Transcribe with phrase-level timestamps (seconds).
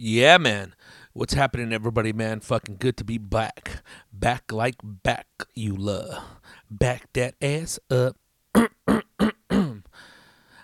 [0.00, 0.76] Yeah, man.
[1.12, 2.38] What's happening, everybody, man?
[2.38, 3.82] Fucking good to be back.
[4.12, 5.26] Back like back,
[5.56, 6.22] you love.
[6.70, 8.16] Back that ass up.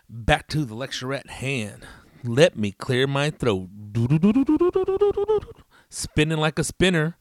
[0.08, 1.84] back to the lecture at hand.
[2.22, 3.70] Let me clear my throat.
[5.88, 7.16] Spinning like a spinner.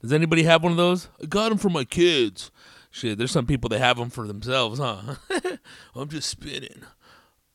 [0.00, 1.10] Does anybody have one of those?
[1.22, 2.50] I got them for my kids.
[2.90, 5.16] Shit, there's some people that have them for themselves, huh?
[5.94, 6.80] I'm just spinning.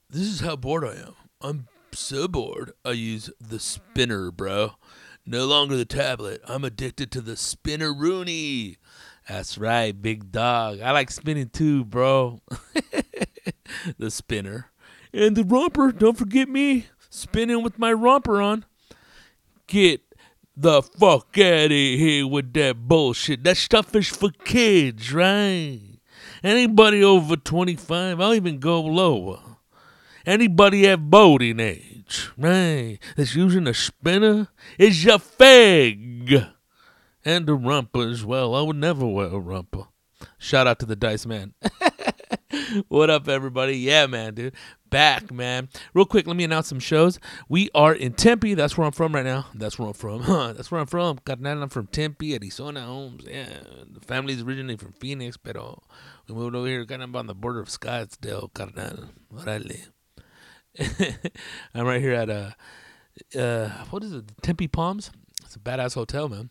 [0.08, 1.16] This is how bored I am.
[1.42, 2.74] I'm so bored.
[2.84, 4.74] I use the spinner, bro.
[5.26, 6.42] No longer the tablet.
[6.46, 8.78] I'm addicted to the spinner Rooney.
[9.28, 10.82] That's right, big dog.
[10.82, 12.42] I like spinning too, bro.
[13.98, 14.72] the spinner.
[15.12, 16.88] And the romper, don't forget me.
[17.10, 18.66] Spinning with my romper on.
[19.68, 20.02] Get
[20.56, 23.44] the fuck out of here with that bullshit.
[23.44, 25.82] That stuff is for kids, right?
[26.44, 29.55] Anybody over 25, I'll even go lower.
[30.26, 34.48] Anybody at boating age, right, that's using a spinner
[34.80, 36.52] is your fag.
[37.24, 38.56] And a rumper as well.
[38.56, 39.88] I would never wear a rumper.
[40.40, 41.54] Shout out to the Dice Man.
[42.88, 43.78] what up, everybody?
[43.78, 44.56] Yeah, man, dude.
[44.90, 45.70] Back, man.
[45.94, 47.20] Real quick, let me announce some shows.
[47.48, 48.56] We are in Tempe.
[48.56, 49.46] That's where I'm from right now.
[49.54, 50.22] That's where I'm from.
[50.22, 51.20] Huh, That's where I'm from.
[51.20, 53.26] Carnal, I'm from Tempe, Arizona, Homes.
[53.28, 53.60] Yeah,
[53.92, 55.84] the family's originally from Phoenix, pero
[56.28, 59.10] we moved over here kind of on the border of Scottsdale, carnal.
[59.32, 59.90] Orale.
[61.74, 62.52] I'm right here at uh,
[63.38, 64.26] uh, what is it?
[64.42, 65.12] Tempe Palms.
[65.44, 66.50] It's a badass hotel, man.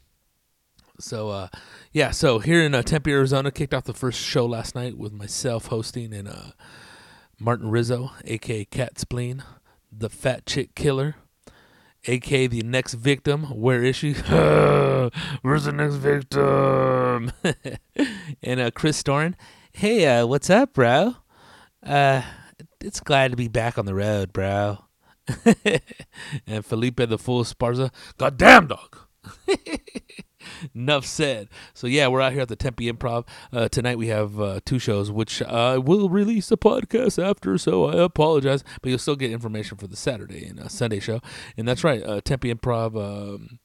[1.00, 1.48] So uh,
[1.92, 5.12] yeah, so here in uh, Tempe, Arizona, kicked off the first show last night with
[5.12, 6.52] myself hosting and uh,
[7.38, 9.42] Martin Rizzo, aka Cat Spleen,
[9.90, 11.16] the Fat Chick Killer,
[12.06, 13.44] aka the next victim.
[13.44, 14.12] Where is she?
[15.42, 17.32] Where's the next victim?
[18.42, 19.34] and uh, Chris Storin.
[19.72, 21.16] Hey, uh, what's up, bro?
[21.82, 22.22] Uh,
[22.84, 24.78] it's glad to be back on the road, bro.
[26.46, 27.90] and Felipe the Fool Esparza.
[28.18, 28.98] Goddamn dog.
[30.74, 31.48] Enough said.
[31.72, 33.96] So yeah, we're out here at the Tempe Improv uh, tonight.
[33.96, 37.56] We have uh, two shows, which I will release a podcast after.
[37.56, 41.20] So I apologize, but you'll still get information for the Saturday and uh, Sunday show.
[41.56, 42.94] And that's right, uh, Tempe Improv.
[42.96, 43.60] Um,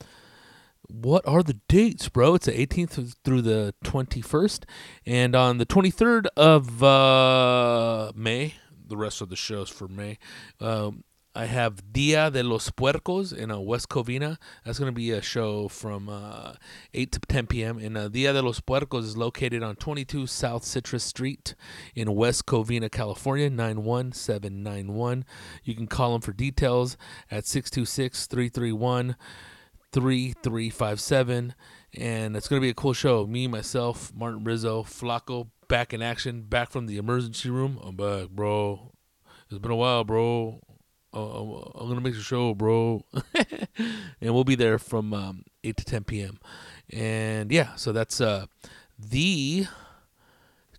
[0.88, 2.36] what are the dates, bro?
[2.36, 4.64] It's the 18th through the 21st,
[5.06, 8.56] and on the 23rd of uh, May,
[8.90, 10.18] the rest of the shows for May.
[10.60, 11.04] Um,
[11.36, 14.38] I have Dia de los Puercos in uh, West Covina.
[14.66, 16.54] That's going to be a show from uh,
[16.94, 17.78] 8 to 10 p.m.
[17.78, 21.54] And uh, Dia de los Puercos is located on 22 South Citrus Street
[21.96, 25.24] in West Covina, California, 91791.
[25.64, 26.98] You can call them for details
[27.30, 29.16] at 626 331
[29.92, 31.54] 3357.
[31.96, 33.28] And it's going to be a cool show.
[33.28, 37.80] Me, myself, Martin Rizzo, Flaco, back in action, back from the emergency room.
[37.82, 38.92] I'm back, bro.
[39.50, 40.60] It's been a while, bro.
[41.14, 43.06] Uh, I'm gonna make a show, bro,
[44.22, 46.40] and we'll be there from um, eight to ten p.m.
[46.92, 48.46] And yeah, so that's uh,
[48.98, 49.66] the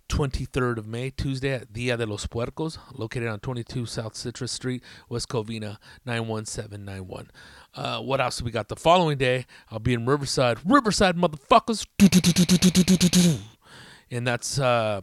[0.09, 4.83] 23rd of May, Tuesday at Dia de los Puercos, located on 22 South Citrus Street,
[5.09, 7.31] West Covina, 91791.
[7.75, 8.69] Uh, what else we got?
[8.69, 10.59] The following day, I'll be in Riverside.
[10.65, 11.87] Riverside, motherfuckers!
[14.10, 15.00] And that's uh,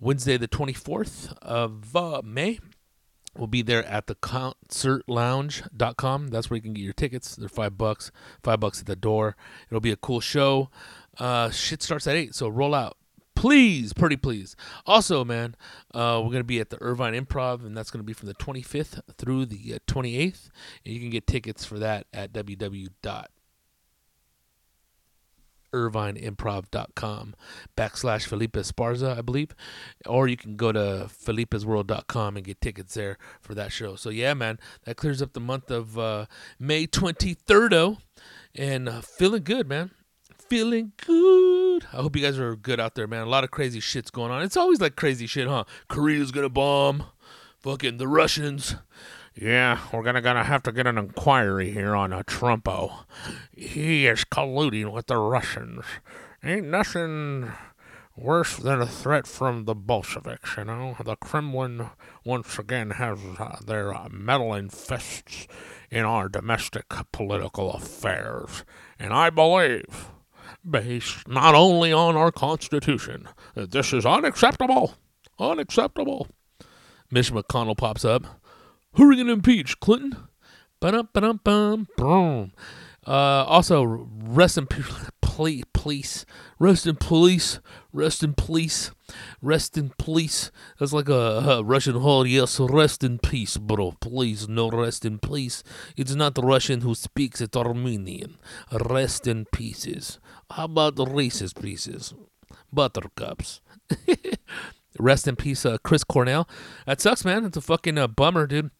[0.00, 2.58] Wednesday, the 24th of uh, May.
[3.36, 6.28] We'll be there at the concertlounge.com.
[6.28, 7.36] That's where you can get your tickets.
[7.36, 8.10] They're five bucks,
[8.42, 9.36] five bucks at the door.
[9.68, 10.70] It'll be a cool show.
[11.18, 12.96] Uh, shit starts at eight, so roll out.
[13.34, 14.56] Please, pretty please.
[14.86, 15.54] Also, man,
[15.92, 18.28] uh, we're going to be at the Irvine Improv, and that's going to be from
[18.28, 20.48] the 25th through the uh, 28th.
[20.84, 23.26] And you can get tickets for that at www
[25.76, 27.34] irvineimprov.com
[27.76, 29.54] backslash Felipe Esparza, I believe.
[30.06, 33.96] Or you can go to felipesworld.com and get tickets there for that show.
[33.96, 36.26] So, yeah, man, that clears up the month of uh,
[36.58, 37.98] May 23rd.
[38.54, 39.90] And uh, feeling good, man.
[40.48, 41.84] Feeling good.
[41.92, 43.22] I hope you guys are good out there, man.
[43.22, 44.42] A lot of crazy shit's going on.
[44.42, 45.64] It's always like crazy shit, huh?
[45.88, 47.04] Korea's gonna bomb.
[47.58, 48.76] Fucking the Russians.
[49.38, 53.04] Yeah, we're gonna gonna have to get an inquiry here on a Trumpo.
[53.52, 55.84] He is colluding with the Russians.
[56.42, 57.52] Ain't nothing
[58.16, 60.96] worse than a threat from the Bolsheviks, you know?
[61.04, 61.90] The Kremlin
[62.24, 65.46] once again has uh, their uh, meddling fists
[65.90, 68.64] in our domestic political affairs.
[68.98, 70.08] And I believe,
[70.68, 74.94] based not only on our Constitution, that this is unacceptable.
[75.38, 76.28] Unacceptable.
[77.10, 78.40] Mitch McConnell pops up.
[78.96, 79.78] Who are we going to impeach?
[79.80, 80.16] Clinton?
[83.06, 84.86] Uh, also, rest in peace.
[85.76, 86.24] police,
[86.58, 87.60] rest in police,
[87.92, 88.90] rest in police,
[89.42, 90.50] rest in police.
[90.78, 92.26] That's like a, a Russian hall.
[92.26, 93.92] Yes, rest in peace, bro.
[94.00, 95.62] Please, no rest in peace.
[95.96, 98.38] It's not Russian who speaks; it's Armenian.
[98.72, 100.18] Rest in pieces.
[100.50, 102.14] How about racist pieces?
[102.72, 103.60] Buttercups.
[104.98, 106.48] rest in peace, uh, Chris Cornell.
[106.86, 107.44] That sucks, man.
[107.44, 108.70] It's a fucking uh, bummer, dude.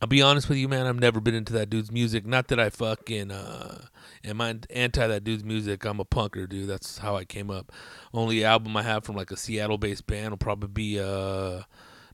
[0.00, 0.86] I'll be honest with you, man.
[0.86, 2.24] I've never been into that dude's music.
[2.24, 3.86] Not that I fucking uh,
[4.24, 5.84] am I anti that dude's music.
[5.84, 6.68] I'm a punker, dude.
[6.68, 7.70] That's how I came up.
[8.14, 11.62] Only album I have from like a Seattle-based band will probably be uh,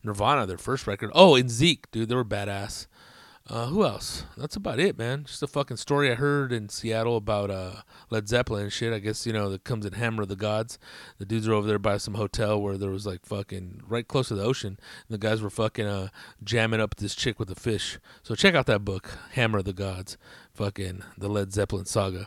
[0.03, 1.11] Nirvana, their first record.
[1.15, 2.09] Oh, and Zeke, dude.
[2.09, 2.89] They were badass.
[3.49, 4.25] Uh, who else?
[4.37, 5.23] That's about it, man.
[5.25, 8.93] Just a fucking story I heard in Seattle about uh, Led Zeppelin and shit.
[8.93, 10.81] I guess you know that comes in Hammer of the Gods.
[11.19, 14.29] The dudes are over there by some hotel where there was like fucking right close
[14.29, 14.79] to the ocean.
[15.09, 16.09] And the guys were fucking uh,
[16.43, 18.01] jamming up this chick with a fish.
[18.25, 20.19] So check out that book, Hammer of the Gods.
[20.53, 22.27] Fucking the Led Zeppelin saga.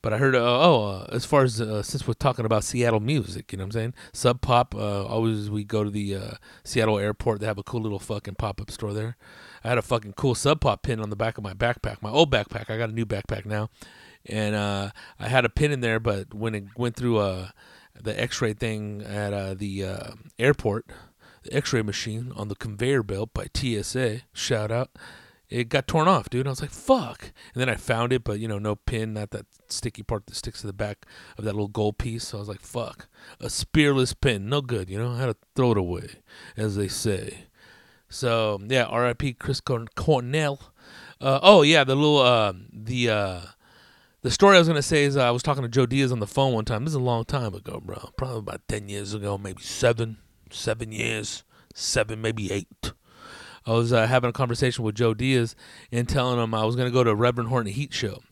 [0.00, 3.00] But I heard, uh, oh, uh, as far as uh, since we're talking about Seattle
[3.00, 3.94] music, you know what I'm saying?
[4.14, 7.40] Sub Pop, always we go to the Seattle airport.
[7.40, 9.18] They have a cool little fucking pop up store there.
[9.64, 12.10] I had a fucking cool Sub Pop pin on the back of my backpack, my
[12.10, 12.70] old backpack.
[12.70, 13.70] I got a new backpack now,
[14.26, 16.00] and uh, I had a pin in there.
[16.00, 17.48] But when it went through uh,
[18.00, 20.86] the X-ray thing at uh, the uh, airport,
[21.42, 24.90] the X-ray machine on the conveyor belt by TSA, shout out
[25.50, 26.46] it got torn off, dude.
[26.46, 27.32] I was like, fuck.
[27.52, 30.36] And then I found it, but you know, no pin, not that sticky part that
[30.36, 32.28] sticks to the back of that little gold piece.
[32.28, 33.08] So I was like, fuck.
[33.40, 35.10] A spearless pin, no good, you know.
[35.10, 36.08] I had to throw it away,
[36.56, 37.46] as they say.
[38.10, 39.34] So yeah, R.I.P.
[39.34, 40.60] Chris Cornell.
[41.20, 43.40] Uh, oh yeah, the little uh, the uh,
[44.22, 46.18] the story I was gonna say is uh, I was talking to Joe Diaz on
[46.18, 46.84] the phone one time.
[46.84, 48.10] This is a long time ago, bro.
[48.16, 50.18] Probably about ten years ago, maybe seven,
[50.50, 52.92] seven years, seven, maybe eight.
[53.66, 55.54] I was uh, having a conversation with Joe Diaz
[55.92, 58.22] and telling him I was to go to Reverend Horton Heat show.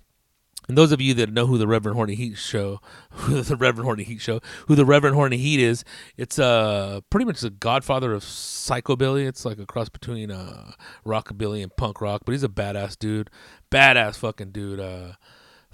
[0.68, 2.80] And those of you that know who the Reverend Horton Heat show,
[3.10, 5.84] who the Reverend Horton Heat show, who the Reverend Horton Heat is,
[6.16, 9.26] it's uh pretty much the godfather of psychobilly.
[9.26, 10.72] It's like a cross between uh
[11.06, 13.30] rockabilly and punk rock, but he's a badass dude,
[13.70, 14.80] badass fucking dude.
[14.80, 15.12] Uh,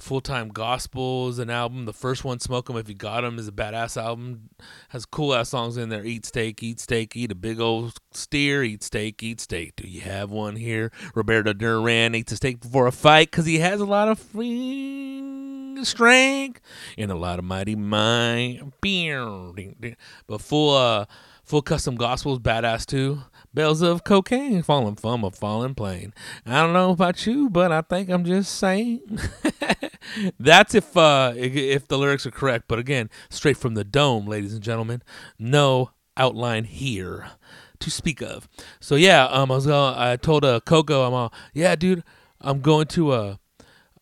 [0.05, 1.87] Full Time Gospel is an album.
[1.87, 4.51] The first one, Smoke 'em If You Got 'em, is a badass album.
[4.91, 6.05] Has cool ass songs in there.
[6.05, 9.77] Eat steak, eat steak, eat a big old steer, eat steak, eat steak.
[9.77, 10.93] Do you have one here?
[11.15, 14.19] Roberto Duran eats a steak before a fight because he has a lot of
[15.87, 16.61] strength
[16.99, 18.75] and a lot of mighty mind.
[18.83, 21.06] But full, uh,
[21.45, 23.23] full custom gospel is badass too.
[23.55, 26.12] Bells of cocaine falling from a falling plane.
[26.45, 29.21] I don't know about you, but I think I'm just saying.
[30.39, 32.65] That's if uh, if the lyrics are correct.
[32.67, 35.03] But again, straight from the dome, ladies and gentlemen.
[35.39, 37.29] No outline here
[37.81, 38.49] to speak of.
[38.81, 39.95] So yeah, um, I was going.
[39.97, 42.03] I told uh, Coco, I'm all, yeah, dude,
[42.41, 43.39] I'm going to a,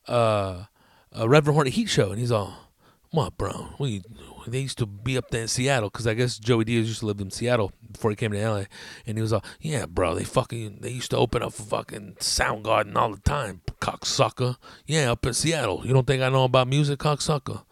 [0.06, 0.68] a,
[1.12, 2.54] a Reverend Horton Heat show, and he's all,
[3.10, 3.74] what, bro?
[3.78, 4.02] We
[4.46, 7.06] they used to be up there in Seattle because I guess Joey Diaz used to
[7.06, 8.64] live in Seattle before he came to LA,
[9.06, 12.16] and he was like, "Yeah, bro, they fucking they used to open up for fucking
[12.20, 14.56] Soundgarden all the time, cocksucker.
[14.86, 15.82] Yeah, up in Seattle.
[15.84, 17.64] You don't think I know about music, cocksucker?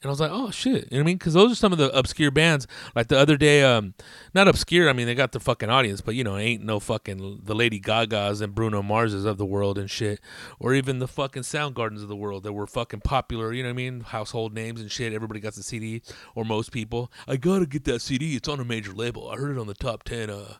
[0.00, 1.16] And I was like, oh shit, you know what I mean?
[1.16, 2.68] Because those are some of the obscure bands.
[2.94, 3.94] Like the other day, um,
[4.32, 4.88] not obscure.
[4.88, 7.80] I mean, they got the fucking audience, but you know, ain't no fucking the Lady
[7.80, 10.20] Gagas and Bruno Marses of the world and shit,
[10.60, 13.52] or even the fucking Soundgardens of the world that were fucking popular.
[13.52, 14.00] You know what I mean?
[14.02, 15.12] Household names and shit.
[15.12, 16.02] Everybody got the CD,
[16.36, 17.10] or most people.
[17.26, 18.36] I gotta get that CD.
[18.36, 19.28] It's on a major label.
[19.28, 20.58] I heard it on the top ten, uh,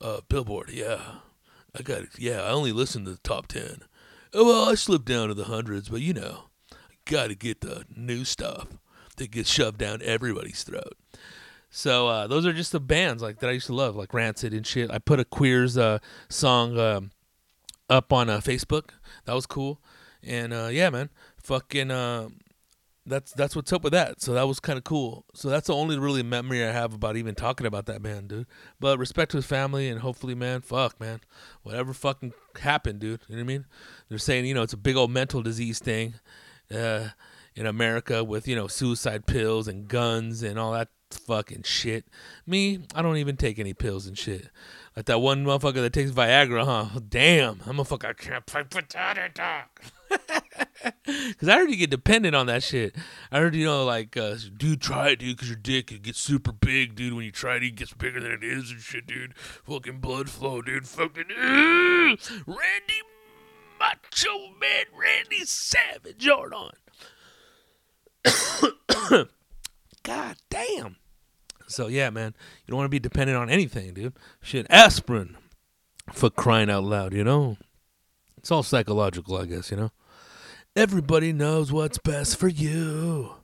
[0.00, 0.70] uh, Billboard.
[0.70, 1.00] Yeah,
[1.76, 2.10] I got it.
[2.18, 3.80] Yeah, I only listen to the top ten.
[4.32, 6.44] Oh, well, I slipped down to the hundreds, but you know
[7.06, 8.66] got to get the new stuff
[9.16, 10.94] that gets shoved down everybody's throat.
[11.70, 14.54] So uh, those are just the bands like that I used to love, like Rancid
[14.54, 14.90] and shit.
[14.90, 17.10] I put a Queers uh, song um,
[17.90, 18.90] up on uh, Facebook.
[19.24, 19.80] That was cool,
[20.22, 21.10] and uh, yeah, man,
[21.42, 21.90] fucking.
[21.90, 22.28] Uh,
[23.06, 24.20] that's that's what's up with that.
[24.20, 25.24] So that was kind of cool.
[25.32, 28.46] So that's the only really memory I have about even talking about that man, dude.
[28.80, 31.20] But respect to his family and hopefully, man, fuck, man,
[31.62, 33.20] whatever fucking happened, dude.
[33.28, 33.66] You know what I mean?
[34.08, 36.14] They're saying you know it's a big old mental disease thing,
[36.74, 37.08] uh,
[37.56, 42.06] in America with you know suicide pills and guns and all that fucking shit.
[42.46, 44.50] Me, I don't even take any pills and shit.
[44.94, 47.00] Like that one motherfucker that takes Viagra, huh?
[47.08, 48.10] Damn, I'm a fucker.
[48.10, 49.82] I can't play potato talk.
[51.38, 52.94] Cause I you get dependent on that shit.
[53.32, 56.52] I you know like, uh, dude, try it, dude, cause your dick it gets super
[56.52, 57.14] big, dude.
[57.14, 59.36] When you try it, it gets bigger than it is and shit, dude.
[59.36, 60.86] Fucking blood flow, dude.
[60.86, 63.02] Fucking uh, Randy
[63.78, 66.70] Macho Man Randy Savage Jordan.
[70.02, 70.96] God damn.
[71.68, 74.14] So yeah, man, you don't want to be dependent on anything, dude.
[74.40, 75.36] Shit, aspirin
[76.12, 77.56] for crying out loud, you know.
[78.38, 79.90] It's all psychological, I guess, you know.
[80.76, 83.34] Everybody knows what's best for you.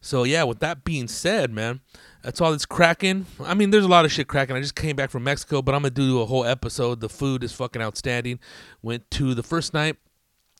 [0.00, 1.80] So yeah, with that being said, man,
[2.22, 3.26] that's all that's cracking.
[3.42, 4.56] I mean, there's a lot of shit cracking.
[4.56, 7.00] I just came back from Mexico, but I'm gonna do a whole episode.
[7.00, 8.38] The food is fucking outstanding.
[8.82, 9.96] Went to the first night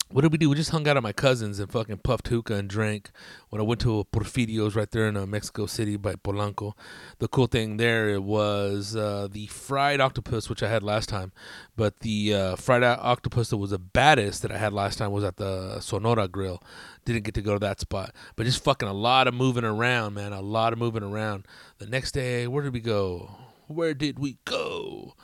[0.09, 0.49] what did we do?
[0.49, 3.11] We just hung out at my cousin's and fucking puffed hookah and drank.
[3.49, 6.73] When I went to Porfirio's right there in uh, Mexico City by Polanco,
[7.19, 11.33] the cool thing there was uh, the fried octopus, which I had last time.
[11.75, 15.25] But the uh, fried octopus that was the baddest that I had last time was
[15.25, 16.63] at the Sonora Grill.
[17.03, 20.13] Didn't get to go to that spot, but just fucking a lot of moving around,
[20.13, 20.31] man.
[20.31, 21.45] A lot of moving around.
[21.79, 23.31] The next day, where did we go?
[23.67, 25.15] Where did we go?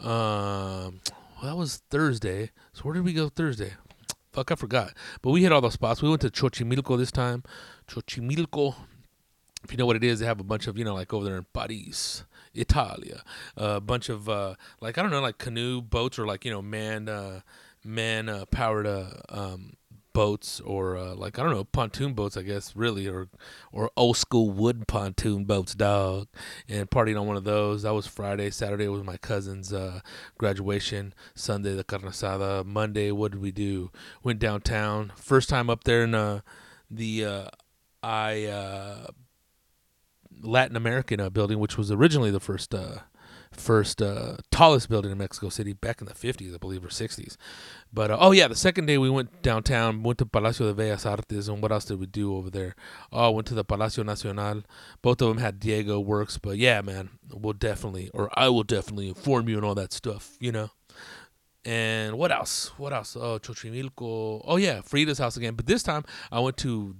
[0.00, 1.00] Um,
[1.40, 2.50] well, that was Thursday.
[2.72, 3.74] So where did we go Thursday?
[4.34, 4.94] Fuck, I forgot.
[5.22, 6.02] But we hit all those spots.
[6.02, 7.44] We went to Xochimilco this time.
[7.86, 8.74] Xochimilco.
[9.62, 11.24] If you know what it is, they have a bunch of, you know, like over
[11.24, 13.22] there in Paris, Italia.
[13.56, 16.62] A bunch of, uh, like, I don't know, like canoe boats or like, you know,
[16.62, 17.42] man, uh,
[17.84, 19.74] man uh, powered uh, um,
[20.14, 23.28] boats or uh, like I don't know pontoon boats I guess really or
[23.72, 26.28] or old school wood pontoon boats dog
[26.66, 27.82] and partying on one of those.
[27.82, 28.50] That was Friday.
[28.50, 30.00] Saturday was my cousin's uh,
[30.38, 31.12] graduation.
[31.34, 32.64] Sunday the carne asada.
[32.64, 33.90] Monday what did we do?
[34.22, 35.12] Went downtown.
[35.16, 36.40] First time up there in uh,
[36.90, 37.48] the uh,
[38.02, 39.06] I uh,
[40.40, 42.72] Latin American uh, building which was originally the first
[43.54, 47.36] first uh, tallest building in Mexico City back in the 50s, I believe, or 60s.
[47.92, 51.08] But uh, oh yeah, the second day we went downtown, went to Palacio de Bellas
[51.08, 52.74] Artes, and what else did we do over there?
[53.12, 54.64] Oh, went to the Palacio Nacional.
[55.02, 59.08] Both of them had Diego works, but yeah, man, we'll definitely, or I will definitely
[59.08, 60.70] inform you and all that stuff, you know.
[61.64, 62.72] And what else?
[62.76, 63.16] What else?
[63.16, 64.42] Oh, Xochimilco.
[64.44, 65.54] Oh yeah, Frida's house again.
[65.54, 66.94] But this time I went to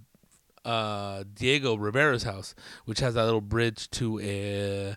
[0.65, 4.97] uh, Diego Rivera's house, which has that little bridge to a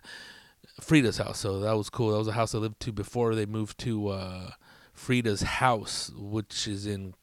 [0.80, 1.40] Frida's house.
[1.40, 2.12] So that was cool.
[2.12, 4.50] That was a house I lived to before they moved to uh,
[4.92, 7.14] Frida's house, which is in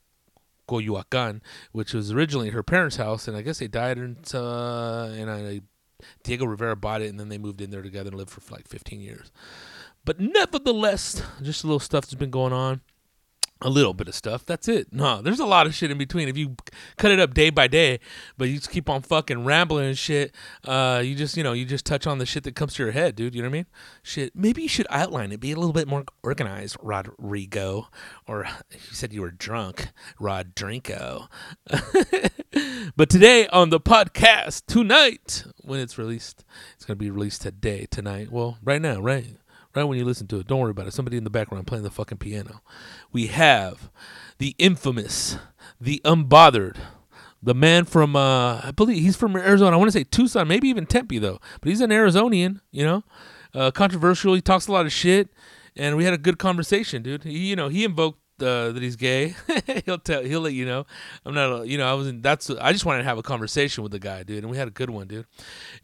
[0.68, 5.30] Coyoacan, which was originally her parents' house, and I guess they died in, uh, and
[5.30, 5.62] I,
[6.24, 8.68] Diego Rivera bought it, and then they moved in there together and lived for like
[8.68, 9.32] 15 years.
[10.04, 12.82] But nevertheless, just a little stuff that's been going on
[13.62, 14.46] a little bit of stuff.
[14.46, 14.92] That's it.
[14.92, 16.28] No, there's a lot of shit in between.
[16.28, 16.56] If you
[16.98, 18.00] cut it up day by day,
[18.38, 20.36] but you just keep on fucking rambling and shit,
[20.66, 22.92] uh, you just you know you just touch on the shit that comes to your
[22.92, 23.34] head, dude.
[23.34, 23.66] You know what I mean?
[24.04, 24.36] Shit.
[24.36, 25.40] Maybe you should outline it.
[25.40, 27.88] Be a little bit more organized, Rodrigo.
[28.28, 31.30] Or you said you were drunk, Rodrigo.
[32.96, 36.44] but today on the podcast tonight, when it's released,
[36.76, 38.32] it's gonna be released today, tonight.
[38.32, 39.38] Well, right now, right
[39.76, 40.48] right when you listen to it.
[40.48, 40.94] Don't worry about it.
[40.94, 42.62] Somebody in the background playing the fucking piano.
[43.12, 43.90] We have
[44.38, 45.38] the infamous,
[45.80, 46.78] the unbothered,
[47.42, 49.76] the man from uh, I believe he's from Arizona.
[49.76, 52.62] I want to say Tucson, maybe even Tempe though, but he's an Arizonian.
[52.72, 53.04] You know,
[53.54, 54.34] uh, controversial.
[54.34, 55.30] He talks a lot of shit,
[55.76, 57.24] and we had a good conversation, dude.
[57.24, 59.36] He, you know, he invoked uh, that he's gay.
[59.86, 60.24] he'll tell.
[60.24, 60.86] He'll let you know.
[61.26, 61.62] I'm not.
[61.62, 62.24] A, you know, I wasn't.
[62.24, 62.50] That's.
[62.50, 64.72] I just wanted to have a conversation with the guy, dude, and we had a
[64.72, 65.26] good one, dude.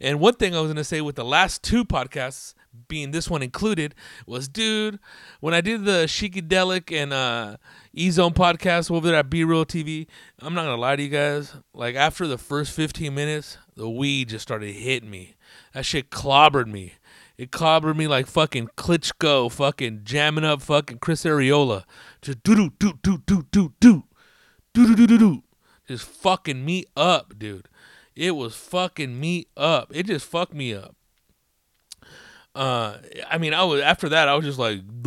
[0.00, 2.54] And one thing I was gonna say with the last two podcasts,
[2.92, 3.94] being this one included,
[4.26, 4.98] was dude,
[5.40, 7.56] when I did the Chicadelic and uh,
[7.94, 10.06] E Zone podcast over there at B Real TV,
[10.40, 11.54] I'm not going to lie to you guys.
[11.72, 15.36] Like, after the first 15 minutes, the weed just started hitting me.
[15.72, 16.96] That shit clobbered me.
[17.38, 21.84] It clobbered me like fucking Klitschko, fucking jamming up fucking Chris Arreola.
[22.20, 24.04] Just doo doo doo doo doo doo doo.
[24.74, 25.42] Doo doo doo doo doo.
[25.88, 27.70] Just fucking me up, dude.
[28.14, 29.90] It was fucking me up.
[29.94, 30.94] It just fucked me up
[32.54, 34.82] uh, I mean, I was after that, I was just like,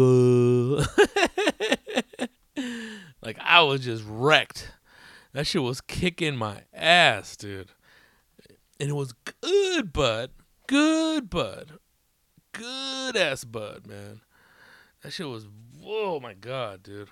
[3.22, 4.72] like I was just wrecked.
[5.34, 7.72] That shit was kicking my ass, dude.
[8.80, 10.32] And it was good, bud.
[10.68, 11.80] Good, bud.
[12.52, 14.22] Good ass bud, man.
[15.04, 15.48] That shit was,
[15.84, 17.10] oh my god, dude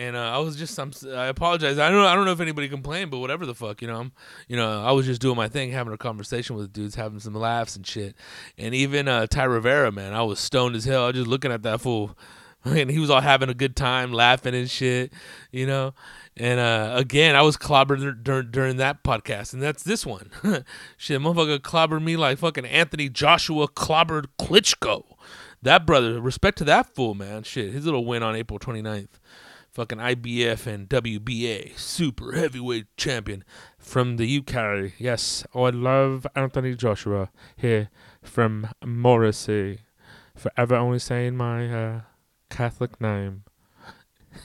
[0.00, 1.78] and uh, I was just I'm, I apologize.
[1.78, 4.00] I don't I don't know if anybody complained, but whatever the fuck, you know.
[4.00, 4.12] I'm
[4.48, 7.34] you know I was just doing my thing, having a conversation with dudes, having some
[7.34, 8.16] laughs and shit.
[8.56, 11.04] And even uh, Ty Rivera, man, I was stoned as hell.
[11.04, 12.16] I was just looking at that fool,
[12.64, 15.12] and he was all having a good time, laughing and shit,
[15.52, 15.92] you know.
[16.34, 20.30] And uh, again, I was clobbered during, during that podcast, and that's this one.
[20.96, 25.04] shit, motherfucker clobbered me like fucking Anthony Joshua clobbered Klitschko.
[25.60, 27.42] That brother, respect to that fool, man.
[27.42, 29.08] Shit, his little win on April 29th
[29.72, 33.44] fucking IBF and WBA super heavyweight champion
[33.78, 34.92] from the UK.
[34.98, 37.90] Yes, I love Anthony Joshua here
[38.22, 39.80] from Morrissey.
[40.36, 42.00] Forever only saying my uh,
[42.48, 43.44] Catholic name.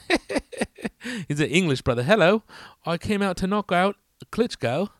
[1.28, 2.02] He's an English brother.
[2.02, 2.42] Hello,
[2.84, 3.96] I came out to knock out
[4.30, 4.90] Klitschko.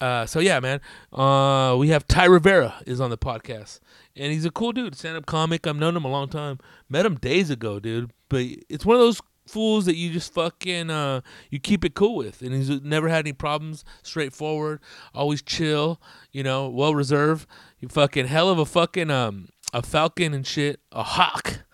[0.00, 0.80] Uh, so yeah, man.
[1.12, 3.78] Uh, we have Ty Rivera is on the podcast,
[4.16, 5.66] and he's a cool dude, stand up comic.
[5.66, 6.58] I've known him a long time.
[6.88, 8.10] Met him days ago, dude.
[8.28, 11.20] But it's one of those fools that you just fucking uh
[11.50, 12.42] you keep it cool with.
[12.42, 13.84] And he's never had any problems.
[14.02, 14.80] Straightforward.
[15.14, 17.48] Always chill you know well reserved.
[17.78, 20.80] You fucking hell of a fucking um a falcon and shit.
[20.92, 21.64] A hawk.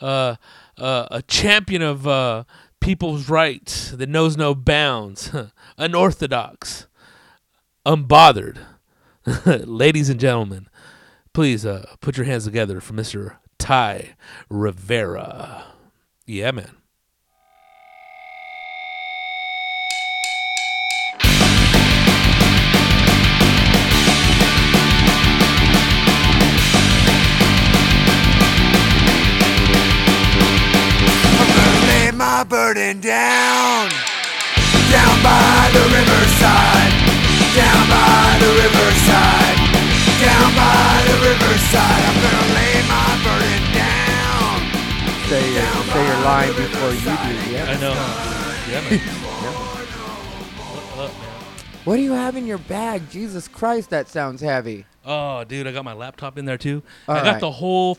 [0.00, 0.36] Uh
[0.78, 2.44] uh a champion of uh
[2.80, 5.30] people's rights that knows no bounds.
[5.78, 6.86] Unorthodox.
[7.86, 8.58] Unbothered.
[9.66, 10.66] Ladies and gentlemen
[11.32, 14.16] please uh put your hands together for mr ty
[14.48, 15.64] rivera.
[16.26, 16.79] Yeah man
[32.40, 33.90] lay my burden down,
[34.90, 36.92] down by the riverside,
[37.54, 39.58] down by the riverside,
[40.20, 42.02] down by the riverside.
[42.06, 44.56] I'm gonna lay my burden down.
[45.28, 47.52] Say, Down say your line before you do.
[47.52, 47.66] Yeah.
[47.68, 47.94] I know.
[48.70, 49.00] Yeah, man.
[50.96, 51.30] What up, man?
[51.84, 53.08] What do you have in your bag?
[53.10, 54.84] Jesus Christ, that sounds heavy.
[55.04, 56.82] Oh, dude, I got my laptop in there too.
[57.08, 57.40] All I got right.
[57.40, 57.96] the whole,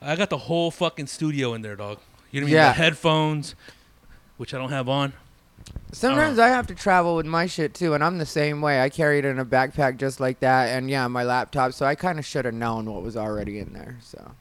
[0.00, 1.98] I got the whole fucking studio in there, dog.
[2.30, 2.54] You know what I mean?
[2.54, 2.68] Yeah.
[2.68, 3.54] The headphones,
[4.36, 5.12] which I don't have on.
[5.92, 8.82] Sometimes uh, I have to travel with my shit too, and I'm the same way.
[8.82, 11.72] I carry it in a backpack just like that, and yeah, my laptop.
[11.72, 13.96] So I kind of should have known what was already in there.
[14.02, 14.32] So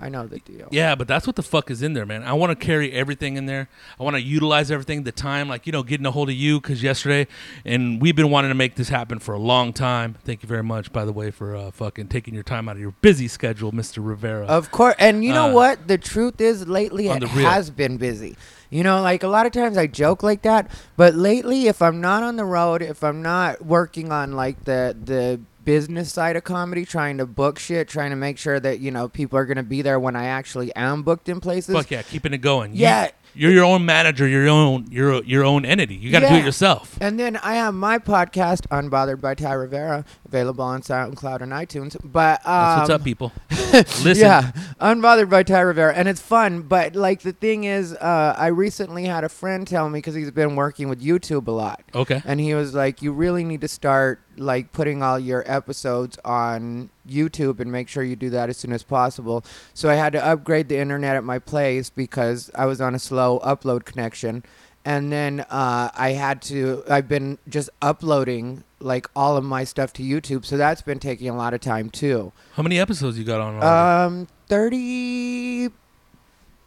[0.00, 0.68] I know the deal.
[0.70, 2.22] Yeah, but that's what the fuck is in there, man.
[2.22, 3.68] I want to carry everything in there.
[3.98, 5.02] I want to utilize everything.
[5.02, 7.26] The time, like you know, getting a hold of you because yesterday,
[7.64, 10.16] and we've been wanting to make this happen for a long time.
[10.24, 12.80] Thank you very much, by the way, for uh, fucking taking your time out of
[12.80, 14.46] your busy schedule, Mister Rivera.
[14.46, 15.88] Of course, and you know Uh, what?
[15.88, 18.36] The truth is, lately it has been busy.
[18.70, 22.00] You know, like a lot of times I joke like that, but lately, if I'm
[22.00, 25.40] not on the road, if I'm not working on like the the
[25.70, 29.08] business side of comedy, trying to book shit, trying to make sure that you know
[29.08, 31.76] people are gonna be there when I actually am booked in places.
[31.76, 32.72] Fuck yeah, keeping it going.
[32.74, 33.10] Yeah.
[33.34, 34.26] You're your own manager.
[34.26, 34.86] Your own.
[34.90, 35.94] You're your own entity.
[35.94, 36.96] You got to do it yourself.
[37.00, 41.96] And then I have my podcast, Unbothered by Ty Rivera, available on SoundCloud and iTunes.
[42.04, 43.32] But um, That's what's up, people.
[43.72, 44.16] Listen.
[44.16, 46.62] Yeah, Unbothered by Ty Rivera, and it's fun.
[46.62, 50.30] But like the thing is, uh, I recently had a friend tell me because he's
[50.30, 52.22] been working with YouTube a lot, Okay.
[52.24, 56.88] and he was like, "You really need to start like putting all your episodes on
[57.10, 59.44] YouTube and make sure you do that as soon as possible."
[59.74, 62.98] So I had to upgrade the internet at my place because I was on a
[62.98, 64.44] slow upload connection.
[64.82, 66.82] And then uh, I had to.
[66.88, 71.28] I've been just uploading like all of my stuff to YouTube, so that's been taking
[71.28, 72.32] a lot of time too.
[72.54, 73.62] How many episodes you got on?
[73.62, 75.68] Um, 30,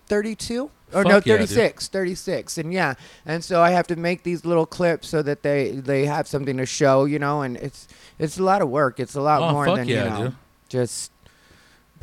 [0.07, 0.63] 32?
[0.93, 1.49] Or Fuck no, yeah, dude.
[1.49, 2.57] 36, 36.
[2.59, 2.93] And yeah,
[3.25, 6.55] and so I have to make these little clips so that they they have something
[6.57, 7.87] to show, you know, and it's
[8.19, 8.99] it's a lot of work.
[8.99, 10.33] It's a lot Oh, more than, yeah, you know,
[10.69, 11.11] just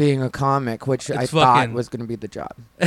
[0.00, 2.54] being a comic, which I thought fucking- was going to be the job.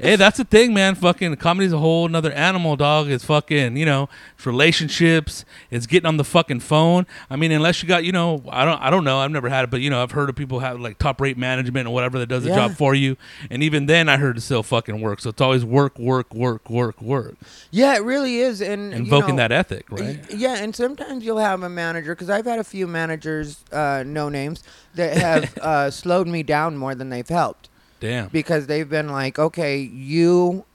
[0.00, 0.96] hey, that's the thing, man.
[0.96, 3.08] Fucking comedy's a whole another animal, dog.
[3.08, 5.44] It's fucking, you know, it's relationships.
[5.70, 7.06] It's getting on the fucking phone.
[7.30, 9.18] I mean, unless you got, you know, I don't, I don't know.
[9.18, 11.38] I've never had it, but you know, I've heard of people have like top rate
[11.38, 12.56] management or whatever that does the Yeah.
[12.68, 13.16] job for you.
[13.50, 15.20] And even then, I heard it still fucking work.
[15.20, 17.36] So it's always work, work, work, work, work.
[17.70, 18.60] Yeah, it really is.
[18.60, 20.18] And you Invoking know, that ethic, right?
[20.30, 24.02] Y- Yeah, and sometimes you'll have a manager because I've had a few managers, uh,
[24.04, 24.62] no names,
[24.94, 27.68] that have uh, slowed me down more than they've helped.
[28.00, 28.28] Damn.
[28.28, 30.66] because they've been like, okay, you,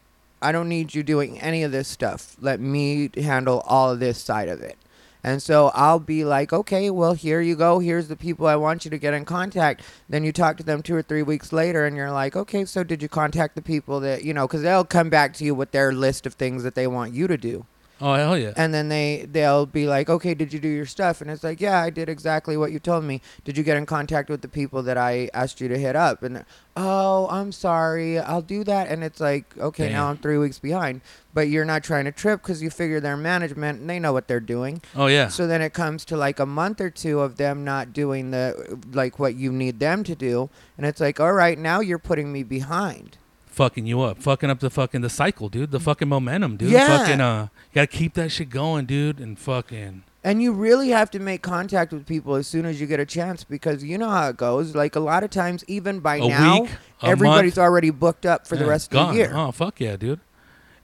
[0.41, 2.35] I don't need you doing any of this stuff.
[2.41, 4.77] Let me handle all of this side of it.
[5.23, 7.79] And so I'll be like, okay, well, here you go.
[7.79, 9.83] Here's the people I want you to get in contact.
[10.07, 12.83] Then you talk to them two or three weeks later, and you're like, okay, so
[12.83, 15.71] did you contact the people that, you know, because they'll come back to you with
[15.71, 17.65] their list of things that they want you to do
[18.01, 18.53] Oh hell yeah.
[18.55, 21.21] and then they they'll be like okay did you do your stuff?
[21.21, 23.21] And it's like yeah i did exactly what you told me.
[23.43, 26.23] Did you get in contact with the people that i asked you to hit up?
[26.23, 28.19] And oh i'm sorry.
[28.19, 28.87] I'll do that.
[28.89, 31.01] And it's like okay now i'm three weeks behind
[31.33, 34.27] but you're not trying to trip because you figure they're management and they know what
[34.27, 34.81] they're doing.
[34.95, 35.27] Oh yeah.
[35.27, 38.79] so then it comes to like a month or two of them not doing the
[38.91, 40.49] like what you need them to do.
[40.77, 43.17] And it's like all right now you're putting me behind
[43.59, 45.71] fucking you up, fucking up the fucking the cycle, dude.
[45.71, 46.71] The fucking momentum, dude.
[46.71, 46.87] Yeah.
[46.97, 50.03] Fucking uh, you gotta keep that shit going, dude, and fucking.
[50.23, 53.05] And you really have to make contact with people as soon as you get a
[53.05, 54.75] chance because you know how it goes.
[54.75, 57.65] Like a lot of times, even by A now, week, everybody's month.
[57.65, 59.31] already booked up for the Yeah, rest of the year.
[59.35, 60.21] Oh fuck yeah, dude.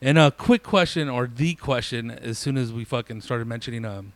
[0.01, 4.11] And a quick question or the question as soon as we fucking started mentioning um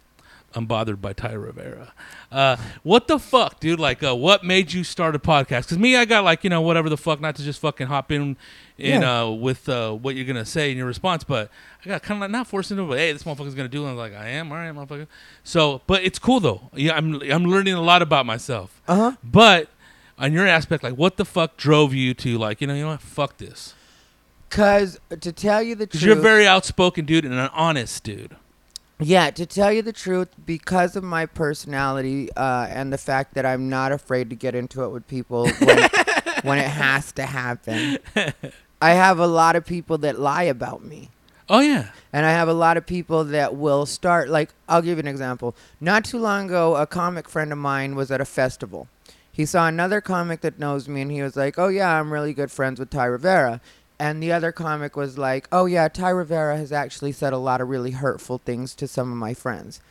[0.53, 1.93] Unbothered by Ty Rivera.
[2.31, 3.79] Uh, what the fuck, dude?
[3.79, 5.63] Like, uh, what made you start a podcast?
[5.63, 8.11] Because me, I got like, you know, whatever the fuck, not to just fucking hop
[8.11, 8.35] in,
[8.77, 9.21] in Yeah.
[9.23, 11.51] uh, with uh, what you're gonna say in your response, but
[11.85, 12.87] I got kind of like not forced into it.
[12.87, 13.89] But hey, this motherfucker's gonna do, it.
[13.91, 15.07] And I was like, I am, all right, motherfucker.
[15.43, 16.69] So, but it's cool though.
[16.73, 18.81] Yeah, I'm I'm learning a lot about myself.
[18.87, 19.11] Uh huh.
[19.23, 19.69] But
[20.17, 22.89] on your aspect, like, what the fuck drove you to like, you know, you know
[22.89, 23.75] what, fuck this.
[24.49, 28.35] Cause to tell you the truth, you're a very outspoken dude and an honest dude.
[29.01, 33.45] Yeah, to tell you the truth, because of my personality uh, and the fact that
[33.45, 35.89] I'm not afraid to get into it with people when,
[36.43, 37.99] when it has to happen,
[38.81, 41.09] I have a lot of people that lie about me.
[41.49, 41.89] Oh yeah.
[42.11, 45.07] And I have a lot of people that will start, like, I'll give you an
[45.07, 45.55] example.
[45.79, 48.87] Not too long ago, a comic friend of mine was at a festival.
[49.31, 52.33] He saw another comic that knows me, and he was like, Oh, yeah, I'm really
[52.33, 53.61] good friends with Ty Rivera.
[53.99, 57.61] And the other comic was like, Oh, yeah, Ty Rivera has actually said a lot
[57.61, 59.81] of really hurtful things to some of my friends.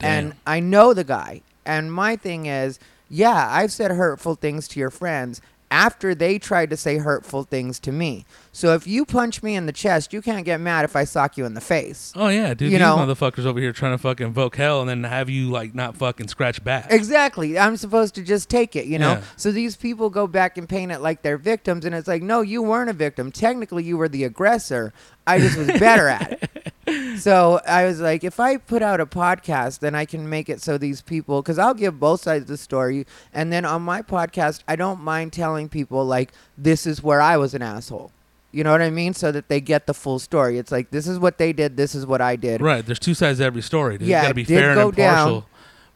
[0.00, 1.42] And I know the guy.
[1.66, 2.78] And my thing is,
[3.10, 7.78] yeah, I've said hurtful things to your friends after they tried to say hurtful things
[7.80, 8.24] to me.
[8.52, 11.36] So if you punch me in the chest, you can't get mad if I sock
[11.36, 12.12] you in the face.
[12.16, 12.72] Oh yeah, dude.
[12.72, 15.50] You these know- motherfuckers over here trying to fucking invoke hell and then have you
[15.50, 16.86] like not fucking scratch back.
[16.90, 17.58] Exactly.
[17.58, 19.12] I'm supposed to just take it, you know?
[19.12, 19.22] Yeah.
[19.36, 22.40] So these people go back and paint it like they're victims, and it's like, no,
[22.40, 23.30] you weren't a victim.
[23.30, 24.92] Technically, you were the aggressor.
[25.26, 26.72] I just was better at it.
[27.18, 30.62] So I was like, if I put out a podcast, then I can make it
[30.62, 33.06] so these people, because I'll give both sides of the story.
[33.32, 37.36] And then on my podcast, I don't mind telling people, like, this is where I
[37.36, 38.12] was an asshole.
[38.52, 39.14] You know what I mean?
[39.14, 40.58] So that they get the full story.
[40.58, 42.60] It's like, this is what they did, this is what I did.
[42.62, 42.84] Right.
[42.84, 43.98] There's two sides to every story.
[43.98, 44.08] Dude.
[44.08, 45.28] Yeah, you gotta be fair and go down.
[45.28, 45.48] impartial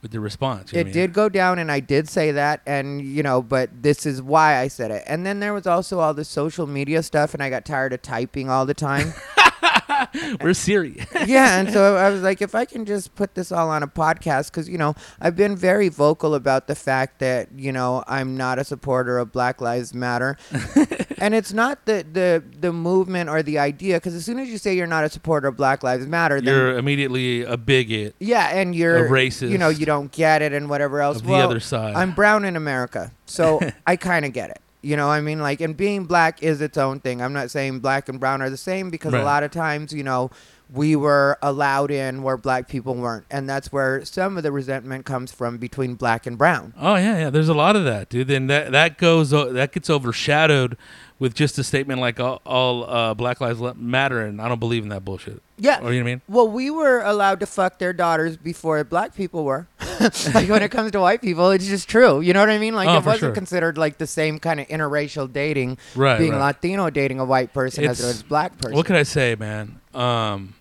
[0.02, 0.72] with your response.
[0.72, 0.92] it mean?
[0.92, 4.58] did go down and i did say that and you know but this is why
[4.58, 7.48] i said it and then there was also all the social media stuff and i
[7.48, 9.14] got tired of typing all the time
[10.40, 11.04] We're Siri.
[11.26, 13.86] yeah and so i was like if i can just put this all on a
[13.86, 18.36] podcast because you know i've been very vocal about the fact that you know i'm
[18.36, 20.36] not a supporter of black lives matter
[21.18, 24.58] and it's not the the the movement or the idea because as soon as you
[24.58, 28.48] say you're not a supporter of black lives matter then You're immediately a bigot yeah
[28.48, 29.50] and you're a racist.
[29.50, 31.94] you know you don't get it and whatever else of the other side.
[31.94, 34.60] I'm brown in America, so I kind of get it.
[34.82, 37.22] You know, what I mean, like, and being black is its own thing.
[37.22, 39.22] I'm not saying black and brown are the same because Right.
[39.22, 40.30] a lot of times, you know,
[40.72, 45.04] we were allowed in where black people weren't, and that's where some of the resentment
[45.04, 46.72] comes from between black and brown.
[46.80, 47.30] Oh yeah, yeah.
[47.30, 48.28] There's a lot of that, dude.
[48.28, 50.76] Then that that goes that gets overshadowed
[51.22, 54.82] with just a statement like all, all uh, Black Lives Matter, and I don't believe
[54.82, 55.40] in that bullshit.
[55.56, 55.78] Yeah.
[55.80, 56.20] Or you know what I mean?
[56.26, 59.68] Well, we were allowed to fuck their daughters before black people were.
[60.34, 62.20] like when it comes to white people, it's just true.
[62.20, 62.74] You know what I mean?
[62.74, 63.30] Like Oh, it wasn't sure.
[63.30, 66.18] considered like the same kind of interracial dating, Right.
[66.18, 66.40] being right.
[66.40, 68.74] Latino dating a white person as it was black person.
[68.74, 69.80] What can I say, man?
[69.94, 70.54] Um,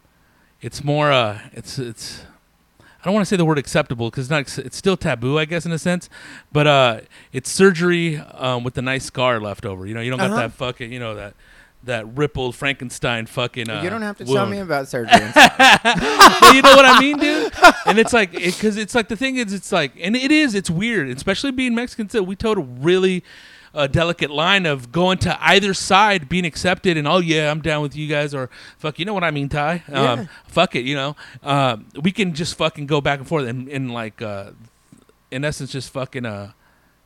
[0.61, 1.11] it's more.
[1.11, 2.21] Uh, it's it's.
[3.01, 4.65] I don't want to say the word acceptable because it's not.
[4.65, 6.07] It's still taboo, I guess, in a sense.
[6.51, 6.99] But uh,
[7.33, 9.85] it's surgery um, with a nice scar left over.
[9.87, 10.41] You know, you don't got Uh-huh.
[10.41, 10.91] that fucking.
[10.93, 11.33] You know that
[11.83, 13.67] that rippled Frankenstein fucking.
[13.67, 15.19] Uh, you don't have to tell me about surgery.
[15.33, 15.83] but
[16.53, 17.51] you know what I mean, dude?
[17.87, 20.69] And it's like, because it's like the thing is, it's like, and it is, it's
[20.69, 22.07] weird, especially being Mexican.
[22.07, 23.23] So We told a really
[23.73, 27.81] uh, delicate line of going to either side, being accepted, and oh yeah, I'm down
[27.81, 29.83] with you guys, or fuck, you know what I mean, Ty?
[29.87, 30.25] Um, Yeah.
[30.47, 31.15] Fuck it, you know.
[31.43, 34.51] Um, we can just fucking go back and forth, and, and like, uh,
[35.31, 36.51] in essence, just fucking uh,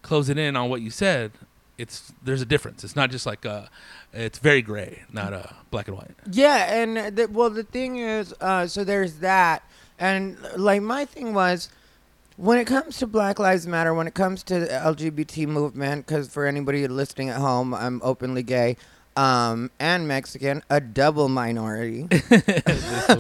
[0.02, 1.32] close it in on what you said.
[1.78, 2.84] It's there's a difference.
[2.86, 3.64] It's not just like uh,
[4.14, 6.12] it's very gray, not uh, black and white.
[6.32, 9.62] Yeah, and the, well, the thing is, uh, so there's that,
[10.00, 11.70] and like my thing was,
[12.38, 16.28] when it comes to Black Lives Matter, when it comes to the LGBT movement, because
[16.28, 18.78] for anybody listening at home, I'm openly gay,
[19.16, 22.08] um, and Mexican, a double minority.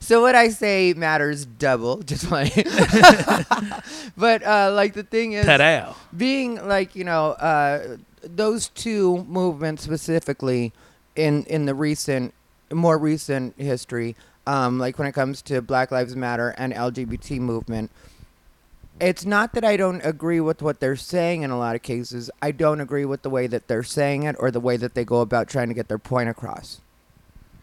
[0.00, 2.54] so what I say matters double, just like.
[4.16, 5.94] but uh, like the thing is, Ta-da.
[6.16, 10.72] being like you know uh, those two movements specifically
[11.16, 12.34] in in the recent
[12.72, 17.90] more recent history um, like when it comes to black lives matter and lgbt movement
[19.00, 22.30] it's not that i don't agree with what they're saying in a lot of cases.
[22.40, 25.04] I don't agree with the way that they're saying it or the way that they
[25.04, 26.80] go about trying to get their point across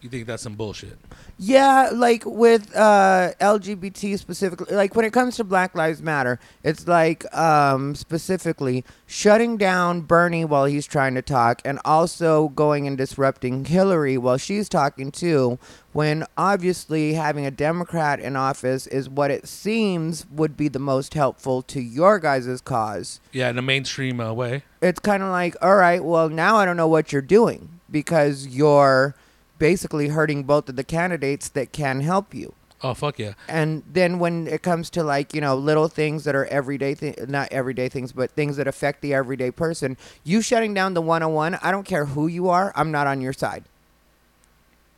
[0.02, 0.98] You think that's some bullshit?
[1.38, 6.88] yeah, like with uh, LGBT specifically, like when it comes to Black Lives Matter, it's
[6.88, 12.98] like um, specifically shutting down Bernie while he's trying to talk, and also going and
[12.98, 15.60] disrupting Hillary while she's talking too.
[15.94, 21.14] When obviously having a Democrat in office is what it seems would be the most
[21.14, 24.64] helpful to your guys' cause Yeah, in a mainstream uh, way.
[24.82, 28.48] it's kind of like, all right, well, now I don't know what you're doing because
[28.48, 29.16] you're
[29.62, 32.56] basically hurting both of the candidates that can help you.
[32.84, 33.34] Oh fuck yeah!
[33.48, 37.14] And then when it comes to like, you know, little things that are everyday thi-
[37.28, 41.60] not everyday things, but things that affect the everyday person, you shutting down the 101,
[41.62, 43.66] I don't care who you are, I'm not on your side.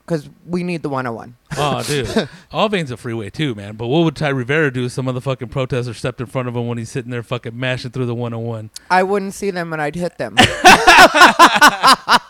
[0.05, 1.35] Cuz we need the 101.
[1.57, 3.75] Oh dude, all veins a freeway too, man.
[3.75, 6.67] But what would Ty Rivera do if some motherfucking protester stepped in front of him
[6.67, 8.69] when he's sitting there fucking mashing through the 101?
[8.89, 10.37] I wouldn't see them and I'd hit them.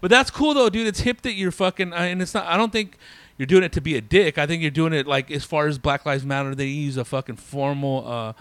[0.00, 0.86] But that's cool though, dude.
[0.86, 2.46] It's hip that you're fucking, uh, and it's not.
[2.46, 2.96] I don't think
[3.38, 4.38] you're doing it to be a dick.
[4.38, 7.04] I think you're doing it like as far as Black Lives Matter, they use a
[7.04, 8.06] fucking formal.
[8.06, 8.32] uh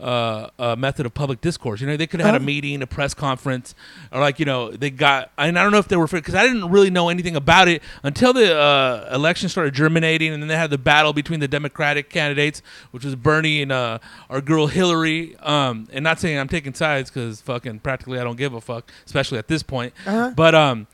[0.00, 1.80] uh, uh, method of public discourse.
[1.80, 2.44] You know, they could have had a Uh-huh.
[2.46, 3.74] meeting, a press conference,
[4.12, 5.30] or like you know, they got.
[5.36, 7.82] And I don't know if they were because I didn't really know anything about it
[8.02, 12.10] until the uh, election started germinating, and then they had the battle between the Democratic
[12.10, 13.98] candidates, which was Bernie and uh,
[14.30, 15.36] our girl Hillary.
[15.40, 18.90] Um, and not saying I'm taking sides because fucking practically I don't give a fuck,
[19.06, 19.92] especially at this point.
[20.06, 20.32] Uh-huh.
[20.36, 20.86] But um,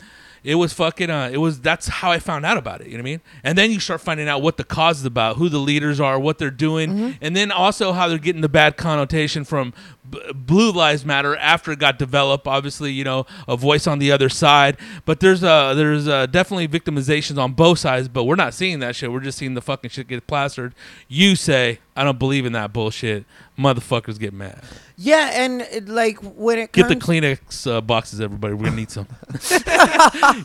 [0.44, 1.10] it was fucking.
[1.10, 2.86] Uh, it was that's how I found out about it.
[2.88, 3.20] You know what I mean?
[3.42, 6.18] And then you start finding out what the cause is about, who the leaders are,
[6.20, 7.10] what they're doing, Mm-hmm.
[7.22, 9.72] and then also how they're getting the bad connotation from
[10.08, 12.46] B- Blue Lives Matter after it got developed.
[12.46, 14.76] Obviously, you know, a voice on the other side.
[15.06, 18.08] But there's uh there's uh, definitely victimizations on both sides.
[18.08, 19.10] But we're not seeing that shit.
[19.10, 20.74] We're just seeing the fucking shit get plastered.
[21.08, 23.24] You say I don't believe in that bullshit.
[23.58, 24.60] Motherfuckers get mad.
[24.96, 28.54] Yeah, and it, like when it Get comes the Kleenex uh, boxes, everybody.
[28.54, 29.06] We're gonna need some.
[29.50, 29.58] you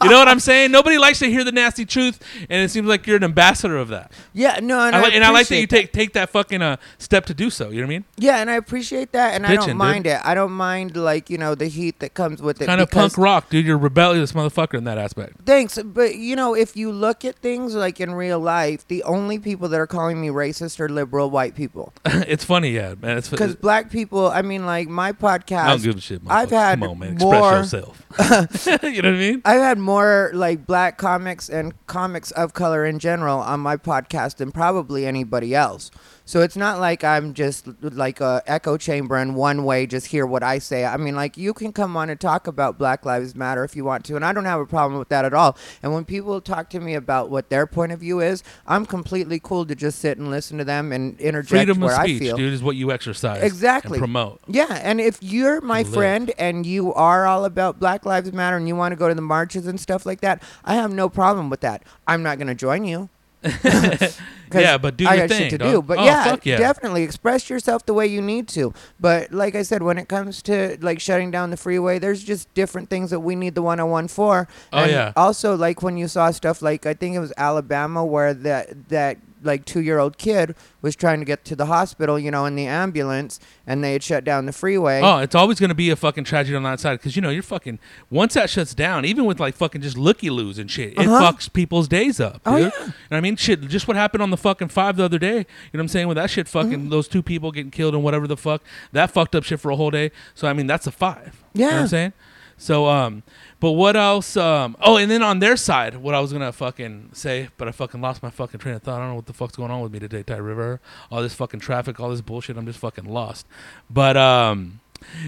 [0.10, 0.72] know what I'm saying?
[0.72, 3.88] Nobody likes to hear the nasty truth, and it seems like you're an ambassador of
[3.90, 4.12] that.
[4.34, 6.62] Yeah, no, and I I, li- and I like that you take take that fucking
[6.62, 7.70] uh, step to do so.
[7.70, 8.06] You know what I mean?
[8.18, 9.78] Yeah, and I appreciate that, and I Bitchin', don't dude.
[9.78, 10.20] mind it.
[10.24, 12.66] I don't mind like you know the heat that comes with it.
[12.68, 13.66] Kind of because- punk rock, dude.
[13.66, 15.34] You're a rebellious motherfucker in that aspect.
[15.46, 19.40] Thanks, but you know if you look at things like in real life, the only
[19.40, 21.94] people that are calling me racist or liberal white people.
[22.06, 23.18] it's funny, yeah, man.
[23.18, 26.22] It's Because black people, I mean, like my podcast, I don't give a shit.
[26.28, 27.16] I've had come on, man.
[27.16, 28.84] more- Express yourself.
[28.84, 29.42] you know what I mean?
[29.46, 34.36] I've had more like black comics and comics of color in general on my podcast
[34.36, 35.92] than probably anybody else.
[36.30, 40.28] So it's not like I'm just like a echo chamber and one way just hear
[40.28, 40.86] what I say.
[40.86, 43.84] I mean, like you can come on and talk about Black Lives Matter if you
[43.84, 45.58] want to, and I don't have a problem with that at all.
[45.82, 49.40] And when people talk to me about what their point of view is, I'm completely
[49.40, 52.20] cool to just sit and listen to them and interject Freedom of where I speech,
[52.20, 52.38] feel.
[52.38, 53.42] dude, is what you exercise.
[53.42, 53.98] Exactly.
[53.98, 54.40] And promote.
[54.46, 58.68] Yeah, and if you're my friend and you are all about Black Lives Matter and
[58.68, 61.50] you want to go to the marches and stuff like that, I have no problem
[61.50, 61.82] with that.
[62.06, 63.10] I'm not going to join you.
[64.52, 65.72] Yeah, but do I your got thing, shit to dog.
[65.72, 65.82] do.
[65.84, 66.58] But Oh, yeah, yeah.
[66.58, 68.74] definitely express yourself the way you need to.
[69.00, 72.52] But like I said, when it comes to like shutting down the freeway, there's just
[72.56, 74.48] different things that we need the 101 for.
[74.74, 75.14] Oh, and yeah.
[75.16, 79.18] Also, like when you saw stuff like I think it was Alabama where that that
[79.42, 82.56] like two year old kid was trying to get to the hospital, you know, in
[82.56, 85.02] the ambulance, and they had shut down the freeway.
[85.04, 87.30] Oh, it's always going to be a fucking tragedy on that side because you know
[87.30, 90.94] you're fucking once that shuts down, even with like fucking just looky loos and shit,
[90.94, 91.32] it Uh-huh.
[91.32, 92.42] fucks people's days up.
[92.46, 92.74] Oh, dude.
[92.78, 92.84] yeah.
[92.86, 95.38] And I mean, shit, just what happened on the fucking five the other day.
[95.38, 96.08] You know what I'm saying?
[96.08, 96.90] With that shit, fucking Mm-hmm.
[96.90, 99.76] those two people getting killed and whatever the fuck, that fucked up shit for a
[99.76, 100.12] whole day.
[100.36, 101.44] So I mean, that's a five.
[101.54, 101.82] You know what Yeah.
[101.82, 102.14] I'm saying?
[102.58, 103.24] So um,
[103.60, 104.38] but what else?
[104.38, 107.72] Um, oh, and then on their side, what I was gonna fucking say, but I
[107.72, 108.96] fucking lost my fucking train of thought.
[108.96, 110.80] I don't know what the fuck's going on with me today, Ty River.
[111.12, 112.58] All this fucking traffic, all this bullshit.
[112.58, 113.46] I'm just fucking lost.
[113.90, 114.80] But um,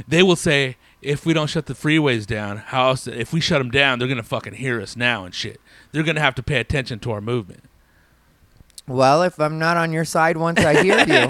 [0.08, 3.08] they will say if we don't shut the freeways down, how else?
[3.08, 5.60] If we shut them down, they're gonna fucking hear us now and shit.
[5.92, 7.64] They're gonna have to pay attention to our movement.
[8.92, 11.28] Well, if I'm not on your side once I hear you,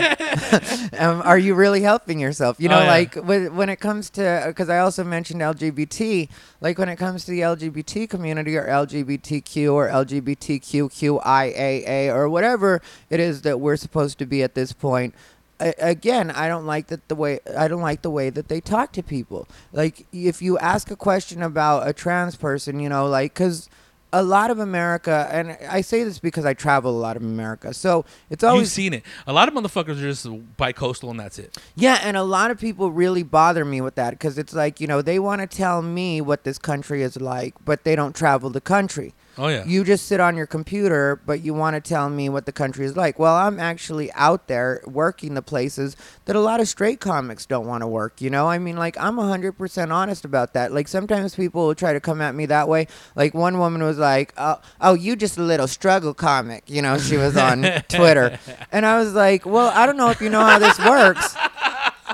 [1.00, 2.58] um, are you really helping yourself?
[2.60, 2.88] You know, Oh, yeah.
[2.88, 7.26] like when, when it comes to, because I also mentioned LGBT, like when it comes
[7.26, 14.17] to the LGBT community or LGBTQ or LGBTQQIAA or whatever it is that we're supposed
[14.19, 15.13] to be at this point.
[15.60, 18.93] Again, I don't like that the way I don't like the way that they talk
[18.93, 19.47] to people.
[19.71, 23.69] Like, if you ask a question about a trans person, you know, like, because
[24.13, 27.74] a lot of America, and I say this because I travel a lot of America,
[27.74, 29.04] so it's You've always seen it.
[29.26, 31.58] A lot of motherfuckers are just bi-coastal and that's it.
[31.76, 34.88] yeah, and a lot of people really bother me with that because it's like you
[34.88, 38.50] know they want to tell me what this country is like, but they don't travel
[38.50, 39.13] the country.
[39.38, 39.65] Oh yeah.
[39.65, 42.86] You just sit on your computer, but you want to tell me what the country
[42.86, 43.17] is like.
[43.17, 47.65] Well, I'm actually out there working the places that a lot of straight comics don't
[47.65, 48.22] want to work.
[48.22, 50.72] You know, I mean, like I'm 100% honest about that.
[50.72, 52.88] Like sometimes people will try to come at me that way.
[53.15, 56.98] Like one woman was like, "Oh, oh you just a little struggle comic." You know,
[56.98, 58.38] she was on Twitter,
[58.72, 61.36] and I was like, "Well, I don't know if you know how this works."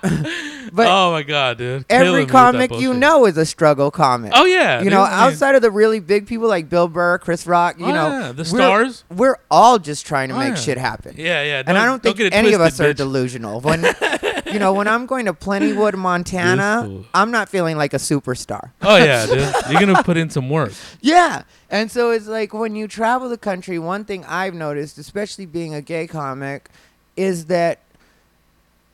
[0.74, 1.88] but oh my god, dude.
[1.88, 2.98] Killing me every with that comic you bullshit.
[3.00, 4.32] know is a struggle comic.
[4.36, 4.80] Oh yeah.
[4.82, 5.14] You know, dude.
[5.14, 7.92] I mean- outside of the really big people like Bill Burr, Chris Rock, you Oh,
[7.92, 9.04] know, yeah, the we're- stars.
[9.10, 10.56] We're, all just trying to Oh, make yeah.
[10.56, 11.16] shit happen.
[11.18, 11.64] Yeah, yeah.
[11.66, 12.98] and I don't think get it any of us twisted, are bitch.
[12.98, 13.62] delusional.
[13.62, 13.86] When
[14.46, 17.04] you know, when I'm going to Plentywood, Montana.
[17.14, 18.72] I'm not feeling like a superstar.
[18.82, 19.72] Oh yeah, dude.
[19.72, 20.74] You're gonna put in some work.
[21.02, 21.44] Yeah.
[21.70, 25.74] And so it's like when you travel the country, one thing I've noticed, especially being
[25.74, 26.70] a gay comic,
[27.16, 27.80] is that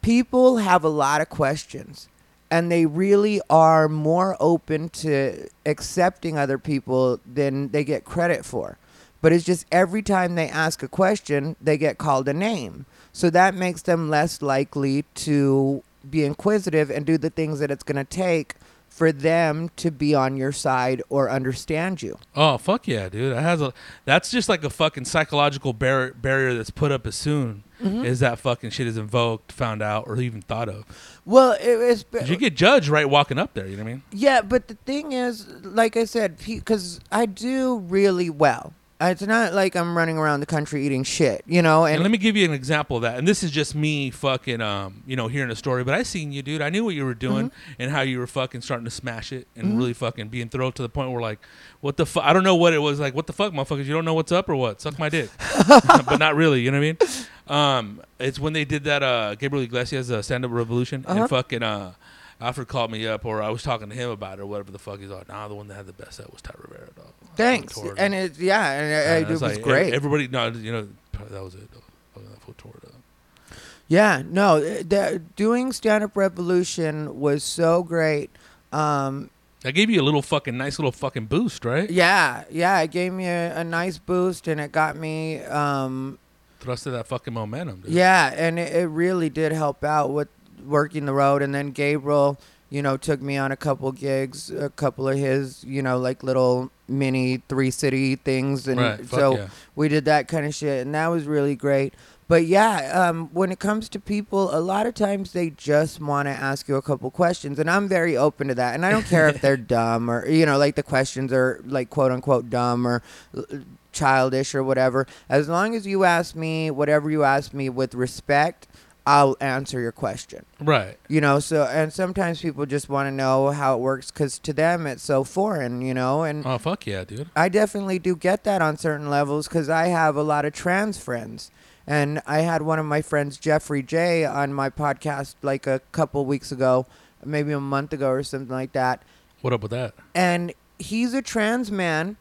[0.04, 2.08] people have a lot of questions
[2.52, 8.78] and they really are more open to accepting other people than they get credit for.
[9.22, 12.86] But it's just every time they ask a question, they get called a name.
[13.12, 17.84] So that makes them less likely to be inquisitive and do the things that it's
[17.84, 18.56] going to take
[18.90, 22.20] for them to be on your side or understand you.
[22.36, 23.36] Oh fuck yeah, dude!
[23.36, 23.74] That has a.
[24.06, 28.06] That's just like a fucking psychological bar- barrier that's put up as soon Mm-hmm.
[28.06, 30.86] as that fucking shit is invoked, found out, or even thought of.
[31.26, 33.68] Well, it 'Cause you get judged right walking up there.
[33.68, 34.04] You know what I mean?
[34.12, 38.74] Yeah, but the thing is, like I said, because I do really well.
[39.02, 41.84] Uh, It's not like I'm running around the country eating shit, you know.
[41.84, 43.18] And, And, let me give you an example of that.
[43.18, 45.84] And this is just me fucking, um, you know, hearing a story.
[45.84, 46.62] But I seen you, dude.
[46.62, 47.82] I knew what you were doing Mm-hmm.
[47.82, 50.84] and how you were fucking starting to smash it and really fucking being thrilled to
[50.84, 51.40] the point where like,
[51.82, 52.24] what the fuck?
[52.24, 53.14] I don't know what it was like.
[53.14, 53.86] What the fuck, motherfuckers?
[53.86, 54.80] You don't know what's up or what?
[54.80, 55.30] Suck my dick.
[55.68, 56.62] but not really.
[56.62, 57.26] You know what I mean?
[57.48, 59.04] Um, it's when they did that.
[59.04, 61.22] Uh, Gabriel Iglesias uh, stand up revolution Uh-huh.
[61.22, 61.64] and fucking.
[61.64, 61.94] Uh,
[62.42, 64.80] Alfred called me up, or I was talking to him about it, or whatever the
[64.80, 65.00] fuck.
[65.00, 67.78] He's like, "Nah, the one that had the best set was Ty Rivera, dog." thanks.
[67.98, 69.94] And it, yeah, and it, And it was like, great.
[69.94, 70.88] Everybody, no, you know,
[71.30, 71.72] that was it.
[71.72, 71.82] Dog.
[72.16, 73.58] That fool tore it up.
[73.88, 78.30] yeah, no, the, doing stand up revolution was so great.
[78.74, 79.30] Um,
[79.62, 81.90] That gave you a little fucking nice little fucking boost, right?
[81.90, 85.40] yeah, yeah, it gave me a, a nice boost, and it got me.
[85.44, 86.20] Um,
[86.64, 87.92] Thrusted that fucking momentum, dude.
[87.92, 90.30] Yeah, and it, it really did help out with
[90.66, 91.42] working the road.
[91.42, 95.64] And then Gabriel, you know, took me on a couple gigs, a couple of his,
[95.64, 99.48] you know, like little mini three city things, and Right, so yeah.
[99.76, 101.94] we did that kind of shit, and that was really great.
[102.30, 106.28] But yeah, um, when it comes to people, a lot of times they just want
[106.28, 108.74] to ask you a couple questions, and I'm very open to that.
[108.74, 111.90] And I don't care if they're dumb or you know, like the questions are like
[111.90, 113.04] quote unquote dumb or
[113.38, 113.58] uh,
[113.94, 115.08] childish or whatever.
[115.30, 118.68] As long as you ask me whatever you ask me with respect,
[119.06, 120.46] I'll answer your question.
[120.62, 120.98] Right.
[121.10, 124.54] You know, so and sometimes people just want to know how it works because to
[124.54, 125.82] them it's so foreign.
[125.82, 127.30] You know, and Oh fuck yeah, dude.
[127.36, 130.98] I definitely do get that on certain levels because I have a lot of trans
[130.98, 131.52] friends.
[131.86, 136.26] And I had one of my friends, Jeffrey J, on my podcast like a couple
[136.26, 136.86] weeks ago,
[137.26, 139.04] maybe a month ago or something like that.
[139.42, 139.94] What up with that?
[140.16, 142.16] And he's a trans man,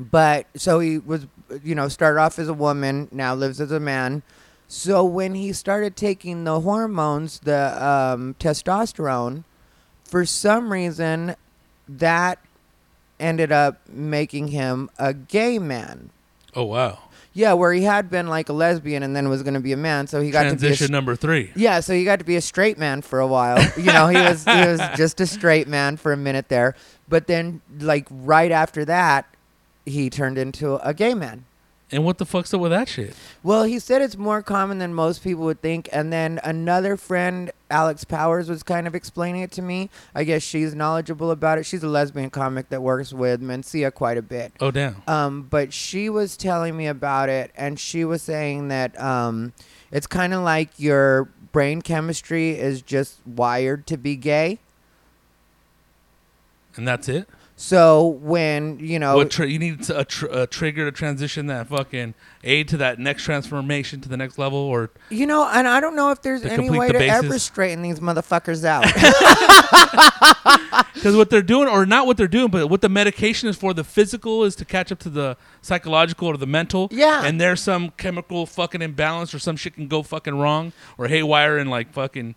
[0.00, 1.26] but so he was,
[1.62, 4.22] you know, started off as a woman, now lives as a man.
[4.66, 9.44] So when he started taking the hormones, the um, testosterone,
[10.04, 11.36] for some reason,
[11.88, 12.38] that
[13.18, 16.10] ended up making him a gay man.
[16.54, 16.98] Oh wow.
[17.32, 19.76] Yeah, where he had been like a lesbian and then was going to be a
[19.76, 21.52] man, so he got to be a Transition number three.
[21.54, 23.62] yeah, so he got to be a straight man for a while.
[23.76, 26.74] You know, he was he was just a straight man for a minute there,
[27.08, 29.26] but then like right after that,
[29.90, 31.44] he turned into a gay man.
[31.92, 33.14] And what the fuck's up with that shit?
[33.42, 35.88] Well, he said it's more common than most people would think.
[35.92, 39.90] And then another friend, Alex Powers, was kind of explaining it to me.
[40.14, 41.66] I guess she's knowledgeable about it.
[41.66, 44.52] She's a lesbian comic that works with Mencia quite a bit.
[44.60, 45.02] Oh damn.
[45.08, 49.52] Um, but she was telling me about it, and she was saying that um,
[49.90, 54.60] it's kind of like your brain chemistry is just wired to be gay.
[56.76, 57.28] And that's it.
[57.60, 62.14] So when you know, tri- you need a, tr- a trigger to transition that fucking
[62.42, 65.94] aid to that next transformation to the next level, or you know, and I don't
[65.94, 68.84] know if there's any way the to ever straighten these motherfuckers out.
[70.94, 73.74] because what they're doing, or not what they're doing, but what the medication is for,
[73.74, 76.88] the physical is to catch up to the psychological or the mental.
[76.90, 77.26] Yeah.
[77.26, 81.58] And there's some chemical fucking imbalance, or some shit can go fucking wrong or haywire,
[81.58, 82.36] and like fucking,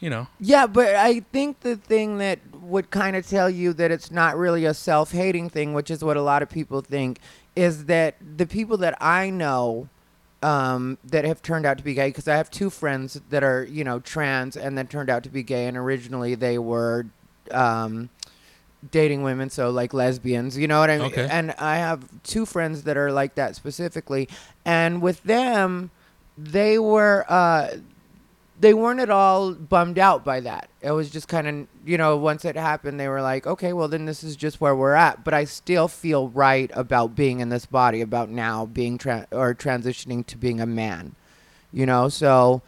[0.00, 0.28] you know.
[0.40, 4.36] Yeah, but I think the thing that would kind of tell you that it's not
[4.36, 7.18] really a self hating thing, which is what a lot of people think,
[7.54, 9.88] is that the people that I know
[10.42, 13.64] um, that have turned out to be gay, because I have two friends that are,
[13.64, 17.06] you know, trans and then turned out to be gay, and originally they were.
[17.50, 18.08] Um,
[18.90, 21.26] dating women so like lesbians you know what i mean Okay.
[21.30, 24.28] and i have two friends that are like that specifically
[24.66, 25.90] and with them
[26.36, 27.68] they were uh
[28.64, 30.70] they weren't at all bummed out by that.
[30.80, 33.88] It was just kind of, you know, once it happened, they were like, okay, well,
[33.88, 35.22] then this is just where we're at.
[35.22, 39.54] But I still feel right about being in this body, about now being tra- or
[39.54, 41.14] transitioning to being a man,
[41.74, 42.08] you know?
[42.08, 42.62] So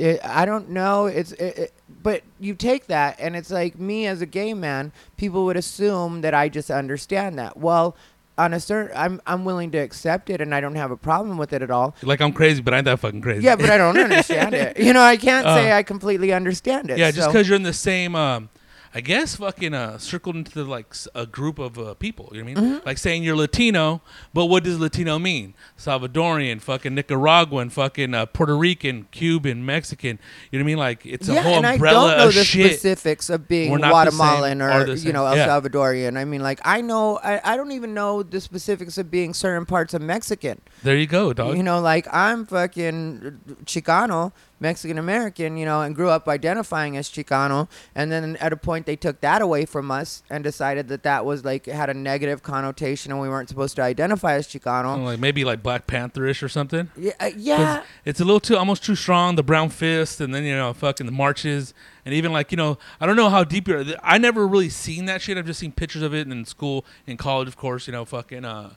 [0.00, 1.06] it, I don't know.
[1.06, 4.90] It's, it, it, but you take that, and it's like me as a gay man,
[5.16, 7.56] people would assume that I just understand that.
[7.56, 7.94] Well,
[8.38, 11.38] on a certain, I'm, I'm willing to accept it, and I don't have a problem
[11.38, 11.94] with it at all.
[12.02, 13.42] Like I'm crazy, but I ain't that fucking crazy.
[13.44, 14.78] Yeah, but I don't understand it.
[14.78, 16.98] You know, I can't say Uh, I completely understand it.
[16.98, 18.48] Yeah, just because you're in the same, um,
[18.96, 22.30] I guess, fucking uh, circled into like a group of uh, people.
[22.32, 22.74] You know what I mean?
[22.76, 22.86] Mm-hmm.
[22.86, 24.00] Like saying you're Latino,
[24.32, 25.52] but what does Latino mean?
[25.76, 30.18] Salvadorian, fucking Nicaraguan, fucking uh, Puerto Rican, Cuban, Mexican.
[30.50, 30.78] You know what I mean?
[30.78, 32.72] Like it's a yeah, whole and I don't know the shit.
[32.72, 35.46] specifics of being We're not the same Guatemalan or or, you know El Yeah.
[35.46, 36.16] Salvadorian.
[36.16, 39.66] I mean, like I know, I, I don't even know the specifics of being certain
[39.66, 40.62] parts of Mexican.
[40.82, 41.58] There you go, dog.
[41.58, 47.10] You know, like I'm fucking Chicano, Mexican American, you know, and grew up identifying as
[47.10, 51.02] Chicano, and then at a point they took that away from us and decided that
[51.02, 55.04] that was like had a negative connotation, and we weren't supposed to identify as Chicano.
[55.04, 56.90] like maybe like Black Panther-ish or something.
[56.96, 57.82] Yeah, uh, yeah.
[58.04, 59.36] It's a little too almost too strong.
[59.36, 62.78] The brown fist, and then you know, fucking the marches, and even like you know,
[63.00, 63.84] I don't know how deep you're.
[64.02, 65.36] I never really seen that shit.
[65.36, 67.86] I've just seen pictures of it in school, in college, of course.
[67.86, 68.74] You know, fucking uh,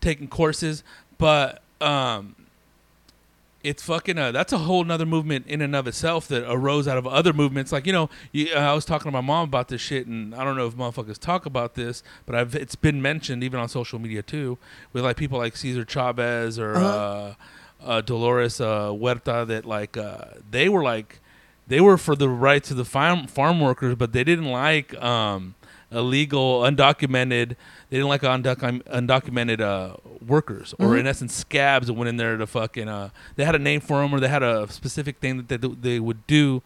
[0.00, 0.82] taking courses,
[1.18, 2.34] but um,
[3.64, 4.18] it's fucking.
[4.18, 7.32] Uh, that's a whole nother movement in and of itself that arose out of other
[7.32, 7.72] movements.
[7.72, 10.34] Like you know, you, uh, I was talking to my mom about this shit, and
[10.34, 13.68] I don't know if motherfuckers talk about this, but I've it's been mentioned even on
[13.68, 14.58] social media too,
[14.92, 16.76] with like people like Cesar Chavez or.
[16.76, 16.86] Uh-huh.
[16.86, 17.34] uh
[17.82, 21.20] uh, Dolores uh, Huerta that like uh, they were like
[21.66, 25.54] they were for the rights of the farm farm workers, but they didn't like um,
[25.94, 27.56] illegal, undocumented.
[27.90, 31.00] They didn't like undoc- undocumented uh, workers, or Mhm.
[31.00, 32.88] in essence, scabs that went in there to fucking.
[32.88, 35.68] Uh, they had a name for them, or they had a specific thing that they,
[35.68, 36.62] they would do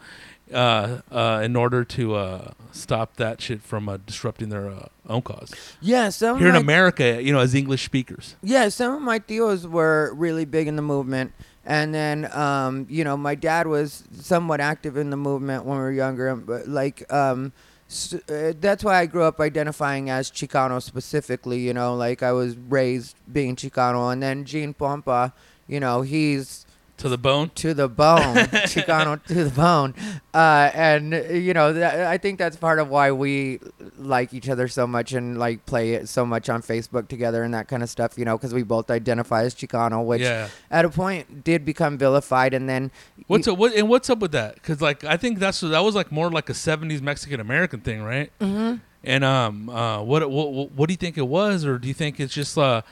[0.52, 5.20] uh, uh, in order to uh, stop that shit from uh, disrupting their uh, own
[5.20, 5.52] cause.
[5.80, 8.34] Yeah, some Here in America, you know, as English speakers.
[8.42, 11.32] Yeah, some of my tios were really big in the movement.
[11.66, 15.82] And then, um, you know, my dad was somewhat active in the movement when we
[15.82, 16.34] were younger.
[16.34, 17.52] But, like, um,
[17.88, 22.32] s- uh, that's why I grew up identifying as Chicano specifically, you know, like I
[22.32, 24.12] was raised being Chicano.
[24.12, 25.32] And then Gene Pompa,
[25.66, 26.66] you know, he's
[26.98, 27.50] To the bone.
[27.56, 28.36] to the bone,
[28.66, 29.94] Chicano to the bone,
[30.34, 33.60] uh, and you know th- I think that's part of why we
[33.96, 37.54] like each other so much and like play it so much on Facebook together and
[37.54, 38.18] that kind of stuff.
[38.18, 40.48] You know, because we both identify as Chicano, which yeah.
[40.70, 42.90] at a point did become vilified, and then
[43.28, 43.58] What's up?
[43.58, 44.54] What and what's up with that?
[44.54, 48.02] Because like I think that's that was like more like a '70s Mexican American thing,
[48.02, 48.32] right?
[48.40, 48.80] Mhm.
[49.04, 52.18] And um, uh, what, what what do you think it was, or do you think
[52.18, 52.82] it's just uh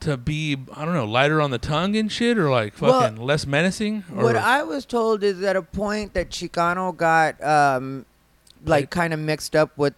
[0.00, 3.16] to be I don't know lighter on the tongue and shit, or like Well, fucking
[3.16, 4.04] less menacing?
[4.14, 8.06] Or, What I was told is at a point that Chicano got um,
[8.64, 8.90] like Right.
[8.90, 9.94] kind of mixed up with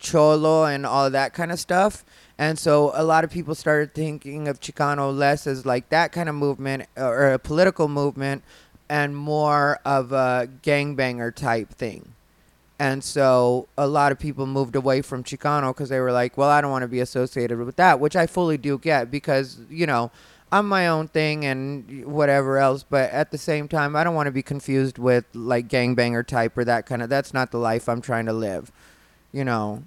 [0.00, 2.04] Cholo and all that kind of stuff.
[2.36, 6.28] And so a lot of people started thinking of Chicano less as like that kind
[6.28, 8.42] of movement or a political movement
[8.88, 12.12] and more of a gangbanger type thing.
[12.78, 16.50] And so a lot of people moved away from Chicano because they were like, well,
[16.50, 19.86] I don't want to be associated with that, which I fully do get because, you
[19.86, 20.10] know,
[20.50, 22.82] I'm my own thing and whatever else.
[22.82, 26.58] But at the same time, I don't want to be confused with like gangbanger type
[26.58, 27.08] or that kind of.
[27.08, 28.70] That's not the life I'm trying to live,
[29.32, 29.84] you know.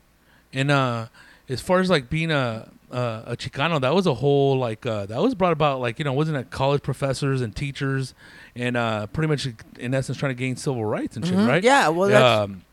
[0.53, 1.07] and uh,
[1.49, 5.05] as far as like being a uh, a Chicano, that was a whole like uh,
[5.07, 8.13] that was brought about like you know wasn't it college professors and teachers
[8.55, 11.47] and uh, pretty much in essence trying to gain civil rights and shit, Mhm.
[11.47, 11.63] right?
[11.63, 12.63] Yeah, well, that's, um,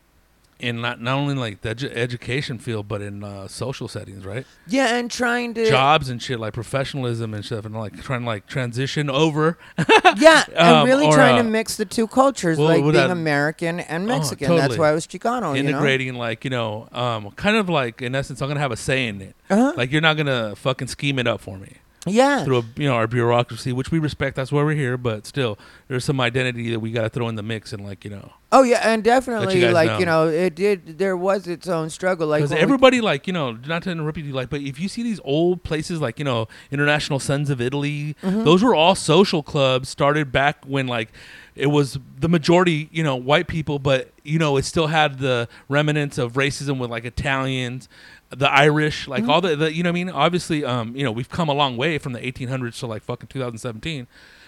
[0.59, 4.45] in not not only like the edu- education field, but in uh, social settings, right?
[4.67, 8.25] yeah, and trying to Jobs and shit, like professionalism and stuff, and like trying to
[8.25, 9.57] like transition over.
[10.17, 12.93] Yeah, and Um, really or, trying uh, to mix the two cultures, well, like being
[12.93, 14.55] that- American and Oh, Mexican.
[14.55, 15.55] That's why I was Chicano.
[15.57, 15.69] You know?
[15.71, 19.07] integrating like you know um kind of like in essence i'm gonna have a say
[19.07, 19.73] in it Uh-huh.
[19.75, 21.73] like you're not gonna fucking scheme it up for me
[22.05, 22.43] yeah.
[22.43, 25.57] through a, you know our bureaucracy which we respect that's why we're here but still
[25.87, 28.63] there's some identity that we gotta throw in the mix and like you know Oh
[28.63, 30.27] yeah, and definitely guys like you know.
[30.27, 30.97] know it did.
[30.97, 32.25] There was its own struggle.
[32.27, 34.87] Like because we- everybody like you know not to interrupt you like but if you
[34.87, 38.45] see these old places like you know international sons of italy Mm-hmm.
[38.45, 41.11] those were all social clubs started back when like
[41.55, 45.49] it was the majority you know white people but you know it still had the
[45.67, 47.89] remnants of racism with like italians
[48.29, 50.09] the irish like all the, the you know what i mean?
[50.09, 53.27] Obviously um you know we've come a long way from the 1800s to like fucking
[53.27, 54.07] 2017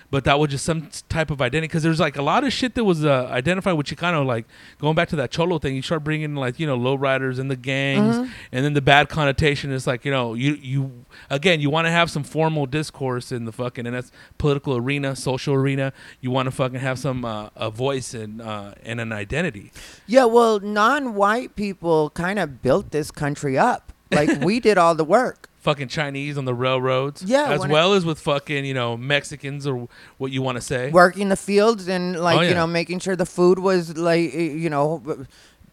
[0.10, 2.76] but that was just some type of identity because there's like a lot of shit
[2.76, 4.46] that was uh, identified with Chicano, like
[4.80, 5.76] going back to that cholo thing.
[5.76, 8.32] You start bringing like you know lowriders and the gangs, Mm-hmm.
[8.52, 11.92] and then the bad connotation is like you know you you again you want to
[11.92, 15.92] have some formal discourse in the fucking and that's political arena, social arena.
[16.22, 19.72] You want to fucking have some uh, a voice and uh, and an identity.
[20.06, 23.92] Yeah, well, non-white people kind of built this country up.
[24.12, 25.50] Like we did all the work.
[25.68, 28.96] Fucking Chinese on the railroads, Yeah, as when it- well as with fucking you know
[28.96, 30.92] Mexicans or what you want to say.
[30.92, 34.70] Working the fields and like Oh, you know making sure the food was like you
[34.70, 35.04] know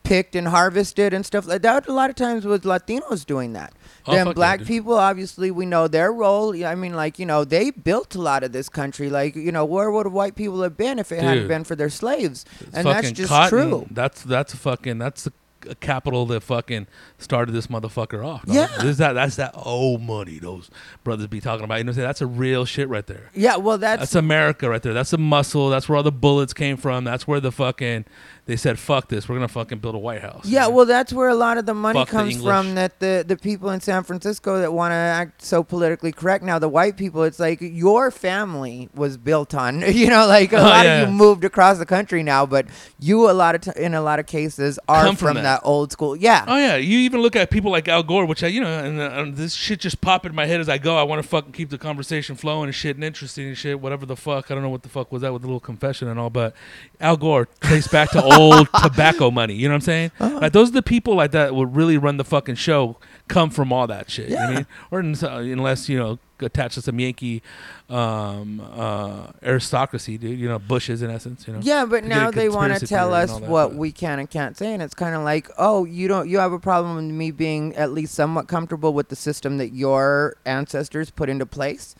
[0.03, 1.87] picked and harvested and stuff like that.
[1.87, 3.73] A lot of times with Latinos doing that.
[4.07, 6.51] Oh, then fuck yeah, black people, obviously, we know their role.
[6.65, 9.09] I mean, like you know, they built a lot of this country.
[9.11, 11.89] Like you know, where would white people have been if it hadn't been for their
[11.89, 12.45] slaves?
[12.73, 13.49] And that's just cotton.
[13.51, 13.87] true.
[13.91, 15.33] That's that's fucking that's the
[15.81, 16.87] capital that fucking
[17.19, 18.45] started this motherfucker off.
[18.47, 18.55] dog.
[18.55, 18.67] Yeah.
[18.77, 20.71] This is that that's that old money those
[21.03, 21.79] brothers be talking about.
[21.79, 22.09] You know, what I'm saying?
[22.09, 23.31] that's a real shit right there.
[23.35, 24.95] Yeah, well, that's, That's America right there.
[24.95, 25.71] That's the muscle.
[25.71, 27.05] That's where all the bullets came from.
[27.05, 28.05] That's where the fucking
[28.47, 31.29] they said, "Fuck this, we're gonna fucking build a White House." Yeah, well, that's where
[31.29, 32.75] a lot of the money Fuck the comes from.
[32.75, 36.59] That the the people in San Francisco that want to act so politically correct now,
[36.59, 39.83] the white people, it's like your family was built on.
[39.95, 41.03] You know, like a Oh, lot yeah.
[41.03, 42.67] of you moved across the country now, but
[42.99, 45.43] you a lot of t- in a lot of cases are Come from from, that.
[45.43, 45.61] that.
[45.65, 46.15] old school.
[46.17, 46.45] Yeah.
[46.47, 49.01] Oh yeah, you even look at people like Al Gore, which I, you know, and,
[49.01, 50.97] uh, and this shit just popped in my head as I go.
[50.99, 53.81] I want to fucking keep the conversation flowing and shit and interesting and shit.
[53.81, 56.09] Whatever the fuck, I don't know what the fuck was that with the little confession
[56.09, 56.55] and all, but
[57.01, 58.34] Al Gore traced back to old
[58.83, 59.55] tobacco money.
[59.55, 60.13] You know what I'm saying?
[60.21, 60.39] Uh-huh.
[60.41, 62.97] Like those are the people like that would really run the fucking show.
[63.29, 64.29] Come from all that shit.
[64.29, 64.67] You know I mean?
[64.91, 67.43] Or in- unless you know attached to some Yankee
[67.89, 70.39] um, uh, aristocracy, dude.
[70.39, 71.47] You know, Bushes in essence.
[71.47, 71.61] You know.
[71.63, 74.19] Yeah, but to get a now they want to tell us that, what we can
[74.19, 76.97] and can't say, and it's kind of like, oh, you don't, you have a problem
[76.97, 81.47] with me being at least somewhat comfortable with the system that your ancestors put into
[81.47, 81.95] place,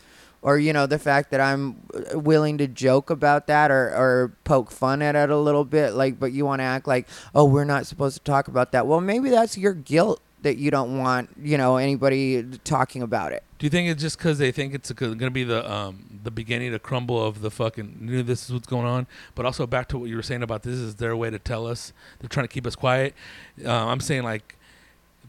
[0.45, 4.31] or you know, the fact that I'm uh, willing to joke about that or or
[4.43, 7.45] poke fun at it a little bit, like, but you want to act like, oh,
[7.45, 8.85] we're not supposed to talk about that.
[8.85, 13.41] Well, maybe that's your guilt that you don't want, you know, anybody talking about it.
[13.57, 16.29] Do you think it's just because they think it's going to be the um, the
[16.29, 19.07] beginning to crumble of the fucking knew this is what's going on?
[19.33, 21.65] But also back to what you were saying about this is their way to tell
[21.65, 23.15] us they're trying to keep us quiet.
[23.65, 24.59] Uh, I'm saying like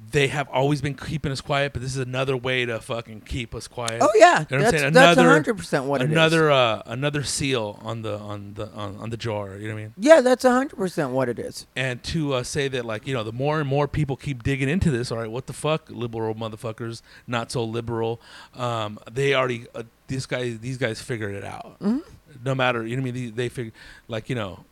[0.08, 3.54] they have always been keeping us quiet, but this is another way to fucking keep
[3.54, 3.98] us quiet.
[4.00, 4.92] Oh yeah, You know what I'm that's saying?
[4.92, 6.10] that's Another- hundred percent what it is.
[6.12, 9.56] another uh, another seal on the on the on, on the jar.
[9.56, 9.94] You know what I mean?
[9.98, 11.66] Yeah, that's hundred percent what it is.
[11.74, 14.68] and to uh, say that like you know the more and more people keep digging
[14.68, 18.20] into this all right what the fuck liberal motherfuckers not so liberal
[18.54, 22.02] um, they already uh, these guys these guys figured it out Mhm.
[22.44, 23.72] no matter you know what i mean they, they figure
[24.08, 24.64] like you know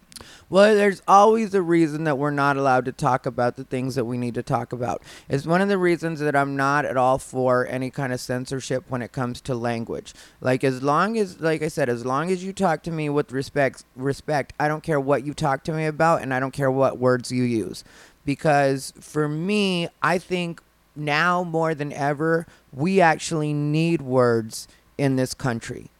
[0.48, 4.04] Well, there's always a reason that we're not allowed to talk about the things that
[4.04, 5.02] we need to talk about.
[5.28, 8.84] It's one of the reasons that I'm not at all for any kind of censorship
[8.88, 10.14] when it comes to language.
[10.40, 13.32] Like as long as like I said, as long as you talk to me with
[13.32, 16.70] respect respect, I don't care what you talk to me about and I don't care
[16.70, 17.84] what words you use.
[18.24, 20.62] Because for me, I think
[20.96, 25.90] now more than ever, we actually need words in this country.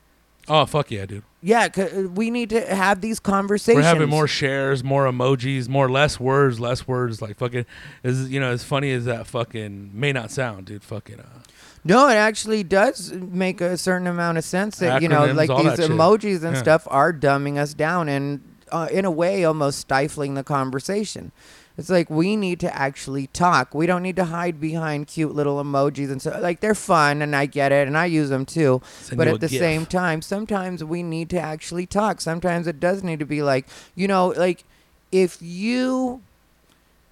[0.48, 3.76] Oh fuck yeah dude Yeah, 'cause we need to have these conversations.
[3.82, 7.66] we're having more shares more emojis more less words less words like fucking
[8.02, 11.40] is you know as funny as that fucking may not sound dude fucking uh,
[11.86, 15.76] No, it actually does make a certain amount of sense that you know, like these
[15.76, 15.90] that shit.
[15.90, 16.62] emojis and Yeah.
[16.62, 18.40] stuff are dumbing us down and,
[18.72, 21.30] uh, in a way, almost stifling the conversation.
[21.76, 23.74] It's like we need to actually talk.
[23.74, 27.34] We don't need to hide behind cute little emojis and so like they're fun and
[27.34, 28.80] I get it and I use them too.
[29.00, 29.58] send but at the GIF.
[29.58, 32.20] same time, sometimes we need to actually talk.
[32.20, 33.66] Sometimes it does need to be like,
[33.96, 34.64] you know, like
[35.10, 36.22] if you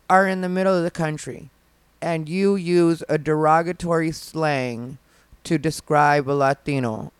[0.09, 1.51] are in the middle of the country
[2.01, 4.99] and you use a derogatory slang
[5.43, 7.11] to describe a Latino,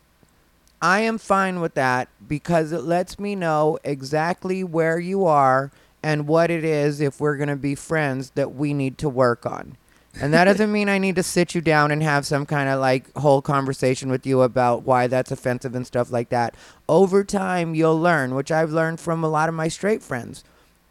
[0.81, 5.71] I am fine with that because it lets me know exactly where you are
[6.03, 9.45] and what it is if we're going to be friends that we need to work
[9.45, 9.77] on.
[10.21, 12.79] And that doesn't mean I need to sit you down and have some kind of
[12.79, 16.53] like whole conversation with you about why that's offensive and stuff like that.
[16.87, 20.43] Over time, you'll learn, which I've learned from a lot of my straight friends.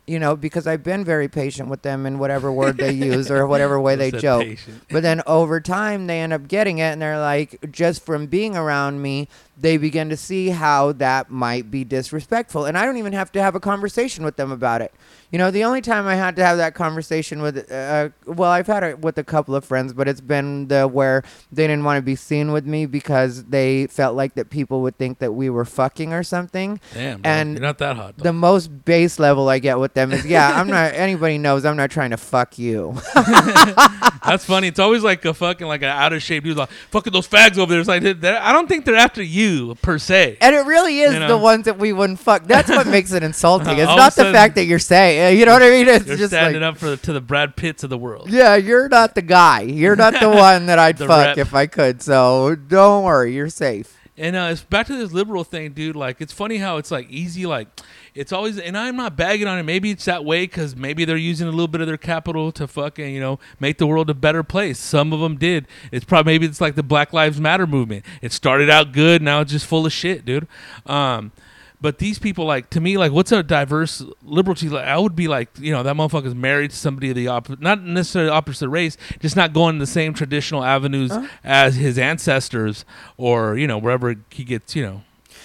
[0.05, 3.47] You know, because I've been very patient with them in whatever word they use or
[3.47, 4.43] whatever way they joke.
[4.43, 4.83] patient.
[4.91, 8.57] But then over time, they end up getting it, and they're like, just from being
[8.57, 12.65] around me, they begin to see how that might be disrespectful.
[12.65, 14.93] And I don't even have to have a conversation with them about it.
[15.31, 18.67] You know, the only time I had to have that conversation with, uh, well, I've
[18.67, 21.99] had it with a couple of friends, but it's been the where they didn't want
[21.99, 25.49] to be seen with me because they felt like that people would think that we
[25.49, 26.81] were fucking or something.
[26.93, 27.31] Damn, bro.
[27.31, 28.19] and you're not that hot.
[28.19, 28.25] Though.
[28.25, 30.93] The most base level I get with them is, yeah, I'm not.
[31.03, 32.95] Anybody knows I'm not trying to fuck you.
[33.15, 34.69] That's funny.
[34.69, 37.59] It's always like a fucking like an out of shape dude like fucking those fags
[37.59, 37.81] over there.
[37.81, 39.42] It's like I don't think they're after you
[39.83, 40.39] per se.
[40.41, 41.29] And it really is You know?
[41.29, 42.45] the ones that we wouldn't fuck.
[42.45, 43.79] That's what makes it insulting.
[43.83, 45.89] It's not the fact that you're saying, you know what I mean?
[45.89, 48.31] It's just standing like, up for the, to the Brad Pitts of the world.
[48.31, 49.63] yeah, you're not the guy.
[49.63, 51.39] You're not the one that I'd fuck rep.
[51.39, 52.03] if I could.
[52.03, 53.99] So don't worry, you're safe.
[54.17, 55.97] And uh, it's back to this liberal thing, dude.
[55.97, 57.47] Like, it's funny how it's like easy.
[57.47, 57.69] Like,
[58.15, 59.63] it's always, and I'm not bagging on it.
[59.63, 62.67] Maybe it's that way because maybe they're using a little bit of their capital to
[62.67, 64.79] fucking, you know, make the world a better place.
[64.79, 65.67] Some of them did.
[65.91, 68.05] It's probably maybe it's like the Black Lives Matter movement.
[68.21, 70.47] It started out good, now it's just full of shit, dude.
[70.87, 71.33] Um,
[71.81, 74.69] but these people, like to me, like what's a diverse liberty?
[74.69, 77.61] Like, I would be like, you know, that motherfucker's married to somebody of the opposite,
[77.61, 81.27] not necessarily opposite race, just not going the same traditional avenues Huh?
[81.43, 82.85] as his ancestors,
[83.17, 85.03] or you know, wherever he gets, you know,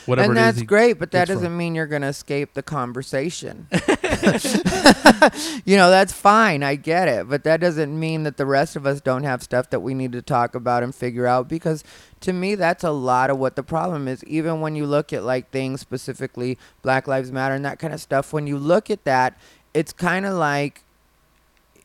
[0.07, 0.29] whatever.
[0.29, 3.67] and that's great, but that doesn't mean you're going to escape the conversation.
[5.65, 6.63] you know, that's fine.
[6.63, 7.29] I get it.
[7.29, 10.11] But that doesn't mean that the rest of us don't have stuff that we need
[10.13, 11.83] to talk about and figure out because
[12.21, 14.23] to me, that's a lot of what the problem is.
[14.25, 18.01] Even when you look at like things specifically, Black Lives Matter and that kind of
[18.01, 19.37] stuff, when you look at that,
[19.73, 20.83] it's kind of like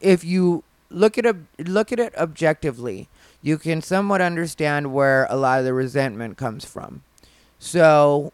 [0.01, 3.09] if you look at ob- look at it objectively,
[3.43, 7.03] you can somewhat understand where a lot of the resentment comes from.
[7.63, 8.33] So,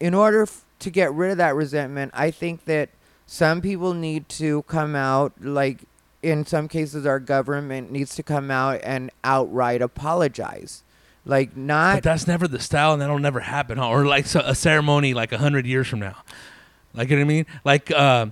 [0.00, 2.88] in order f- to get rid of that resentment, I think that
[3.24, 5.84] some people need to come out like
[6.20, 10.82] in some cases our government needs to come out and outright apologize.
[11.24, 13.78] Like not But that's never the style, and that'll never happen.
[13.78, 16.16] Or like so, a ceremony like a hundred years from now.
[16.92, 17.46] Like you know what I mean?
[17.64, 18.26] Like, uh,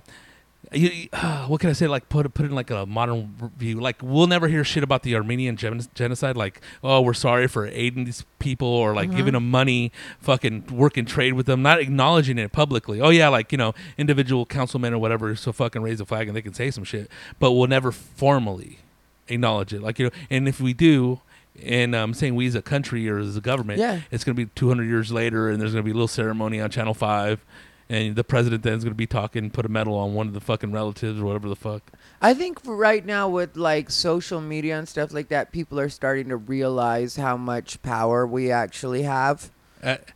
[0.75, 1.09] you, you-
[1.47, 1.87] what can I say?
[1.87, 3.79] Like put it- put in like a modern view.
[3.79, 6.37] Like we'll never hear shit about the Armenian gen- genocide.
[6.37, 9.17] Like, oh, we're sorry for aiding these people, or like uh-huh.
[9.17, 13.01] giving them money, fucking working trade with them, not acknowledging it publicly.
[13.01, 16.35] Oh yeah, like you know, individual councilmen or whatever, so fucking raise a flag and
[16.35, 17.09] they can say some shit,
[17.39, 18.79] but we'll never formally
[19.27, 19.81] acknowledge it.
[19.81, 21.21] Like you know, and if we do.
[21.63, 24.01] And I'm saying we as a country or as a government, Yeah.
[24.11, 26.59] it's going to be 200 years later, and there's going to be a little ceremony
[26.59, 27.45] on Channel Five,
[27.89, 30.33] and the president then is going to be talking, put a medal on one of
[30.33, 31.83] the fucking relatives or whatever the fuck.
[32.21, 36.29] I think right now with like social media and stuff like that, people are starting
[36.29, 39.51] to realize how much power we actually have.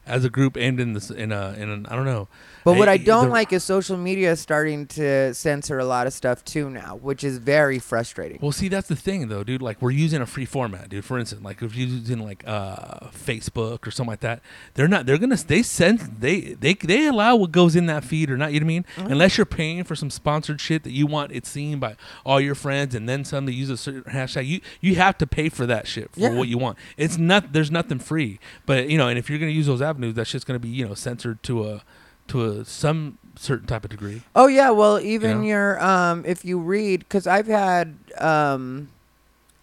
[0.06, 2.28] As a group and in this, in a, in an, I don't know.
[2.66, 6.08] But what I the- don't like is social media is starting to censor a lot
[6.08, 8.40] of stuff too now, which is very frustrating.
[8.42, 9.62] Well, see, that's the thing, though, dude.
[9.62, 11.06] Like, we're using a free format, dude.
[11.06, 14.42] For instance, like if you're using like uh, Facebook or something like that,
[14.74, 15.06] they're not.
[15.06, 15.38] They're gonna.
[15.38, 16.00] They send.
[16.20, 18.52] They they they allow what goes in that feed or not.
[18.54, 18.86] You know what I mean?
[18.98, 19.12] Mm-hmm.
[19.12, 21.96] Unless you're paying for some sponsored shit that you want it seen by
[22.26, 24.48] all your friends, and then to use a certain hashtag.
[24.48, 26.34] You you have to pay for that shit for Yeah.
[26.34, 26.78] what you want.
[26.98, 27.54] It's not.
[27.54, 28.40] There's nothing free.
[28.66, 30.88] But you know, and if you're gonna use those avenues, that shit's gonna be you
[30.88, 31.84] know censored to a
[32.28, 34.22] to a some certain type of degree.
[34.36, 35.48] Oh yeah, well even know?
[35.48, 38.90] your um if you read cuz I've had um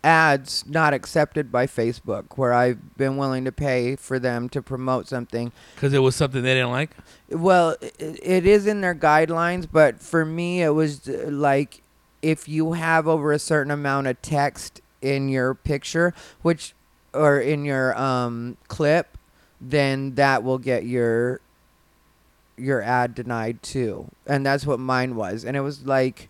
[0.07, 5.09] ads not accepted by Facebook where I've been willing to pay for them to promote
[5.09, 5.51] something.
[5.75, 6.91] Because it was something they didn't like.
[7.29, 11.83] Well, i it is in their guidelines, but for me it was uh, like
[12.23, 16.75] if you have over a certain amount of text in your picture, which
[17.13, 19.16] or in your um clip,
[19.61, 21.41] then that will get your
[22.59, 24.09] your ad denied too.
[24.27, 25.45] And that's what mine was.
[25.45, 26.29] And it was like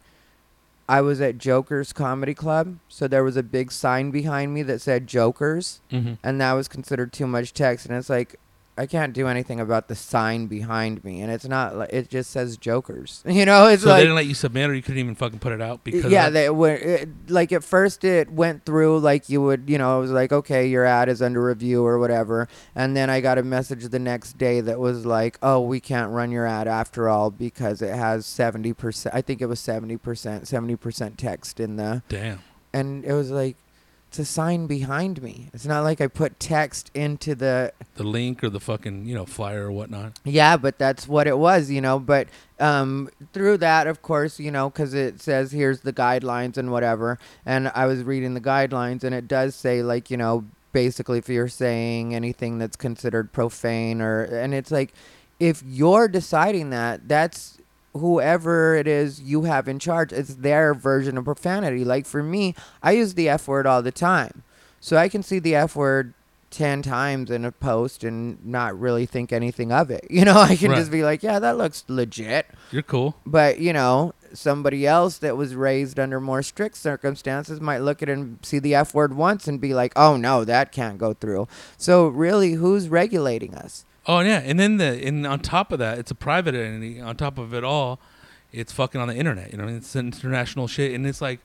[0.89, 4.81] I was at Joker's Comedy Club, so there was a big sign behind me that
[4.81, 6.15] said Jokers, Mm-hmm.
[6.23, 7.87] and that was considered too much text.
[7.87, 8.39] And it's like
[8.79, 12.31] I can't do anything about the sign behind me, and it's not like it just
[12.31, 13.23] says Jokers.
[13.37, 15.53] You know, it's So they didn't let you submit, or you couldn't even fucking put
[15.53, 19.43] it out because yeah, they were it, like at first it went through like you
[19.43, 22.97] would, you know, it was like okay, your ad is under review or whatever, and
[22.97, 26.31] then I got a message the next day that was like, oh, we can't run
[26.31, 29.15] your ad after all because it has seventy percent.
[29.15, 32.43] I think it was seventy percent, seventy percent text in the, damn.
[32.73, 33.57] and it was like.
[34.17, 35.51] It's a sign behind me.
[35.53, 39.27] It's not like I put text into the the link or the fucking you know
[39.27, 40.19] flyer or whatnot.
[40.25, 41.99] Yeah, but that's what it was, you know.
[41.99, 46.73] But um, through that, of course, you know, because it says here's the guidelines and
[46.73, 47.19] whatever.
[47.45, 51.29] And I was reading the guidelines, and it does say like, you know, basically if
[51.29, 54.95] you're saying anything that's considered profane or, and it's like,
[55.39, 57.59] if you're deciding that, that's
[57.99, 60.13] whoever it is you have in charge.
[60.13, 61.85] It's their version of profanity.
[61.85, 64.43] Like for me, I use the F word all the time,
[64.81, 66.15] so I can see the F word
[66.51, 70.07] 10 times in a post and not really think anything of it.
[70.11, 70.79] You know, I can Right.
[70.79, 72.47] just be like, yeah, that looks legit.
[72.71, 73.17] You're cool.
[73.27, 78.09] But, you know, somebody else that was raised under more strict circumstances might look at
[78.09, 81.15] it and see the F word once and be like, oh no, that can't go
[81.15, 81.49] through.
[81.77, 83.85] So, really, who's regulating us?
[84.07, 87.01] Oh yeah, and then the and on top of that, it's a private entity.
[87.01, 87.99] On top of it all,
[88.53, 89.51] it's fucking on the internet.
[89.53, 91.41] You know, it's international shit, and it's like,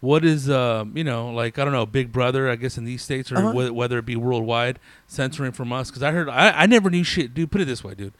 [0.00, 3.02] what is um, you know, like I don't know, Big Brother, I guess in these
[3.02, 3.52] states or Uh-huh.
[3.52, 5.90] whe- whether it be worldwide, censoring from us.
[5.90, 7.50] Because I heard, I, I never knew shit, dude.
[7.50, 8.12] Put it this way, dude.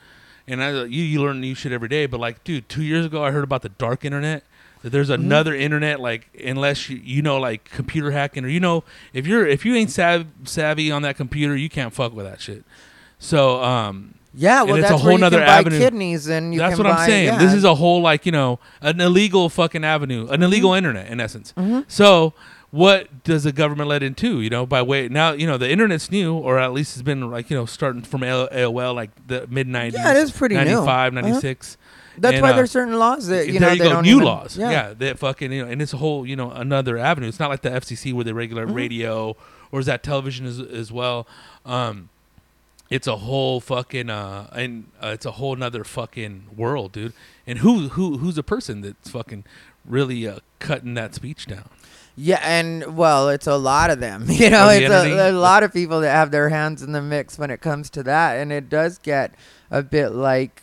[0.49, 2.07] And I, you you learn new shit every day.
[2.07, 4.45] But like, dude, two years ago, I heard about the dark internet.
[4.81, 5.23] That there's Mm-hmm.
[5.23, 8.83] another internet, like unless you you know like computer hacking or you know
[9.13, 12.41] if you're if you ain't sav- savvy on that computer, you can't fuck with that
[12.41, 12.65] shit.
[13.25, 15.79] So um, Yeah, And well, it's a that's whole where you nother can buy avenue.
[15.79, 17.27] kidneys and you That's can what I'm saying.
[17.27, 17.39] yeah.
[17.39, 20.79] This is a whole like you know an illegal fucking avenue, an illegal Mm-hmm.
[20.79, 21.55] internet in essence.
[21.89, 22.35] So
[22.71, 24.41] what does the government let into?
[24.41, 27.31] You know, by way now you know the internet's new, or at least it's been
[27.31, 29.93] like you know starting from AOL, AOL like the mid '90s.
[29.93, 30.65] Yeah, it is pretty new.
[30.65, 31.29] 95, Uh-huh.
[31.29, 31.77] 96.
[32.19, 34.03] That's And, why uh, there's certain laws that you there know you they go, don't
[34.05, 34.57] new even- laws.
[34.59, 34.93] Yeah.
[34.99, 37.29] that fucking you know, and it's a whole you know another avenue.
[37.29, 38.75] It's not like the FCC where they regulate Mm-hmm.
[38.75, 39.37] radio
[39.71, 41.27] or is that television as as well.
[41.65, 42.09] Um,
[42.91, 47.13] it's a whole fucking uh, and uh, it's a whole nother fucking world, dude.
[47.47, 49.45] And who who who's a person that's fucking
[49.85, 51.69] really uh, cutting that speech down?
[52.15, 54.27] Yeah, and well, it's a lot of them.
[54.29, 57.03] You know, the it's a, a lot of people that have their hands in the
[57.03, 59.35] mix when it comes to that, and it does get
[59.71, 60.62] a bit like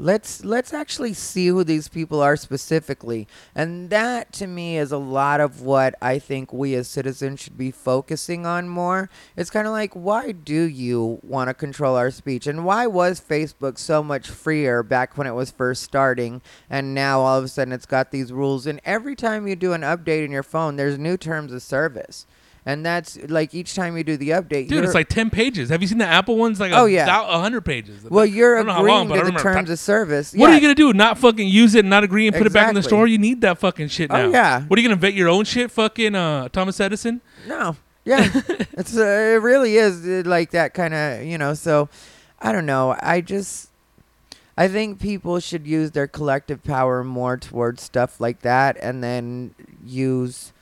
[0.00, 3.26] Let's let's actually see who these people are specifically.
[3.52, 7.58] And that to me is a lot of what I think we as citizens should
[7.58, 9.10] be focusing on more.
[9.36, 12.46] It's kind of like why do you want to control our speech?
[12.46, 17.18] And why was Facebook so much freer back when it was first starting and now
[17.20, 20.24] all of a sudden it's got these rules and every time you do an update
[20.24, 22.24] in your phone there's new terms of service.
[22.66, 25.70] And that's like each time you do the update, Dude, it's like ten pages.
[25.70, 26.60] Have you seen the Apple ones?
[26.60, 27.06] Like a, Oh, yeah.
[27.06, 28.04] a hundred pages.
[28.04, 30.34] well, you're I don't know how agreeing long, to the terms of service.
[30.34, 30.92] What are you gonna do?
[30.92, 33.06] Not fucking use it, and not agree, and put it back in the store?
[33.06, 34.22] You need that fucking shit now.
[34.22, 34.62] Oh, yeah.
[34.62, 35.70] What are you gonna vet your own shit?
[35.70, 37.20] Fucking uh, Thomas Edison.
[37.46, 37.76] No.
[38.04, 38.28] Yeah.
[38.72, 41.88] it's uh, it really is uh, like that kind of, you know, so
[42.40, 42.96] I don't know.
[43.00, 43.70] I just
[44.56, 49.54] I think people should use their collective power more towards stuff like that and then
[49.84, 50.52] use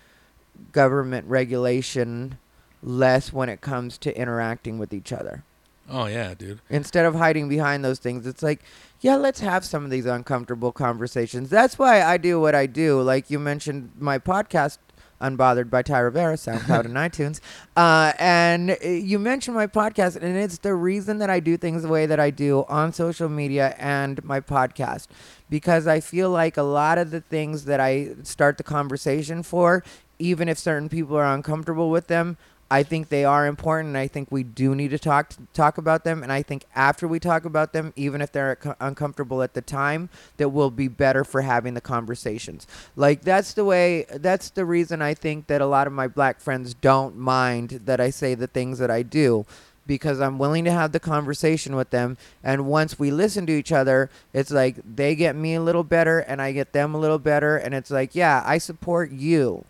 [0.76, 2.36] government regulation
[2.82, 5.42] less when it comes to interacting with each other.
[5.88, 6.60] Oh yeah, dude.
[6.68, 8.60] Instead of hiding behind those things, it's like,
[9.00, 11.48] yeah, let's have some of these uncomfortable conversations.
[11.48, 13.00] That's why I do what I do.
[13.00, 14.76] Like you mentioned, my podcast,
[15.18, 17.40] Unbothered by Ty Rivera, SoundCloud and iTunes.
[17.74, 21.88] Uh, and you mentioned my podcast, and it's the reason that I do things the
[21.88, 25.06] way that I do on social media and my podcast.
[25.48, 29.82] Because I feel like a lot of the things that I start the conversation for,
[30.18, 32.36] even if certain people are uncomfortable with them,
[32.68, 36.22] I think they are important, I think we do need to talk talk about them.
[36.22, 40.08] And I think after we talk about them, even if they're uncomfortable at the time,
[40.36, 42.66] that will be better for having the conversations.
[42.96, 44.06] Like that's the way.
[44.12, 48.00] That's the reason I think that a lot of my black friends don't mind that
[48.00, 49.46] I say the things that I do.
[49.86, 53.70] Because I'm willing to have the conversation with them, and once we listen to each
[53.70, 57.20] other, it's like they get me a little better, and I get them a little
[57.20, 59.64] better, and it's like, yeah, I support you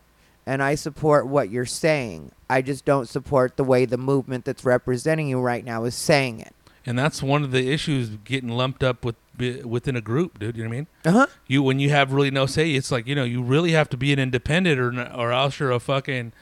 [0.47, 2.31] and I support what you're saying.
[2.49, 6.41] I just don't support the way the movement that's representing you right now is saying
[6.41, 6.55] it.
[6.87, 9.17] And that's one of the issues getting lumped up with
[9.65, 10.57] within a group, dude.
[10.57, 10.87] You know what I mean?
[11.05, 11.27] Uh huh.
[11.49, 13.97] You when you have really no say, it's like you know you really have to
[13.97, 16.33] be an independent, or or else you're a fucking,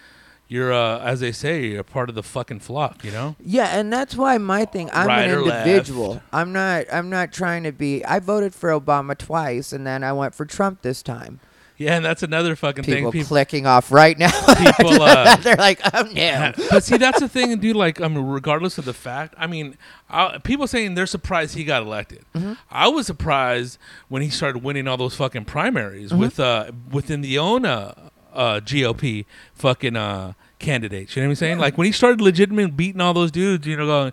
[0.46, 3.02] you're uh, as they say, you're a part of the fucking flock.
[3.02, 3.36] You know?
[3.40, 4.90] Yeah, and that's why my thing.
[4.92, 6.20] I'm Right an individual.
[6.30, 6.84] I'm not.
[6.92, 8.04] I'm not trying to be.
[8.04, 11.40] I voted for Obama twice, and then I went for Trump this time.
[11.76, 13.20] Yeah, and that's another fucking People, thing.
[13.22, 14.30] People, clicking off right now.
[14.56, 16.52] people, uh, They're like, oh no.
[16.70, 17.74] but see, that's the thing, dude.
[17.74, 19.76] Like, I mean, regardless of the fact, I mean,
[20.08, 22.24] I, people saying they're surprised he got elected.
[22.34, 22.52] Mm-hmm.
[22.70, 26.20] I was surprised when he started winning all those fucking primaries Mm-hmm.
[26.20, 27.94] with uh within the own uh,
[28.32, 31.16] uh GOP fucking uh candidates.
[31.16, 31.58] You know what I'm saying?
[31.58, 34.12] Like when he started legitimately beating all those dudes, you know, going,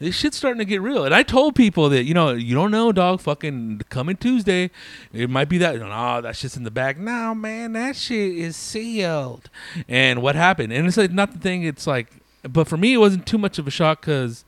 [0.00, 1.04] this shit's starting to get real.
[1.04, 3.20] And I told people that, you know, you don't know, dog.
[3.20, 4.70] Fucking coming Tuesday,
[5.12, 5.76] it might be that.
[5.76, 6.98] Oh, that shit's in the bag.
[6.98, 9.50] No, man, that shit is sealed.
[9.88, 10.72] And what happened?
[10.72, 11.64] And it's like not the thing.
[11.64, 14.46] It's like, but for me, it wasn't too much of a shock because,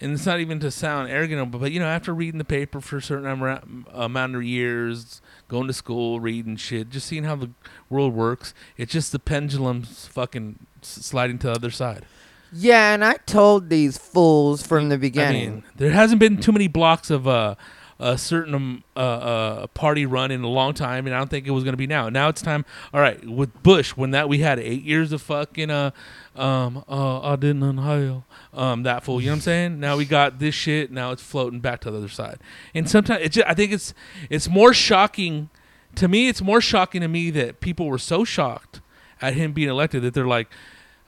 [0.00, 2.80] and it's not even to sound arrogant, but, but you know, after reading the paper
[2.80, 7.50] for a certain amount of years, going to school, reading shit, just seeing how the
[7.90, 12.06] world works, it's just the pendulum's fucking sliding to the other side.
[12.54, 15.46] Yeah, and I told these fools from the beginning.
[15.46, 17.56] I mean, there hasn't been too many blocks of uh,
[17.98, 21.46] a certain um, uh, uh, party run in a long time, and I don't think
[21.46, 22.08] it was going to be now.
[22.08, 22.64] Now it's time.
[22.92, 25.90] All right, with Bush, when that we had eight years of fucking uh,
[26.36, 29.20] um, uh, I didn't inhale, um, that fool.
[29.20, 29.80] You know what I'm saying?
[29.80, 30.90] Now we got this shit.
[30.90, 32.38] Now it's floating back to the other side,
[32.74, 33.94] and sometimes it just, I think it's
[34.30, 35.50] it's more shocking
[35.96, 36.28] to me.
[36.28, 38.80] It's more shocking to me that people were so shocked
[39.20, 40.48] at him being elected that they're like.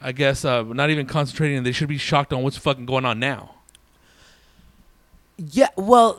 [0.07, 1.65] I guess uh, not even concentrating.
[1.65, 3.57] They should be shocked on what's fucking going on now.
[5.37, 6.19] Yeah, well,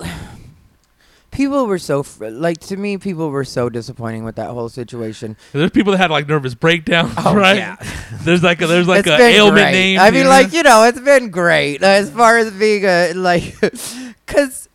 [1.32, 2.98] people were so fr- like to me.
[2.98, 5.38] People were so disappointing with that whole situation.
[5.54, 7.58] There's people that had like nervous breakdowns, Oh, right?
[7.58, 7.76] yeah.
[8.24, 9.72] There's like a, there's like It's a ailment great.
[9.72, 10.00] name.
[10.00, 13.56] I mean, like you know, it's been great as far as being a like,
[14.26, 14.67] because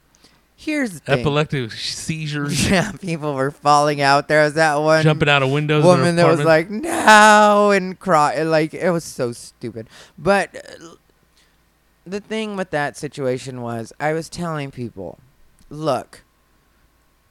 [0.64, 1.20] here's the thing.
[1.20, 4.28] epileptic seizures, Yeah, people were falling out.
[4.28, 5.84] There was that one jumping out of windows.
[5.84, 8.42] woman that was like, "No," and cry.
[8.42, 9.88] Like it was so stupid.
[10.18, 10.94] But uh,
[12.06, 15.18] the thing with that situation was, I was telling people,
[15.68, 16.22] "Look,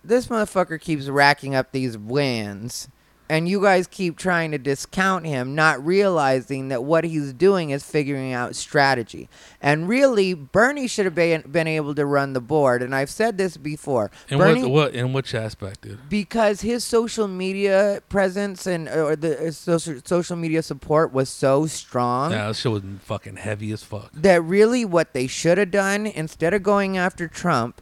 [0.03, 2.87] this motherfucker keeps racking up these wins."
[3.31, 7.81] And you guys keep trying to discount him, not realizing that what he's doing is
[7.81, 9.29] figuring out strategy.
[9.61, 12.83] And really, Bernie should have been, been able to run the board.
[12.83, 14.11] And I've said this before.
[14.27, 16.09] in Bernie, what, what in which aspect, dude?
[16.09, 21.29] because his social media presence and uh, or the uh, social social media support was
[21.29, 24.11] so strong Yeah, this shit was fucking heavy as fuck.
[24.11, 27.81] that really what they should have done instead of going after Trump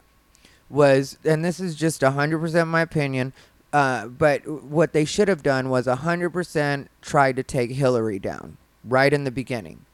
[0.70, 3.34] was and this is just 100% my opinion
[3.72, 9.14] uh, but what they should have done was 100% tried to take Hillary down right
[9.14, 9.86] in the beginning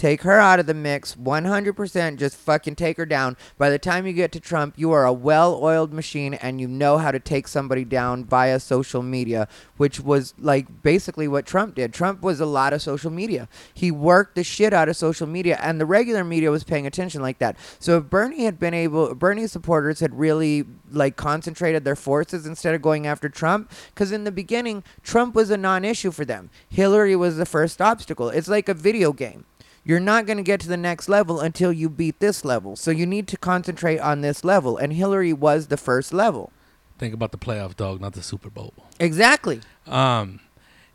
[0.00, 3.36] take her out of the mix 100%, just fucking take her down.
[3.58, 6.66] By the time you get to Trump, you are a well oiled machine and you
[6.66, 9.46] know how to take somebody down via social media,
[9.76, 11.92] which was like basically what Trump did.
[11.92, 13.46] Trump was a lot of social media.
[13.74, 17.20] He worked the shit out of social media, and the regular media was paying attention
[17.20, 17.58] like that.
[17.78, 22.74] So if Bernie had been able, Bernie's supporters had really like concentrated their forces instead
[22.74, 26.48] of going after Trump, because in the beginning, Trump was a non issue for them.
[26.70, 28.30] Hillary was the first obstacle.
[28.30, 29.44] It's like a video game.
[29.90, 32.76] You're not going to get to the next level until you beat this level.
[32.76, 34.76] So you need to concentrate on this level.
[34.76, 36.52] And Hillary was the first level.
[36.96, 38.72] Think about the playoff dog, not the Super Bowl.
[39.00, 39.62] Exactly.
[39.88, 40.38] Um,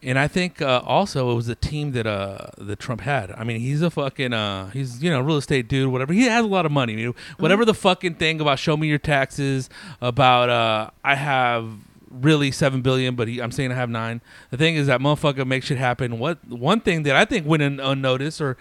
[0.01, 3.31] and I think uh, also it was the team that uh that Trump had.
[3.31, 6.13] I mean, he's a fucking uh he's you know real estate dude, whatever.
[6.13, 6.93] He has a lot of money.
[6.93, 9.69] You know, whatever the fucking thing about show me your taxes,
[9.99, 11.69] about uh I have
[12.09, 14.21] really seven billion, but he, I'm saying I have nine.
[14.51, 16.17] The thing is that motherfucker makes shit happen.
[16.17, 18.55] What one thing that I think went un- unnoticed or.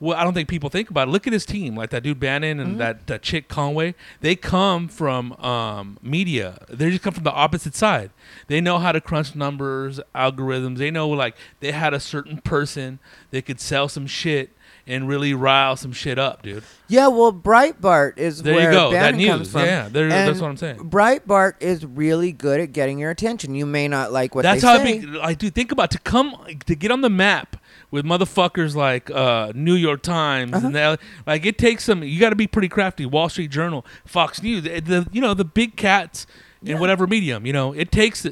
[0.00, 1.10] Well, I don't think people think about it.
[1.10, 3.94] Look at his team, like that dude Bannon and that, that chick Conway.
[4.22, 6.58] They come from um, media.
[6.70, 8.10] They just come from the opposite side.
[8.46, 10.78] They know how to crunch numbers, algorithms.
[10.78, 12.98] They know like they had a certain person
[13.30, 14.50] that could sell some shit
[14.86, 16.64] and really rile some shit up, dude.
[16.88, 18.90] Yeah, well, Breitbart is There you where go.
[18.90, 19.52] That Bannon comes news.
[19.52, 19.64] from.
[19.66, 20.78] Yeah, that's what I'm saying.
[20.78, 23.54] Breitbart is really good at getting your attention.
[23.54, 24.98] You may not like what That's they how say.
[24.98, 25.50] I, be, I do.
[25.50, 26.34] Think about to come
[26.66, 27.56] to get on the map
[27.90, 30.66] with motherfuckers like uh, New York Times Uh-huh.
[30.66, 32.02] and the, like it takes some.
[32.02, 33.04] You got to be pretty crafty.
[33.06, 36.26] Wall Street Journal, Fox News, the, the you know the big cats
[36.64, 37.46] in whatever medium.
[37.46, 38.24] You know it takes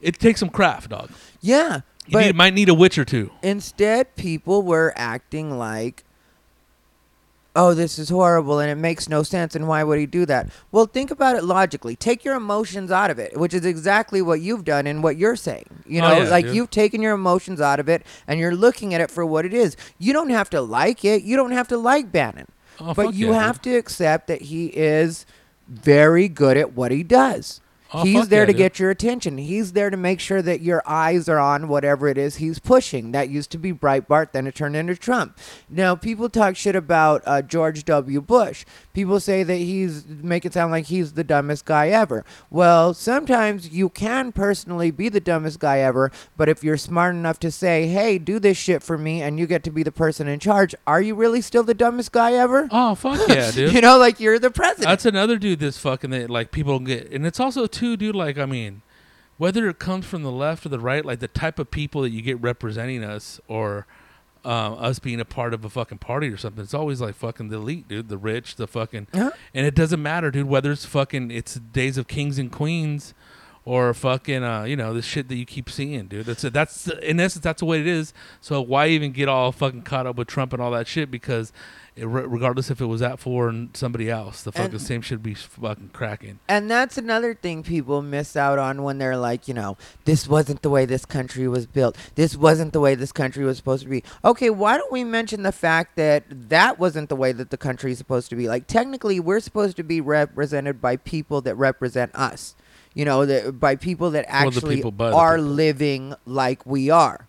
[0.00, 1.10] it takes some craft, dog.
[1.40, 3.30] yeah, You but need, might need a witch or two.
[3.42, 6.04] instead, people were acting like,
[7.56, 9.54] "Oh, this is horrible," and it makes no sense.
[9.54, 10.48] And why would he do that?
[10.72, 11.96] Well, think about it logically.
[11.96, 15.36] Take your emotions out of it, which is exactly what you've done and what you're
[15.36, 15.82] saying.
[15.86, 16.54] You Oh, know, yeah, like dude.
[16.56, 19.54] you've taken your emotions out of it, and you're looking at it for what it
[19.54, 19.76] is.
[19.98, 21.22] You don't have to like it.
[21.22, 22.46] You don't have to like Bannon.
[22.80, 25.24] Oh, but you yeah, have to accept that he is
[25.68, 27.60] very good at what he does.
[27.94, 28.58] Oh, he's there yeah, to dude.
[28.58, 29.38] get your attention.
[29.38, 33.12] He's there to make sure that your eyes are on whatever it is he's pushing.
[33.12, 35.38] That used to be Breitbart, then it turned into Trump.
[35.68, 38.20] Now, people talk shit about uh, George W.
[38.20, 38.64] Bush.
[38.92, 42.24] People say that he's make it sound like he's the dumbest guy ever.
[42.50, 47.38] Well, sometimes you can personally be the dumbest guy ever, but if you're smart enough
[47.40, 50.28] to say, "Hey, do this shit for me," and you get to be the person
[50.28, 52.68] in charge, are you really still the dumbest guy ever?
[52.70, 53.72] Oh fuck yeah, dude.
[53.72, 54.88] You know, like you're the president.
[54.88, 58.14] That's another dude that's fucking that like people get, and it's also too, dude.
[58.16, 58.82] Like I mean,
[59.38, 62.10] whether it comes from the left or the right, like the type of people that
[62.10, 63.86] you get representing us or
[64.44, 67.48] um, us being a part of a fucking party or something, it's always like fucking
[67.48, 69.30] the elite, dude, the rich, the fucking, Huh?
[69.54, 73.14] and it doesn't matter, dude, whether it's fucking it's days of kings and queens.
[73.66, 76.26] Or fucking, uh, you know, the shit that you keep seeing, dude.
[76.26, 78.12] That's that's in essence that's the way it is.
[78.42, 81.10] So why even get all fucking caught up with Trump and all that shit?
[81.10, 81.52] Because it,
[81.96, 85.90] regardless if it was that for and somebody else, the fucking same should be fucking
[85.92, 86.40] cracking.
[86.48, 90.62] And that's another thing people miss out on when they're like, you know, this wasn't
[90.62, 91.96] the way this country was built.
[92.16, 94.02] This wasn't the way this country was supposed to be.
[94.24, 97.92] Okay, why don't we mention the fact that that wasn't the way that the country
[97.92, 98.48] is supposed to be?
[98.48, 102.56] Like, technically, we're supposed to be represented by people that represent us.
[102.94, 107.26] You know, that by people that Well, actually people are living like we are.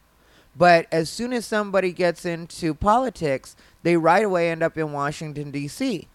[0.58, 5.51] But as soon as somebody gets into politics, they right away end up in Washington,
[5.51, 6.08] D.C.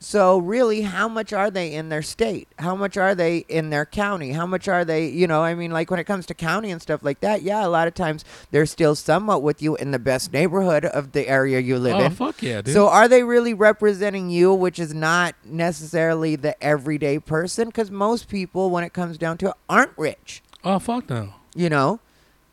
[0.00, 2.48] So really, how much are they in their state?
[2.58, 4.32] How much are they in their county?
[4.32, 6.82] How much are they, you know, I mean, like when it comes to county and
[6.82, 10.00] stuff like that, yeah, a lot of times they're still somewhat with you in the
[10.00, 12.02] best neighborhood of the area you live in.
[12.02, 12.12] oh in.
[12.12, 12.74] fuck yeah, dude.
[12.74, 17.68] So are they really representing you, which is not necessarily the everyday person?
[17.68, 21.34] Because most people, when it comes down to it, aren't rich oh fuck no.
[21.54, 22.00] you know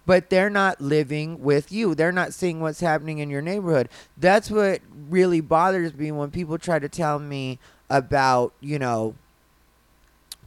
[0.09, 1.93] but they're not living with you.
[1.93, 3.89] They're not seeing what's happening in your neighborhood.
[4.17, 7.59] That's what really bothers me when people try to tell me
[7.91, 9.13] about you know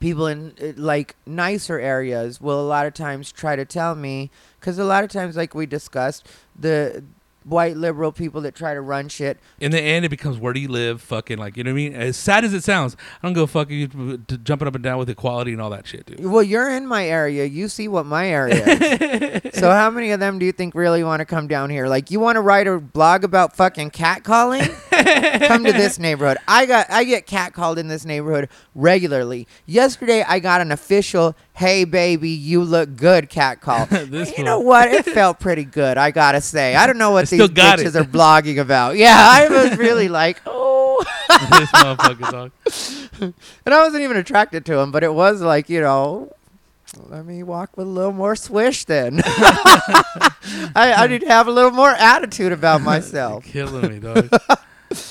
[0.01, 4.33] people in uh, like nicer areas will a lot of times try to tell me
[4.59, 6.27] because a lot of times like we discussed
[6.59, 7.05] the
[7.45, 10.61] white liberal people that try to run shit In the end, it becomes where do
[10.61, 11.01] you live?
[11.03, 11.95] Fucking like you know what I mean.
[11.95, 15.53] As sad as it sounds, I don't go fucking jumping up and down with equality
[15.53, 16.25] and all that shit, dude.
[16.25, 18.65] well you're in my area you see what my area
[19.45, 21.87] is so how many of them do you think really want to come down here
[21.87, 24.69] like you want to write a blog about fucking catcalling
[25.49, 30.39] come to this neighborhood i got i get catcalled in this neighborhood regularly yesterday i
[30.39, 35.39] got an official hey baby you look good catcall This you know what it felt
[35.39, 37.97] pretty good i gotta say i don't know what I these bitches it.
[37.97, 42.53] are blogging about yeah i was really like oh this motherfucker dog.
[43.67, 46.31] and I wasn't even attracted to him, but it was like you know,
[47.09, 49.21] Let me walk with a little more swish then.
[49.25, 53.45] I, I need to have a little more attitude about myself.
[53.45, 54.29] Killing me, dog.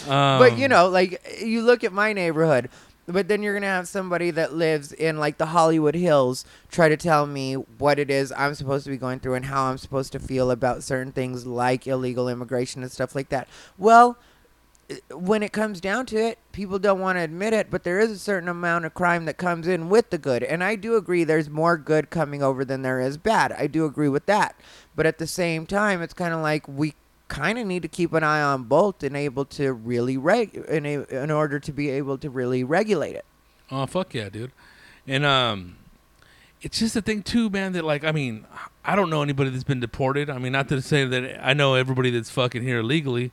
[0.08, 2.70] but you Um, know, like you look at my neighborhood,
[3.12, 6.98] but then you're gonna have somebody that lives in like the Hollywood Hills try to
[6.98, 10.12] tell me what it is I'm supposed to be going through and how I'm supposed
[10.14, 13.48] to feel about certain things like illegal immigration and stuff like that.
[13.78, 14.18] Well,
[15.14, 18.12] when it comes down to it, people don't want to admit it, but there is
[18.12, 20.44] a certain amount of crime that comes in with the good.
[20.44, 23.54] And I do agree there's more good coming over than there is bad.
[23.54, 24.56] I do agree with that.
[24.96, 26.96] But at the same time, it's kind of like we
[27.32, 30.86] kind of need to keep an eye on both and able to really reg in,
[30.86, 33.24] a, in order to be able to really regulate it.
[33.72, 34.52] Oh fuck yeah, dude.
[35.08, 35.78] And um
[36.62, 38.46] it's just a thing too, man, that like I mean,
[38.84, 40.30] I don't know anybody that's been deported.
[40.30, 43.32] I mean, not to say that I know everybody that's fucking here illegally,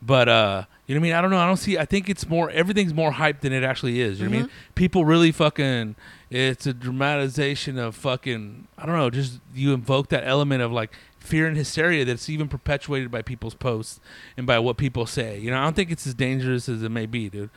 [0.00, 1.12] but uh you know what I mean?
[1.14, 1.38] I don't know.
[1.38, 4.20] I don't see I think it's more everything's more hype than it actually is.
[4.20, 4.50] You know what I mean?
[4.76, 5.96] People really fucking
[6.30, 10.92] it's a dramatization of fucking I don't know, just you invoke that element of like
[11.20, 14.00] fear and hysteria that's even perpetuated by people's posts
[14.36, 15.38] and by what people say.
[15.38, 17.50] You know, I don't think it's as dangerous as it may be, dude.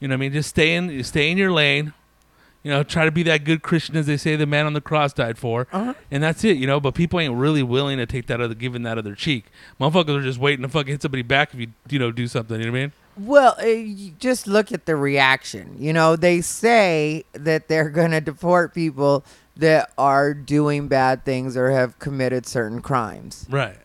[0.00, 0.32] You know what I mean?
[0.32, 1.92] Just stay in stay in your lane.
[2.62, 4.82] You know, try to be that good Christian as they say the man on the
[4.82, 5.66] cross died for.
[5.72, 5.94] Uh-huh.
[6.10, 8.82] And that's it, you know, but people ain't really willing to take that other giving
[8.82, 9.46] that other cheek.
[9.80, 12.58] Motherfuckers are just waiting to fucking hit somebody back if you you know do something,
[12.58, 12.92] you know what I mean?
[13.16, 15.76] Well, uh, just look at the reaction.
[15.78, 19.24] You know, they say that they're going to deport people
[19.60, 23.46] that are doing bad things or have committed certain crimes.
[23.48, 23.76] Right.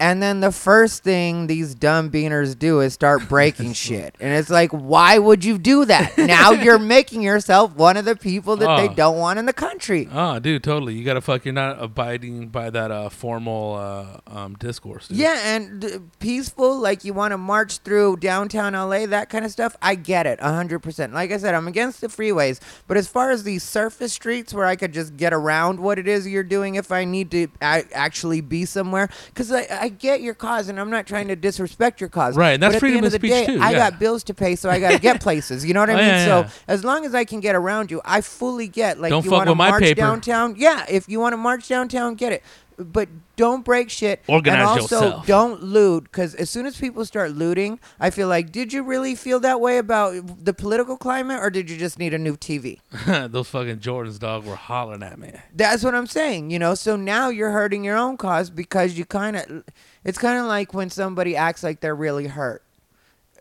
[0.00, 4.16] And then the first thing these dumb beaners do is start breaking shit.
[4.18, 6.16] And it's like, why would you do that?
[6.18, 8.94] Now you're making yourself one of the people that they Oh.
[8.94, 10.08] don't want in the country.
[10.10, 10.94] Oh, dude, totally.
[10.94, 11.44] You gotta fuck.
[11.44, 15.08] You're not abiding by that uh, formal uh, um, discourse.
[15.08, 15.18] Dude.
[15.18, 19.50] Yeah, and uh, peaceful, like you want to march through downtown LA, that kind of
[19.50, 19.76] stuff.
[19.82, 21.12] I get it, 100%.
[21.12, 24.64] Like I said, I'm against the freeways, but as far as these surface streets where
[24.64, 27.84] I could just get around what it is you're doing if I need to a-
[27.92, 32.00] actually be somewhere, because I, I get your cause, and I'm not trying to disrespect
[32.00, 32.36] your cause.
[32.36, 33.90] Right, and that's but freedom of of the speech day, too, I yeah.
[33.90, 35.64] got bills to pay, so I got to get places.
[35.66, 36.06] You know what I Oh, mean?
[36.06, 36.50] yeah, so yeah.
[36.68, 38.98] as long as I can get around you, I fully get.
[39.00, 40.00] Like Don't you fuck want to with my march paper.
[40.00, 40.86] downtown, yeah.
[40.88, 42.42] If you want to march downtown, get it.
[42.80, 44.22] But don't break shit.
[44.26, 45.26] Organize and also, yourself.
[45.26, 49.14] don't loot because as soon as people start looting, I feel like, did you really
[49.14, 52.80] feel that way about the political climate, or did you just need a new TV?
[53.30, 55.32] Those fucking Jordans, dog, were hollering at me.
[55.54, 56.74] That's what I'm saying, you know.
[56.74, 59.64] So now you're hurting your own cause because you kind of,
[60.04, 62.62] it's kind of like when somebody acts like they're really hurt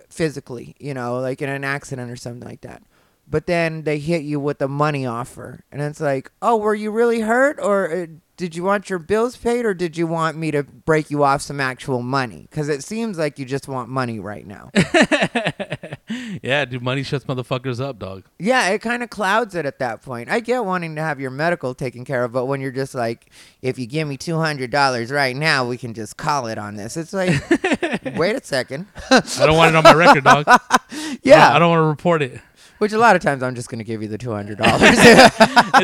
[0.09, 2.81] physically, you know, like in an accident or something like that.
[3.29, 6.89] But then they hit you with a money offer, and it's like, oh, were you
[6.89, 8.05] really hurt, or uh,
[8.39, 11.41] did you want your bills paid, or did you want me to break you off
[11.41, 12.47] some actual money?
[12.49, 14.71] Because it seems like you just want money right now.
[16.41, 18.23] yeah, dude, money shuts motherfuckers up, dog.
[18.39, 20.29] Yeah, it kind of clouds it at that point.
[20.29, 23.29] I get wanting to have your medical taken care of, but when you're just like,
[23.61, 26.77] if you give me two hundred dollars right now, we can just call it on
[26.77, 26.95] this.
[26.95, 27.31] It's like,
[28.15, 28.87] wait a second.
[29.11, 30.45] I don't want it on my record, dog.
[31.23, 32.39] yeah, I don't want to report it.
[32.79, 34.97] Which a lot of times I'm just gonna give you the two hundred dollars.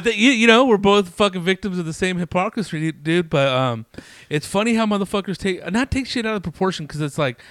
[0.05, 3.29] You, you know, we're both fucking victims of the same hypocrisy, dude.
[3.29, 3.85] But um,
[4.29, 7.41] it's funny how motherfuckers take not take shit out of proportion because it's like,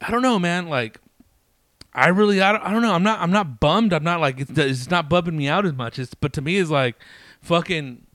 [0.00, 0.68] I don't know, man.
[0.68, 1.00] Like,
[1.92, 2.94] I really, I don't, I don't know.
[2.94, 3.92] I'm not, I'm not bummed.
[3.92, 5.98] I'm not like it's, it's not bumming me out as much.
[5.98, 6.96] It's, but to me, it's like,
[7.40, 8.06] fucking,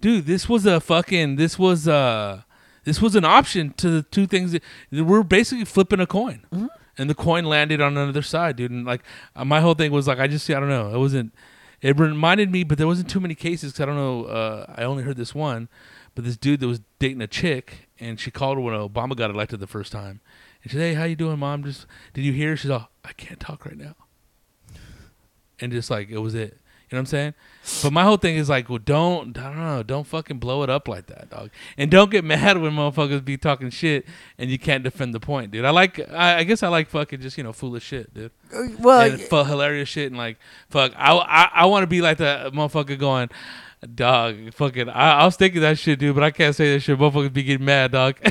[0.00, 0.26] dude.
[0.26, 2.42] This was a fucking, this was uh
[2.84, 4.62] this was an option to the two things that
[4.92, 6.70] we're basically flipping a coin.
[6.96, 8.70] And the coin landed on another side, dude.
[8.70, 9.02] And like
[9.34, 10.94] uh, my whole thing was like, I just, I don't know.
[10.94, 11.34] It wasn't.
[11.80, 14.24] It reminded me, but there wasn't too many cases because I don't know.
[14.24, 15.68] Uh, I only heard this one,
[16.14, 19.60] but this dude that was dating a chick, and she called when Obama got elected
[19.60, 20.22] the first time,
[20.62, 21.62] and she said, "Hey, how you doing, mom?
[21.62, 23.96] Just did you hear?" She's all, "I can't talk right now,"
[25.60, 26.58] and just like it was it.
[26.94, 27.34] You know what I'm
[27.64, 27.82] saying?
[27.82, 30.70] But my whole thing is like, well, don't, I don't know, don't fucking blow it
[30.70, 31.50] up like that, dog.
[31.76, 34.06] And don't get mad when motherfuckers be talking shit
[34.38, 35.64] and you can't defend the point, dude.
[35.64, 38.30] I like, I, I guess I like fucking just you know foolish shit, dude.
[38.54, 40.38] Uh, well, and fu- hilarious shit and like
[40.68, 40.92] fuck.
[40.96, 43.28] I I, I want to be like that motherfucker going.
[43.92, 46.96] Dog, fucking, I, I was thinking that shit, dude, but I can't say that shit.
[46.96, 48.16] Motherfuckers be getting mad, dog.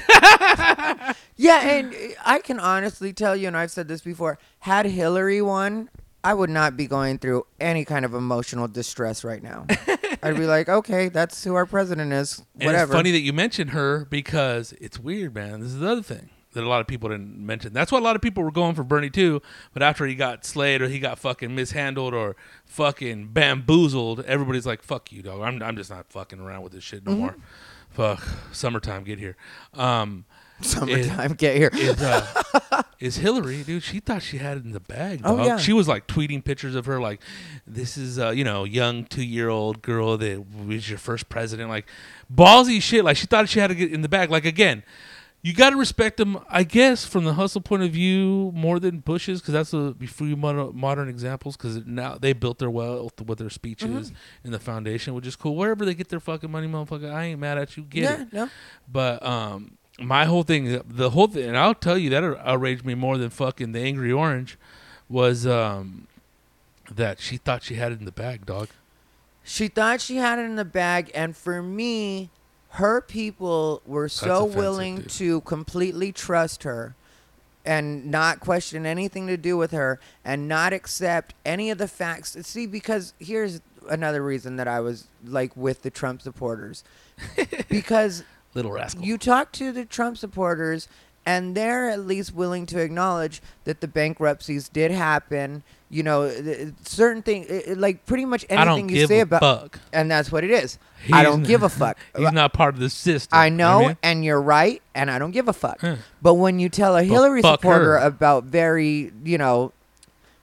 [1.36, 1.94] yeah, and
[2.26, 4.40] I can honestly tell you, and I've said this before.
[4.60, 5.90] Had Hillary won,
[6.24, 9.66] I would not be going through any kind of emotional distress right now.
[10.24, 12.42] I'd be like, okay, that's who our president is.
[12.54, 12.76] Whatever.
[12.76, 15.60] And it's funny that you mentioned her because it's weird, man.
[15.60, 17.74] This is the other thing that a lot of people didn't mention.
[17.74, 19.42] That's why a lot of people were going for Bernie too.
[19.74, 24.82] But after he got slayed or he got fucking mishandled or fucking bamboozled, everybody's like,
[24.82, 25.42] "Fuck you, dog.
[25.42, 27.20] I'm I'm just not fucking around with this shit no Mm-hmm.
[27.22, 27.36] more."
[27.90, 29.36] Fuck, summertime, get here.
[29.74, 30.26] Um,
[30.70, 31.70] Summertime, get here.
[31.74, 33.84] is uh, is Hillary, dude.
[33.84, 35.22] She thought she had it in the bag.
[35.24, 35.58] Oh, yeah.
[35.58, 37.22] She was like tweeting pictures of her, like,
[37.68, 41.70] "This is uh, you know, young two year old girl that was your first president."
[41.70, 41.86] Like,
[42.34, 43.04] ballsy shit.
[43.04, 44.30] Like she thought she had to get in the bag.
[44.32, 44.84] Like again,
[45.42, 49.00] you got to respect them, I guess, from the hustle point of view more than
[49.00, 51.58] Bush's, because that's a few modern, modern examples.
[51.58, 54.16] Because now they built their wealth with their speeches Mm-hmm.
[54.46, 55.58] and the foundation, which is cool.
[55.58, 57.84] Wherever they get their fucking money, motherfucker, I ain't mad at you.
[57.84, 58.32] Get yeah, it.
[58.34, 58.50] no.
[58.90, 62.96] But um, my whole thing, the whole thing, and I'll tell you that outraged me
[62.96, 64.58] more than fucking the angry orange,
[65.10, 66.08] was um,
[66.92, 68.70] that she thought she had it in the bag, dog.
[69.44, 72.30] She thought she had it in the bag, and for me,
[72.70, 75.10] her people were so willing dude.
[75.10, 76.96] to completely trust her
[77.66, 82.36] and not question anything to do with her and not accept any of the facts.
[82.42, 86.84] See, because here's another reason that I was like with the Trump supporters.
[87.70, 88.24] because
[88.54, 89.04] Little rascal.
[89.04, 90.88] you talk to the Trump supporters,
[91.26, 95.64] and they're at least willing to acknowledge that the bankruptcies did happen.
[95.90, 96.28] You know,
[96.84, 97.48] certain things,
[97.78, 99.80] like pretty much I don't anything you give say a about, fuck.
[99.94, 100.80] and that's what it is.
[101.12, 101.98] I don't n- give a fuck.
[102.18, 103.38] He's not part of the system.
[103.38, 103.98] I you know, I mean?
[104.02, 105.80] and you're right, and I don't give a fuck.
[106.22, 108.06] But when you tell a Hillary supporter her.
[108.08, 109.72] about very, you know,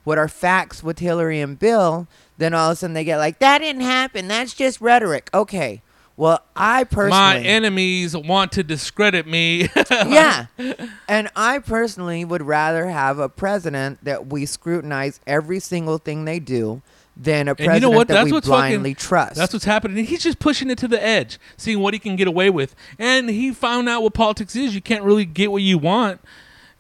[0.05, 2.07] what are facts with Hillary and Bill,
[2.39, 4.29] then all of a sudden they get like, that didn't happen.
[4.29, 5.31] That's just rhetoric.
[5.35, 5.83] Okay.
[6.21, 7.11] Well, I personally.
[7.11, 9.71] My enemies want to discredit me.
[9.91, 10.49] yeah.
[11.09, 16.39] And I personally would rather have a president that we scrutinize every single thing they
[16.39, 16.83] do
[17.17, 18.09] than a you know president what?
[18.09, 19.37] that That's we what's fucking- blindly trust.
[19.37, 20.05] That's what's happening.
[20.05, 22.75] He's just pushing it to the edge, seeing what he can get away with.
[22.99, 24.75] And he found out what politics is.
[24.75, 26.21] You can't really get what you want.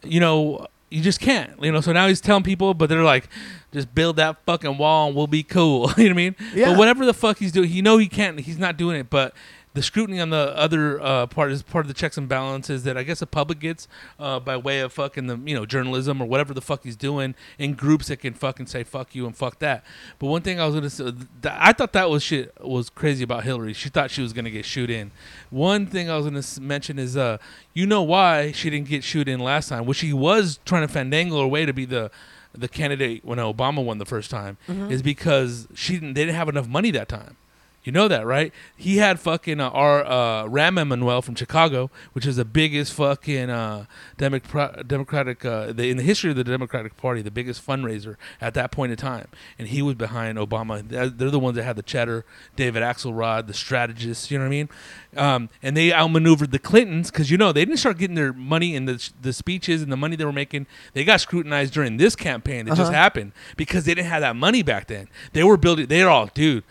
[0.03, 1.53] You know, you just can't.
[1.63, 3.29] You know, so now he's telling people, but they're like,
[3.73, 5.91] just build that fucking wall and we'll be cool.
[5.97, 6.37] you know what I mean?
[6.55, 6.71] Yeah.
[6.71, 8.41] But whatever the fuck he's doing, you know he can't.
[8.41, 9.09] He's not doing it.
[9.09, 9.35] But
[9.73, 12.97] the scrutiny on the other uh, part is part of the checks and balances that
[12.97, 13.87] I guess the public gets
[14.19, 17.37] uh, by way of fucking the you know journalism or whatever the fuck he's doing
[17.59, 19.85] in groups that can fucking say fuck you and fuck that.
[20.19, 21.13] But one thing I was gonna say,
[21.45, 23.73] I thought that was shit was crazy about Hillary.
[23.73, 25.13] She thought she was gonna get shoot in.
[25.51, 27.39] One thing I was gonna s- mention is uh
[27.73, 30.93] you know why she didn't get shoot in last time, which she was trying to
[30.93, 32.11] fandangle her way to be the
[32.53, 34.57] the candidate when Obama won the first time,
[34.91, 37.37] is because she didn't they didn't have enough money that time.
[37.83, 38.53] You know that, right?
[38.77, 43.49] He had fucking uh, our uh, Rahm Emanuel from Chicago, which is the biggest fucking
[43.49, 43.87] uh,
[44.19, 48.53] Democrat, Democratic uh, the, in the history of the Democratic Party, the biggest fundraiser at
[48.53, 49.29] that point in time,
[49.59, 50.87] and he was behind Obama.
[50.87, 54.31] They're the ones that had the cheddar, David Axelrod, the strategists.
[54.31, 54.69] You know what I mean?
[55.17, 58.75] Um, and they outmaneuvered the Clintons because you know they didn't start getting their money
[58.77, 60.67] in the the speeches and the money they were making.
[60.93, 62.93] They got scrutinized during this campaign that just Uh-huh.
[62.93, 65.09] happened because they didn't have that money back then.
[65.33, 65.87] They were building.
[65.87, 66.63] They're all, dude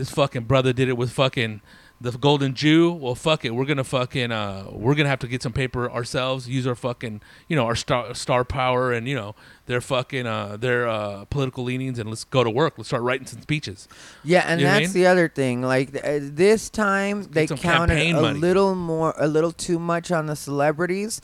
[0.00, 1.60] this fucking brother did it with fucking
[2.00, 2.90] the golden Jew.
[2.90, 3.50] Well, fuck it.
[3.50, 6.48] We're gonna fucking uh, we're gonna have to get some paper ourselves.
[6.48, 9.34] Use our fucking you know our star star power and you know
[9.66, 12.74] their fucking uh, their uh, political leanings and let's go to work.
[12.78, 13.86] Let's start writing some speeches.
[14.24, 15.02] Yeah, and You know what I that's mean?
[15.02, 15.60] the other thing.
[15.60, 18.38] Like uh, this time, they counted a money.
[18.38, 21.20] little more, a little too much on the celebrities.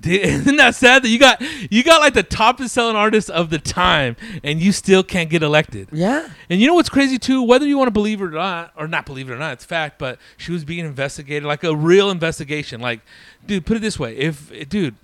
[0.00, 3.50] Dude, Isn't that sad that you got you got like the top selling artist of
[3.50, 5.88] the time and you still can't get elected?
[5.92, 7.42] Yeah, And you know what's crazy too?
[7.42, 9.64] Whether you want to believe it or not, or not believe it or not, it's
[9.64, 9.98] fact.
[9.98, 12.80] But she was being investigated, like a real investigation.
[12.80, 13.00] Like,
[13.46, 14.94] dude, put it this way: if, dude,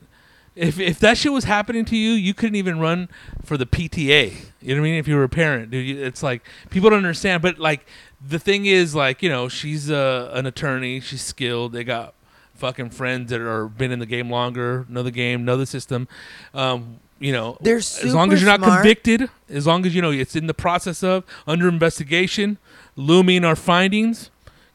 [0.55, 3.09] if if that shit was happening to you, you couldn't even run
[3.45, 4.33] for the PTA.
[4.63, 4.99] You know what I mean?
[4.99, 7.43] If you were a parent, dude, you- it's like people don't understand.
[7.43, 7.87] But like,
[8.27, 11.01] the thing is, like, you know, she's uh, an attorney.
[11.01, 11.73] She's skilled.
[11.73, 12.15] They got
[12.57, 16.09] fucking friends that are been in the game longer, know the game, know the system.
[16.55, 18.81] Um, you know, They're as long as you're not smart.
[18.83, 22.59] convicted, as long as you know it's in the process of under investigation,
[22.95, 24.31] looming our findings,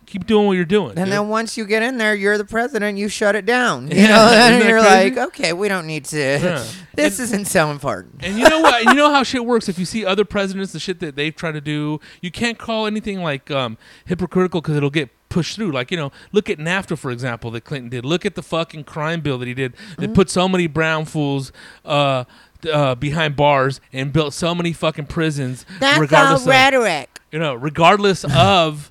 [0.07, 0.89] keep doing what you're doing.
[0.97, 1.11] and dude.
[1.13, 2.97] then once you get in there, you're the president.
[2.97, 3.91] You shut it down.
[3.91, 5.15] You Yeah, know, and you're crazy?
[5.15, 6.17] like, okay, we don't need to.
[6.17, 6.65] Yeah.
[6.93, 8.15] This And- isn't so important.
[8.21, 8.83] And you know what?
[8.85, 9.69] You know how shit works.
[9.69, 12.85] If you see other presidents, the shit that they've tried to do, you can't call
[12.87, 15.71] anything like um, hypocritical because it'll get pushed through.
[15.71, 18.05] Like you know, look at NAFTA for example that Clinton did.
[18.05, 19.73] Look at the fucking crime bill that he did.
[19.97, 21.51] That put so many brown fools.
[21.83, 22.25] Uh,
[22.71, 25.65] uh, behind bars and built so many fucking prisons.
[25.79, 27.19] That's all regardless of, rhetoric.
[27.31, 28.90] you know, regardless of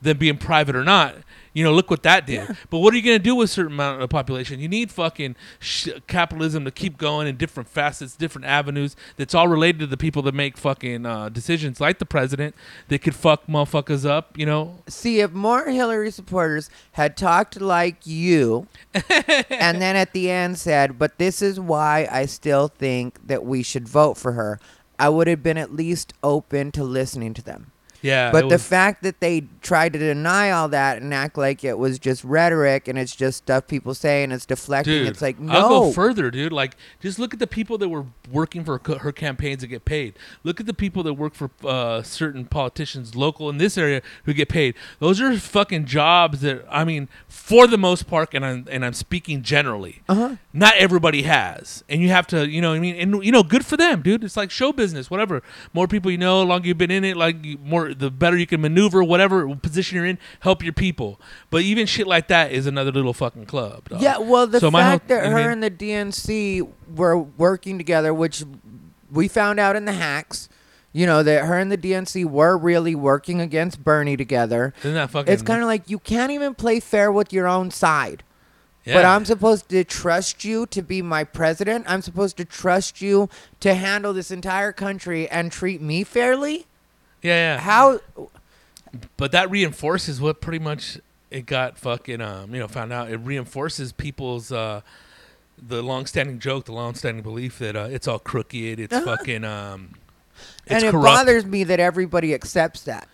[0.00, 1.16] them being private or not.
[1.52, 2.56] You know, look what that did.
[2.70, 4.60] But what are you going to do with a certain amount of the population?
[4.60, 8.94] You need fucking sh- capitalism to keep going in different facets, different avenues.
[9.16, 12.54] That's all related to the people that make fucking uh, decisions, like the president.
[12.86, 14.38] They could fuck motherfuckers up.
[14.38, 20.30] You know, See, if more Hillary supporters had talked like you, and then at the
[20.30, 24.60] end said, "But this is why I still think that we should vote for her,"
[25.00, 27.72] I would have been at least open to listening to them.
[28.02, 31.64] Yeah, But the was- fact that they tried to deny all that and act like
[31.64, 35.20] it was just rhetoric and it's just stuff people say and it's deflecting, Dude, it's
[35.20, 35.52] like no.
[35.52, 36.52] I'll go further, dude.
[36.52, 40.14] Like, just look at the people that were working for her campaigns that get paid.
[40.44, 44.32] Look at the people that work for uh, certain politicians, local in this area, who
[44.32, 44.74] get paid.
[44.98, 48.94] Those are fucking jobs that I mean, for the most part, and I'm and I'm
[48.94, 50.02] speaking generally.
[50.08, 50.36] Uh-huh.
[50.52, 53.64] Not everybody has, and you have to, you know, I mean, and you know, good
[53.66, 54.24] for them, dude.
[54.24, 55.42] It's like show business, whatever.
[55.72, 57.58] More people you know, the longer you've been in it, like you-
[57.90, 61.20] more, the better you can maneuver, whatever position you're in, help your people.
[61.50, 63.88] But even shit like that is another little fucking club.
[63.88, 64.00] dog.
[64.02, 66.62] Yeah, well, the So my fact whole- that I her mean- and the DNC
[66.94, 68.44] were working together, which
[69.12, 70.48] we found out in the hacks,
[70.92, 74.74] you know, that her and the DNC were really working against Bernie together.
[74.80, 75.32] Isn't that fucking?
[75.32, 78.22] It's kind of like you can't even play fair with your own side.
[78.84, 78.94] yeah.
[78.94, 81.84] But I'm supposed to trust you to be my president.
[81.86, 83.28] I'm supposed to trust you
[83.60, 86.66] to handle this entire country and treat me fairly.
[87.22, 87.60] Yeah, yeah.
[87.60, 88.00] How?
[89.16, 90.98] But that reinforces what pretty much
[91.30, 93.10] it got fucking um you know found out.
[93.10, 94.80] It reinforces people's uh
[95.62, 98.80] the long-standing joke, the long-standing belief that uh, it's all crooked.
[98.80, 99.04] It's Uh-huh.
[99.16, 99.90] fucking um.
[100.64, 101.04] It's and it corrupt.
[101.04, 103.06] bothers me that everybody accepts that.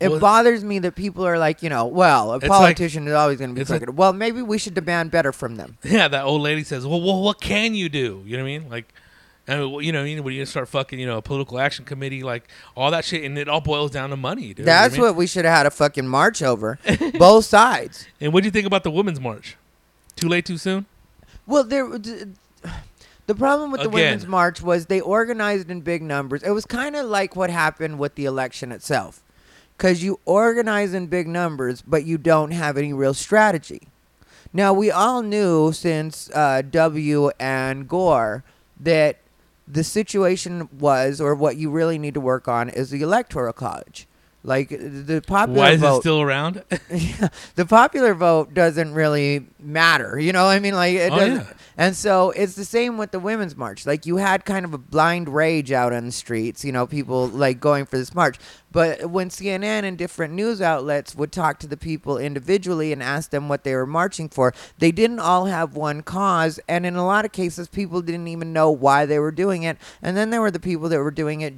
[0.00, 3.06] It Well- bothers me that people are like, you know, well, a It's like- politician
[3.06, 3.96] is always going to be it's like- crooked.
[3.96, 5.78] well, maybe we should demand better from them.
[5.84, 8.58] Yeah, that old lady says, "Well, well what can you do?" You know what I
[8.58, 8.68] mean?
[8.68, 8.92] Like,
[9.46, 11.84] Mean, you know, what I mean, when you start fucking, you know, a political action
[11.84, 14.60] committee, like all that shit, and it all boils down to money, dude.
[14.60, 15.06] You know That's I mean?
[15.06, 16.78] what we should have had a fucking march over,
[17.18, 18.06] both sides.
[18.20, 19.56] And what do you think about the women's march?
[20.16, 20.86] Too late, too soon.
[21.46, 21.86] Well, there.
[23.26, 26.42] The problem with the women's march was they organized in big numbers.
[26.42, 29.22] It was kind of like what happened with the election itself,
[29.76, 33.88] because you organize in big numbers, but you don't have any real strategy.
[34.52, 38.44] Now we all knew since uh, W and Gore
[38.78, 39.18] that
[39.66, 44.06] the situation was, or what you really need to work on, is the electoral college.
[44.46, 46.62] Like the popular Why is vote it still around?
[47.54, 50.18] the popular vote doesn't really matter.
[50.18, 51.36] You know, I mean, like, it Oh, doesn't.
[51.46, 51.52] yeah.
[51.78, 53.86] And so it's the same with the women's march.
[53.86, 56.62] Like, you had kind of a blind rage out on the streets.
[56.62, 58.36] You know, people like going for this march.
[58.70, 63.30] But when CNN and different news outlets would talk to the people individually and ask
[63.30, 66.60] them what they were marching for, they didn't all have one cause.
[66.68, 69.78] And in a lot of cases, people didn't even know why they were doing it.
[70.02, 71.54] And then there were the people that were doing it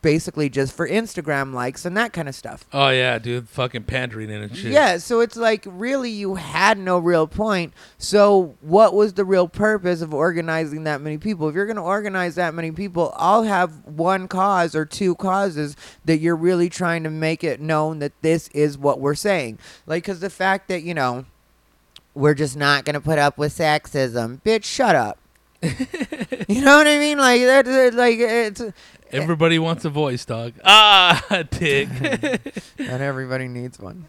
[0.00, 2.64] basically just for Instagram likes and that kind of stuff.
[2.72, 4.72] oh yeah, dude, fucking pandering and shit.
[4.72, 7.72] Yeah, so it's like really you had no real point.
[7.98, 11.48] So what was the real purpose of organizing that many people?
[11.48, 15.76] If you're going to organize that many people, I'll have one cause or two causes
[16.04, 19.58] that you're really trying to make it known that this is what we're saying.
[19.86, 21.24] Like cuz the fact that, you know,
[22.14, 24.42] we're just not going to put up with sexism.
[24.42, 25.18] Bitch, shut up.
[26.48, 27.18] you know what I mean?
[27.18, 28.62] Like that that- like it's
[29.10, 30.52] Everybody wants a voice, dog.
[30.64, 31.88] Ah, dick.
[32.78, 34.06] and everybody needs one.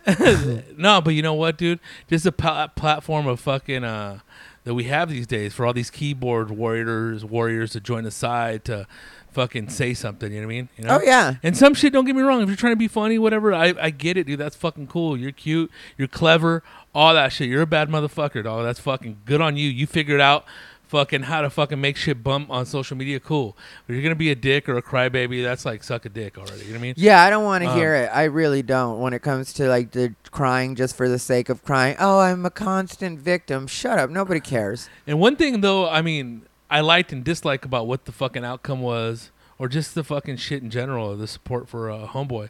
[0.78, 1.80] no, but you know what, dude?
[2.10, 4.20] Just a pla- platform of fucking uh
[4.66, 8.66] that we have these days for all these keyboard warriors warriors to join the side
[8.66, 8.86] to
[9.32, 10.32] fucking say something.
[10.34, 10.70] You know what I mean?
[10.78, 10.98] You know?
[10.98, 11.36] Oh yeah.
[11.44, 12.42] And some shit, don't get me wrong.
[12.42, 14.40] If you're trying to be funny, whatever, I, I get it, dude.
[14.40, 15.18] That's fucking cool.
[15.18, 15.72] You're cute.
[15.98, 16.62] You're clever.
[16.94, 17.48] All that shit.
[17.48, 18.66] You're a bad motherfucker, dog.
[18.66, 19.70] That's fucking good on you.
[19.70, 20.44] You figured out
[20.90, 23.20] fucking how to fucking make shit bump on social media.
[23.20, 23.56] Cool.
[23.88, 25.42] But you're gonna be a dick or a crybaby.
[25.44, 26.62] That's like suck a dick already.
[26.66, 26.94] You know what I mean?
[26.98, 28.10] Yeah, I don't want to Um, hear it.
[28.14, 29.00] I really don't.
[29.00, 31.96] When it comes to like the crying just for the sake of crying.
[32.00, 33.68] Oh, I'm a constant victim.
[33.68, 34.10] Shut up.
[34.10, 34.90] Nobody cares.
[35.08, 38.82] And one thing though, I mean, I liked and disliked about what the fucking outcome
[38.82, 42.50] was, or just the fucking shit in general, the support for uh, Homeboy,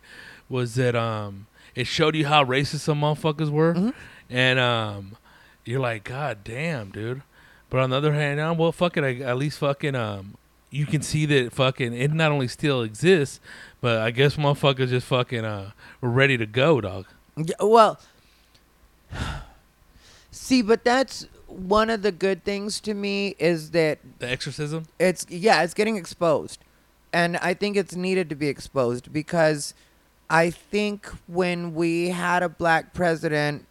[0.49, 3.93] was that um, it showed you how racist some motherfuckers were, Mhm.
[4.29, 5.17] and um,
[5.65, 7.21] you're like, God damn, dude.
[7.69, 10.35] But on the other hand, now, well, fuck it, I, at least fucking um,
[10.71, 13.39] you can see that fucking it not only still exists,
[13.81, 15.71] but I guess motherfuckers just fucking uh,
[16.01, 17.05] were ready to go, dog.
[17.37, 17.99] Yeah, well,
[20.31, 24.85] see, but that's one of the good things to me is that The exorcism.
[24.99, 26.59] it's yeah, it's getting exposed.
[27.11, 29.73] And I think it's needed to be exposed because
[30.29, 33.65] I think when we had a black president,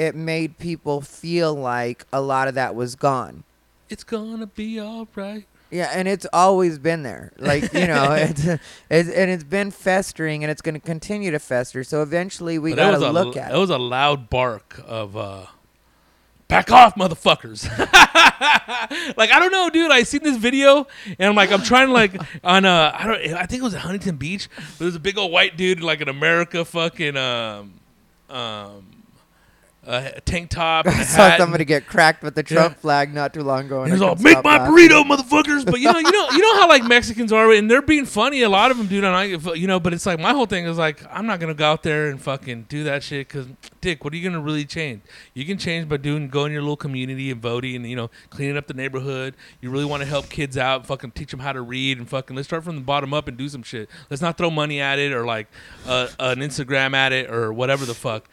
[0.00, 3.44] it made people feel like a lot of that was gone.
[3.90, 5.44] It's gonna be all right.
[5.70, 7.32] Yeah, and it's always been there.
[7.38, 11.38] Like you know, it's, it's and it's been festering, and it's going to continue to
[11.38, 11.84] fester.
[11.84, 13.50] So eventually, we got was to a, look at.
[13.50, 13.60] That it.
[13.60, 15.46] was a loud bark of uh
[16.48, 17.68] back off, motherfuckers.
[19.18, 19.90] like I don't know, dude.
[19.90, 22.14] I seen this video and I'm like, I'm trying to like
[22.44, 24.48] on uh I don't I think it was at Huntington Beach.
[24.56, 27.74] But there's a big old white dude like an America fucking um
[28.30, 28.89] um
[29.92, 32.80] a tank top, and I a saw somebody get cracked with the Trump Yeah.
[32.80, 33.82] flag not too long ago.
[33.82, 36.38] and he's I all, "Make my laughing." burrito, motherfuckers!" But you know, you know, you
[36.38, 38.42] know how like Mexicans are, and they're being funny.
[38.42, 39.04] A lot of them, dude.
[39.04, 41.54] And I, you know, but it's like my whole thing is like, I'm not gonna
[41.54, 43.46] go out there and fucking do that shit because,
[43.80, 45.02] Dick, what are you gonna really change?
[45.34, 48.10] You can change by doing going in your little community and voting, and you know,
[48.30, 49.34] cleaning up the neighborhood.
[49.60, 52.36] You really want to help kids out, fucking teach them how to read, and fucking
[52.36, 53.88] let's start from the bottom up and do some shit.
[54.08, 55.48] Let's not throw money at it or like
[55.86, 58.28] uh, an Instagram at it or whatever the fuck.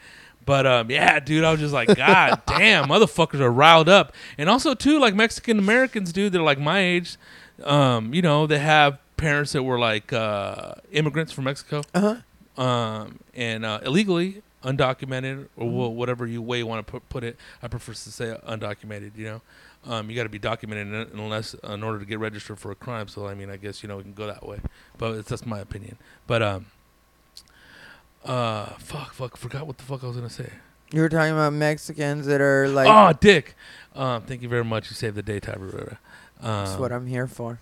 [0.48, 4.14] But um, yeah, dude, I was just like, God damn, motherfuckers are riled up.
[4.38, 7.18] And also too, like Mexican Americans, dude, they're like my age.
[7.64, 12.62] Um, you know, they have parents that were like uh, immigrants from Mexico, Uh-huh.
[12.64, 17.24] um, and uh, illegally undocumented or wha- whatever you way you want to put, put
[17.24, 17.36] it.
[17.62, 19.16] I prefer to say undocumented.
[19.16, 22.58] You know, um, you got to be documented in- unless in order to get registered
[22.58, 23.08] for a crime.
[23.08, 24.60] So I mean, I guess you know we can go that way,
[24.96, 25.98] but it's that's my opinion.
[26.26, 26.66] But um,
[28.28, 30.50] uh, fuck, fuck, forgot what the fuck I was gonna say.
[30.92, 32.88] You were talking about Mexicans that are like.
[32.88, 33.54] oh, Dick.
[33.94, 34.90] Um, thank you very much.
[34.90, 35.98] You saved the day, Rivera.
[36.40, 37.58] Um, That's what I'm here for.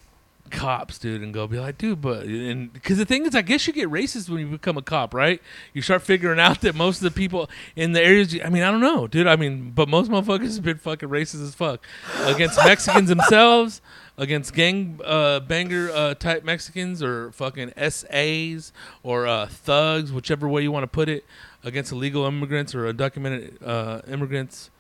[0.51, 3.66] Cops, dude, and go be like, dude, but and because the thing is, I guess
[3.66, 5.40] you get racist when you become a cop, right?
[5.73, 8.70] You start figuring out that most of the people in the areas, I mean, I
[8.70, 9.27] don't know, dude.
[9.27, 11.85] I mean, but most motherfuckers have been fucking racist as fuck
[12.20, 13.81] against Mexicans themselves,
[14.18, 20.62] against gang uh, banger uh, type Mexicans or fucking SAs or uh, thugs, whichever way
[20.62, 21.24] you want to put it,
[21.64, 24.70] against illegal immigrants or undocumented uh, immigrants.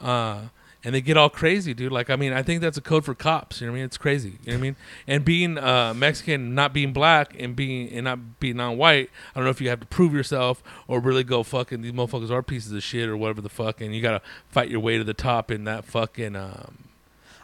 [0.00, 0.42] Uh,
[0.84, 1.90] and they get all crazy, dude.
[1.90, 3.60] Like, I mean, I think that's a code for cops.
[3.60, 3.86] You know what I mean?
[3.86, 4.38] It's crazy.
[4.44, 4.76] You know what I mean?
[5.06, 9.44] And being uh, Mexican, not being black, and being and not being non-white, I don't
[9.44, 12.72] know if you have to prove yourself or really go fucking these motherfuckers are pieces
[12.72, 15.50] of shit or whatever the fuck, and you gotta fight your way to the top
[15.50, 16.36] in that fucking.
[16.36, 16.84] Um,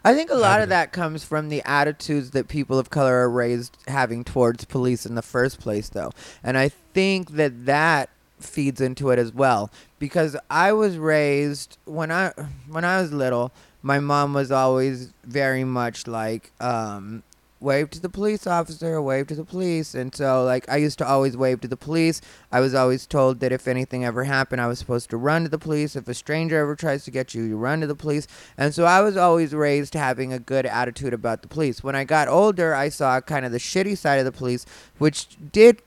[0.06, 3.30] I think a lot of that comes from the attitudes that people of color are
[3.30, 6.10] raised having towards police in the first place, though.
[6.42, 9.70] And I think that that feeds into it as well
[10.04, 12.30] because I was raised when I
[12.68, 17.22] when I was little, my mom was always very much like um
[17.58, 19.94] wave to the police officer, wave to the police.
[19.94, 22.20] And so like I used to always wave to the police.
[22.52, 25.48] I was always told that if anything ever happened, I was supposed to run to
[25.48, 25.96] the police.
[25.96, 28.28] If a stranger ever tries to get you, you run to the police.
[28.58, 31.82] And so I was always raised having a good attitude about the police.
[31.82, 34.66] When I got older, I saw kind of the shitty side of the police,
[34.98, 35.80] which did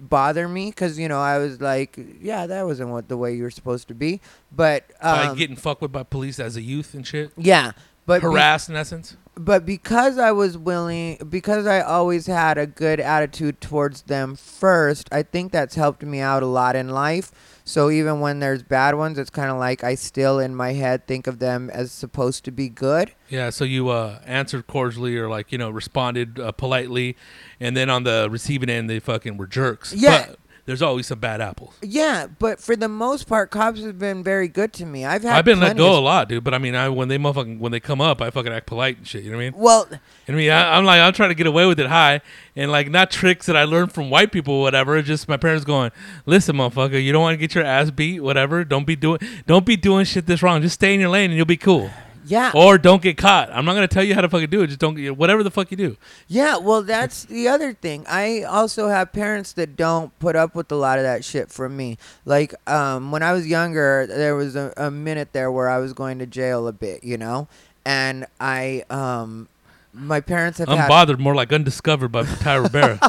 [0.00, 3.42] bother me because you know I was like, yeah, that wasn't what the way you
[3.42, 4.20] were supposed to be.
[4.50, 7.72] But by um, getting fucked with by police as a youth and shit, yeah,
[8.06, 9.16] but be- harassed in essence.
[9.34, 15.08] but because I was willing, because I always had a good attitude towards them first,
[15.12, 17.30] I think that's helped me out a lot in life.
[17.70, 21.06] So even when there's bad ones, it's kind of like I still in my head
[21.06, 23.12] think of them as supposed to be good.
[23.28, 27.16] Yeah, so you uh, answered cordially or like you know responded uh, politely,
[27.60, 29.94] and then on the receiving end they fucking were jerks.
[29.94, 30.26] Yeah.
[30.26, 30.38] but
[30.70, 31.74] there's always some bad apples.
[31.82, 35.04] Yeah, but for the most part, cops have been very good to me.
[35.04, 36.44] I've had I've been let go of- a lot, dude.
[36.44, 38.98] But I mean, I when they motherfucking when they come up, I fucking act polite
[38.98, 39.24] and shit.
[39.24, 39.60] You know what I mean?
[39.60, 39.88] Well,
[40.28, 42.20] I mean, I, I'm like I'm trying to get away with it high,
[42.54, 44.96] and like not tricks that I learned from white people, or whatever.
[44.96, 45.90] It's just my parents going,
[46.24, 48.62] "Listen, motherfucker, you don't want to get your ass beat, whatever.
[48.62, 49.18] Don't be doing
[49.48, 50.62] don't be doing shit this wrong.
[50.62, 51.90] Just stay in your lane and you'll be cool."
[52.30, 53.50] Yeah, Or don't get caught.
[53.52, 54.68] I'm not gonna tell you how to fucking do it.
[54.68, 55.96] Just don't get whatever the fuck you do.
[56.28, 58.06] Yeah, well, that's the other thing.
[58.08, 61.76] I also have parents that don't put up with a lot of that shit from
[61.76, 61.98] me.
[62.24, 65.92] Like, um, when I was younger, there was a, a minute there where I was
[65.92, 67.48] going to jail a bit, you know,
[67.84, 69.48] and I, um,
[69.92, 73.00] my parents have had, Unbothered, more like undiscovered by Ty Rivera.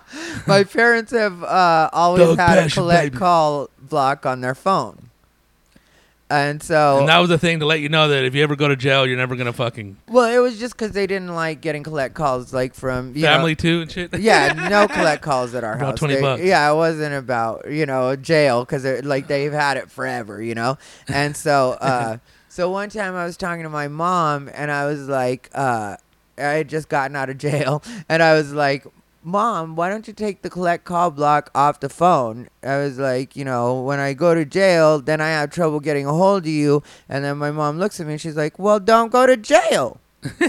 [0.46, 3.18] my parents have uh, always Doug had a collect baby.
[3.18, 5.10] call block on their phone,
[6.32, 8.56] and so and that was the thing to let you know that if you ever
[8.56, 11.60] go to jail, you're never gonna fucking well, it was just because they didn't like
[11.60, 14.18] getting collect calls, like from you know, family too and shit.
[14.18, 15.98] yeah, no collect calls at our About house.
[15.98, 16.42] 20 They- bucks.
[16.42, 20.78] Yeah, it wasn't about you know jail because like they've had it forever, you know.
[21.08, 22.16] And so, uh,
[22.48, 25.96] so one time I was talking to my mom, and I was like, uh,
[26.38, 28.86] I had just gotten out of jail, and I was like.
[29.24, 32.48] Mom, why don't you take the collect call block off the phone?
[32.62, 36.06] I was like, you know, when I go to jail, then I have trouble getting
[36.06, 36.82] a hold of you.
[37.08, 40.00] And then my mom looks at me and she's like, well, don't go to jail.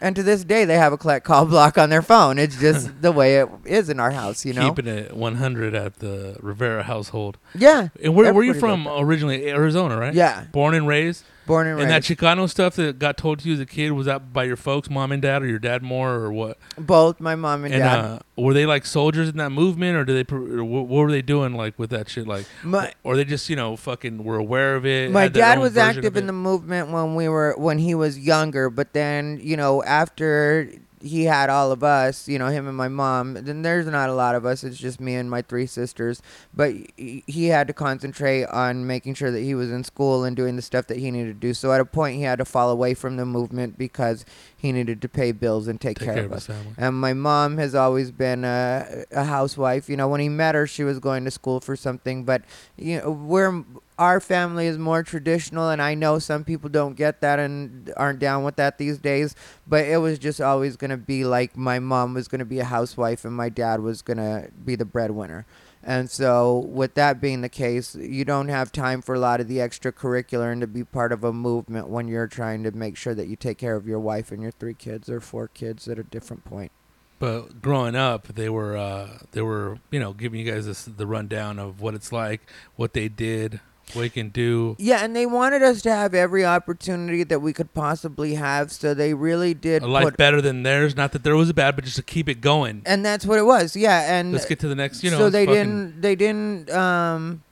[0.00, 2.38] And to this day, they have a collect call block on their phone.
[2.38, 4.68] It's just the way it is in our house, you know.
[4.72, 7.36] Keeping it 100 at the Rivera household.
[7.56, 9.48] yeah, And where were you Everybody from does originally?
[9.50, 10.14] Arizona, right?
[10.14, 10.44] yeah.
[10.52, 11.24] Born and raised.
[11.48, 12.02] Born and And that.
[12.02, 14.88] Chicano stuff that got told to you as a kid was that by your folks,
[14.88, 16.58] mom and dad, or your dad more, or what?
[16.78, 17.98] Both my mom and, And dad.
[17.98, 20.34] uh, were they like soldiers in that movement, or did they?
[20.34, 22.28] Or what, what were they doing like with that shit?
[22.28, 25.10] Like, my or they just you know fucking were aware of it.
[25.10, 28.92] my dad was active in the movement when we were when he was younger, but
[28.92, 30.70] then you know after
[31.00, 33.34] he had all of us, you know, him and my mom.
[33.34, 34.64] Then there's not a lot of us.
[34.64, 36.22] It's just me and my three sisters.
[36.54, 40.56] But he had to concentrate on making sure that he was in school and doing
[40.56, 41.54] the stuff that he needed to do.
[41.54, 44.24] So at a point, he had to fall away from the movement because
[44.56, 46.48] he needed to pay bills and take, Take care, care of of us.
[46.76, 49.88] And my mom has always been a, a housewife.
[49.88, 52.24] You know, when he met her, she was going to school for something.
[52.24, 52.42] But
[52.76, 53.64] you know, we're
[53.98, 58.20] our family is more traditional, and I know some people don't get that and aren't
[58.20, 59.34] down with that these days.
[59.66, 62.60] But it was just always going to be like my mom was going to be
[62.60, 65.46] a housewife, and my dad was going to be the breadwinner.
[65.82, 69.48] And so, with that being the case, you don't have time for a lot of
[69.48, 73.14] the extracurricular and to be part of a movement when you're trying to make sure
[73.14, 75.98] that you take care of your wife and your three kids or four kids at
[75.98, 76.72] a different point.
[77.18, 81.06] But growing up, they were uh, they were you know giving you guys this, the
[81.06, 82.42] rundown of what it's like,
[82.76, 83.60] what they did,
[83.94, 84.76] you can do.
[84.78, 88.70] Yeah, and they wanted us to have every opportunity that we could possibly have.
[88.72, 90.96] So they really did A life put, better than theirs.
[90.96, 92.82] Not that there was a bad, but just to keep it going.
[92.86, 93.76] and that's what it was.
[93.76, 95.02] Yeah, and Let's get to the next.
[95.02, 97.42] You know, so they didn't they didn't um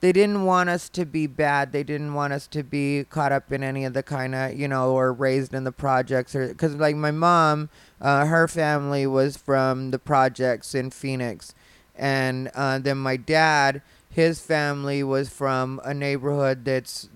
[0.00, 3.52] they didn't want us to be bad they didn't want us to be caught up
[3.52, 6.74] in any of the kind of you know or raised in the projects or because
[6.74, 7.68] like my mom
[8.00, 11.54] uh, her family was from the projects in phoenix
[11.94, 13.80] and uh, then my dad
[14.12, 17.08] his family was from a neighborhood that's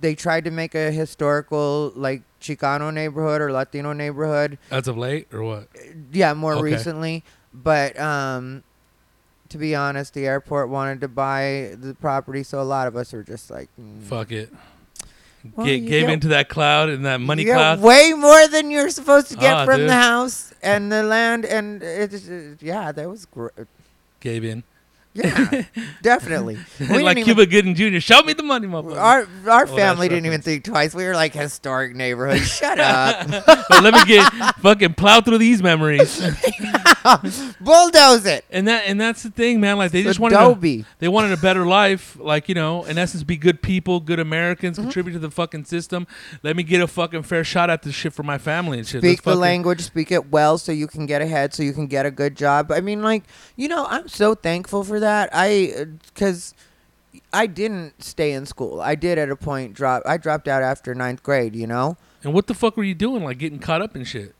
[0.00, 5.26] they tried to make a historical like chicano neighborhood or latino neighborhood as of late
[5.34, 5.68] or what?
[6.12, 6.62] yeah, more Okay.
[6.62, 7.24] recently.
[7.52, 8.62] But um,
[9.48, 13.12] to be honest, the airport wanted to buy the property, so a lot of us
[13.12, 14.00] were just like, mm.
[14.02, 14.52] Fuck it.
[15.56, 17.80] Well, Ga- gave get- into that cloud and that money you get cloud.
[17.80, 19.88] way more than you're supposed to get Ah, from dude.
[19.88, 22.28] the house and the land, and it's
[22.60, 23.50] yeah, that was great.
[24.20, 24.62] Gave in.
[25.18, 25.64] Yeah,
[26.02, 26.58] definitely.
[26.78, 27.98] We didn't like even- Cuba Gooding Jr.
[27.98, 28.96] Show me the money, motherfucker.
[29.00, 30.44] Our our that family didn't even reference.
[30.44, 30.94] think twice.
[30.94, 32.42] We were like historic neighborhood.
[32.42, 36.22] Shut up, But let me get fucking plow through these memories.
[37.60, 38.44] bulldoze it.
[38.50, 39.76] And that and that's the thing, man.
[39.78, 40.84] Like they just wanted a, Adobe.
[40.98, 42.16] they wanted a better life.
[42.20, 44.84] Like you know, in essence, be good people, good Americans, Mm-hmm.
[44.88, 46.06] contribute to the fucking system.
[46.42, 49.02] Let me get a fucking fair shot at this shit for my family and shit.
[49.02, 51.72] Let's speak the fucking- language, speak it well, so you can get ahead, so you
[51.72, 52.70] can get a good job.
[52.70, 53.24] I mean, like
[53.56, 55.30] you know, I'm so thankful for that.
[55.32, 56.54] I because
[57.32, 58.80] I didn't stay in school.
[58.80, 60.02] I did at a point drop.
[60.06, 61.54] I dropped out after ninth grade.
[61.56, 61.96] You know.
[62.24, 63.22] And what the fuck were you doing?
[63.24, 64.34] Like getting caught up in shit.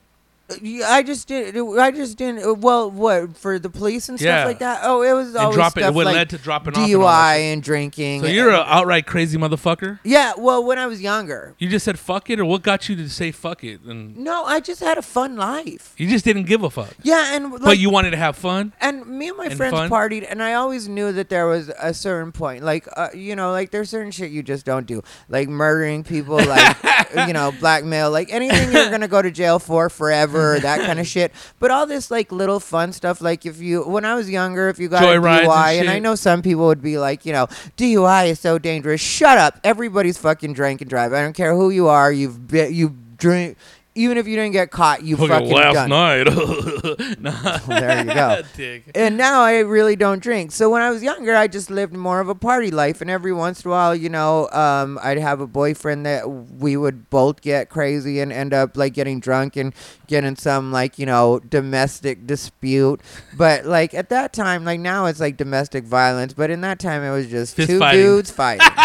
[0.51, 1.79] I just didn't.
[1.79, 2.43] I just didn't.
[2.45, 4.45] uh, Well, what for the police and stuff Yeah.
[4.47, 4.81] like that?
[4.83, 6.79] Oh, it was always dropping stuff what like led to dropping off.
[6.87, 8.23] and all that DUI and drinking.
[8.23, 9.99] So you're an outright crazy motherfucker.
[10.05, 10.33] yeah.
[10.39, 13.09] Well, when I was younger, You just said fuck it, or what got you to
[13.11, 13.83] say fuck it?
[13.83, 15.93] And no, I just had a fun life.
[15.99, 16.95] you just didn't give a fuck.
[17.03, 18.73] Yeah, and like, but you wanted to have fun.
[18.81, 19.91] and me and my And friends fun?
[19.91, 23.51] partied and i always knew that there was a certain point like uh, you know
[23.53, 26.77] like there's certain shit you just don't do like murdering people like
[27.27, 31.07] you know blackmail like anything you're gonna go to jail for forever that kind of
[31.07, 31.33] shit.
[31.59, 34.79] But all this like little fun stuff like if you when i was younger if
[34.79, 37.47] you got Joyrides a dui and, i know some people would be like you know
[37.77, 39.01] dui is so dangerous.
[39.01, 39.61] Shut up.
[39.65, 41.13] Everybody's fucking drink and drive.
[41.13, 42.13] I don't care who you are.
[42.13, 43.57] You've been you drink
[43.99, 46.27] even if you didn't get caught you fucking last done night.
[47.21, 47.59] Nah.
[47.67, 48.85] there you go Dick.
[48.95, 50.53] and now I really don't drink.
[50.53, 53.33] So when I was younger, I just lived more of a party life, and every
[53.33, 57.41] once in a while, you know, um, I'd have a boyfriend that we would both
[57.41, 59.75] get crazy and end up like getting drunk and
[60.07, 63.01] getting some like you know domestic dispute.
[63.37, 67.03] But like at that time, like now it's like domestic violence, but in that time
[67.03, 68.01] it was just Fist two fighting.
[68.01, 68.67] dudes fighting.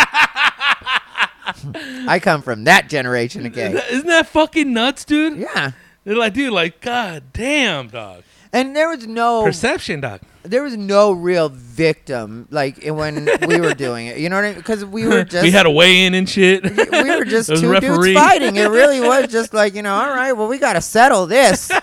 [1.45, 3.79] I come from that generation again.
[3.91, 5.37] Isn't that fucking nuts, dude?
[5.37, 5.71] Yeah.
[6.03, 8.23] They're like, dude, like, god damn, dog.
[8.51, 10.21] And there was no Perception, dog.
[10.43, 14.17] there was no real victim like when we were doing it.
[14.19, 14.57] You know what I mean?
[14.57, 16.63] Because we were just we had a weigh in and shit.
[16.63, 18.13] we were just two referee.
[18.13, 18.57] dudes fighting.
[18.57, 21.71] It really was just like you know, all right, well, we got to settle this.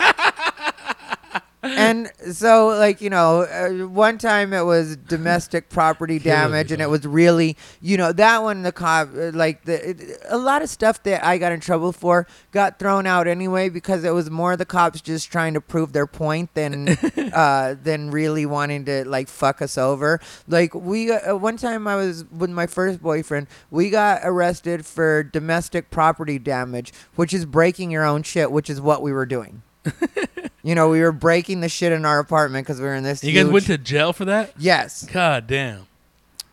[1.62, 6.88] and so, like you know, uh, one time it was domestic property damage, and it
[6.88, 10.70] was really, you know, that one the cop uh, like the it, a lot of
[10.70, 14.56] stuff that I got in trouble for got thrown out anyway because it was more
[14.56, 16.88] the cops just trying to prove their point than
[17.34, 20.18] uh, than really wanting to like fuck us over.
[20.48, 25.22] Like we uh, one time I was with my first boyfriend, we got arrested for
[25.22, 29.62] domestic property damage, which is breaking your own shit, which is what we were doing.
[30.62, 33.22] you know, we were breaking the shit in our apartment because we were in this.
[33.24, 34.52] You guys went to jail for that?
[34.58, 35.86] yes, God damn.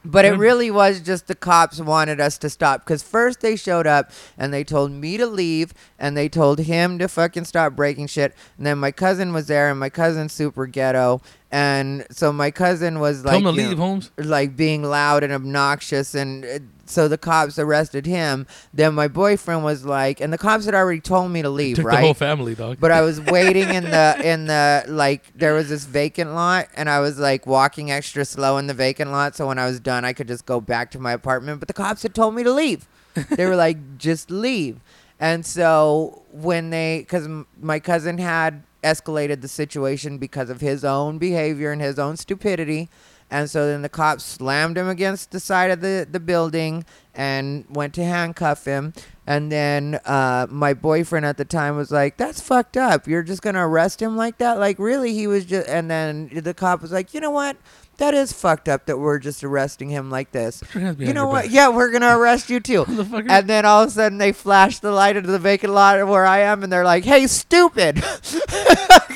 [0.06, 3.86] but it really was just the cops wanted us to stop because first they showed
[3.86, 8.08] up and they told me to leave and they told him to fucking stop breaking
[8.08, 8.34] shit.
[8.58, 11.22] And then my cousin was there and my cousin's super ghetto.
[11.52, 14.12] And so my cousin was Tell like, them to you leave, know, Holmes.
[14.18, 16.60] like being loud and obnoxious and uh,
[16.90, 18.48] so the cops arrested him.
[18.74, 21.86] Then my boyfriend was like, and the cops had already told me to leave, Took
[21.86, 21.96] right?
[21.98, 22.78] the whole family, dog.
[22.80, 26.90] but I was waiting in the in the like there was this vacant lot and
[26.90, 30.06] I was like walking extra slow in the vacant lot so when I was done
[30.06, 32.52] I could just go back to my apartment but the cops had told me to
[32.52, 32.88] leave.
[33.32, 34.80] they were like just leave.
[35.20, 37.28] And so when they cuz
[37.62, 42.88] my cousin had escalated the situation because of his own behavior and his own stupidity
[43.30, 47.66] and so then the cops slammed him against the side of the, the building and
[47.70, 48.94] went to handcuff him.
[49.26, 53.08] And then uh, my boyfriend at the time was like, "That's fucked up.
[53.08, 54.58] You're just gonna arrest him like that?
[54.58, 55.14] Like really?
[55.14, 57.58] He was just." And then the cop was like, "You know what?
[57.98, 60.64] That is fucked up that we're just arresting him like this.
[60.74, 61.46] You know what?
[61.46, 61.52] back.
[61.52, 62.86] Yeah, we're gonna arrest you too."
[63.28, 66.26] And then all of a sudden they flash the light into the vacant lot where
[66.26, 67.96] I am, and they're like, "Hey, stupid!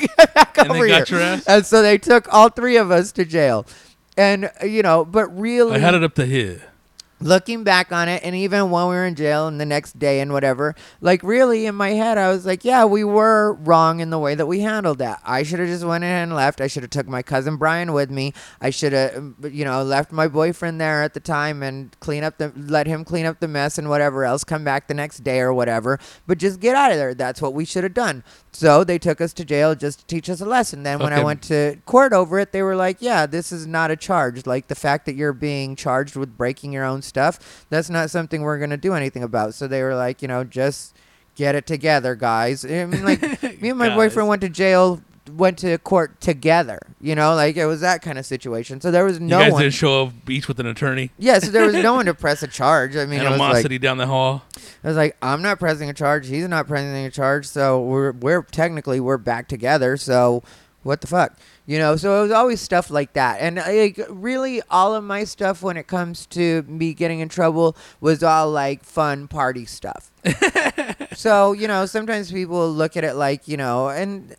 [0.00, 3.12] Get back And they over got here!" And so they took all three of us
[3.12, 3.64] to jail.
[4.16, 6.71] And uh, you know, but really, I had it up to here.
[7.22, 10.20] Looking back on it and even when we were in jail and the next day
[10.20, 14.10] and whatever like really in my head i was like yeah we were wrong in
[14.10, 15.20] the way that we handled that.
[15.24, 16.60] I should have just went in and left.
[16.60, 18.32] I should have took my cousin brian with me.
[18.60, 22.24] I should have um, you know left my boyfriend there at the time and clean
[22.24, 25.24] up the let him clean up the mess and whatever else come back the next
[25.24, 25.98] day or whatever.
[26.26, 27.14] But just get out of there.
[27.14, 28.24] That's what we should have done.
[28.52, 30.82] So they took us to jail just to teach us a lesson.
[30.82, 33.90] Then when i went to court over it they were like yeah this is not
[33.90, 34.46] a charge.
[34.46, 38.40] Like the fact that you're being charged with breaking your own stuff that's not something
[38.40, 40.96] we're going to do anything about so they were like you know just
[41.34, 43.20] get it together guys i mean like
[43.62, 43.96] me and my Guys.
[43.96, 45.02] boyfriend went to jail
[45.36, 49.04] went to court together you know like it was that kind of situation so there
[49.04, 51.10] was no you guys one didn't show up each with an attorney.
[51.18, 53.40] yeah so there was no one to press a charge i mean it was like
[53.40, 54.42] Animosity down the hall.
[54.84, 56.26] I was like, I'm not pressing a charge.
[56.26, 57.46] He's not pressing a charge.
[57.46, 59.96] So we're we're technically we're back together.
[59.96, 60.42] So
[60.82, 61.36] what the fuck,
[61.66, 61.96] you know?
[61.96, 63.40] So it was always stuff like that.
[63.40, 67.28] And uh, like really, all of my stuff when it comes to me getting in
[67.28, 70.10] trouble was all like fun party stuff.
[71.14, 74.34] so you know, sometimes people look at it like you know, and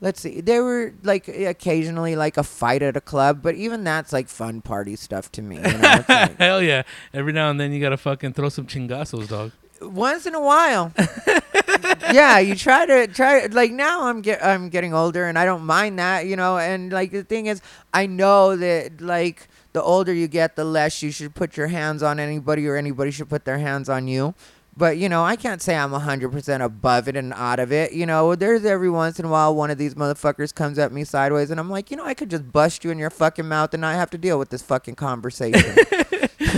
[0.00, 4.12] let's see, there were like occasionally like a fight at a club, but even that's
[4.12, 5.56] like fun party stuff to me.
[5.56, 6.04] You know?
[6.08, 6.82] Like- Hell yeah.
[7.12, 9.52] Every now and then you gotta fucking throw some chingazos, dog.
[9.80, 10.92] Once in a while.
[12.12, 15.64] yeah, you try to try like now I'm get I'm getting older and I don't
[15.64, 17.60] mind that, you know, and like the thing is
[17.92, 22.02] I know that like the older you get the less you should put your hands
[22.02, 24.34] on anybody or anybody should put their hands on you.
[24.76, 27.92] But you know, I can't say I'm 100% above it and out of it.
[27.92, 31.02] You know, there's every once in a while one of these motherfuckers comes at me
[31.02, 33.74] sideways and I'm like, "You know, I could just bust you in your fucking mouth
[33.74, 35.74] and not have to deal with this fucking conversation."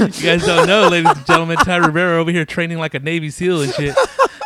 [0.00, 3.28] You guys don't know, ladies and gentlemen, Ty Rivera over here training like a Navy
[3.30, 3.94] SEAL and shit.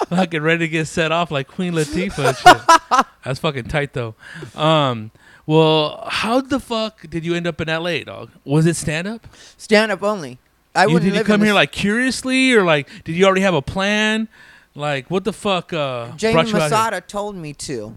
[0.09, 3.07] fucking ready to get set off like Queen Latifah and shit.
[3.25, 4.15] That's fucking tight though.
[4.57, 5.11] Um
[5.47, 8.31] well, how the fuck did you end up in LA, dog?
[8.45, 9.27] Was it stand up?
[9.57, 10.39] Stand up only.
[10.75, 13.55] I You, wouldn't did you come here like curiously or like did you already have
[13.55, 14.29] a plan?
[14.75, 16.71] Like what the fuck uh Jamie brought you out here?
[16.71, 17.97] Masada told me to.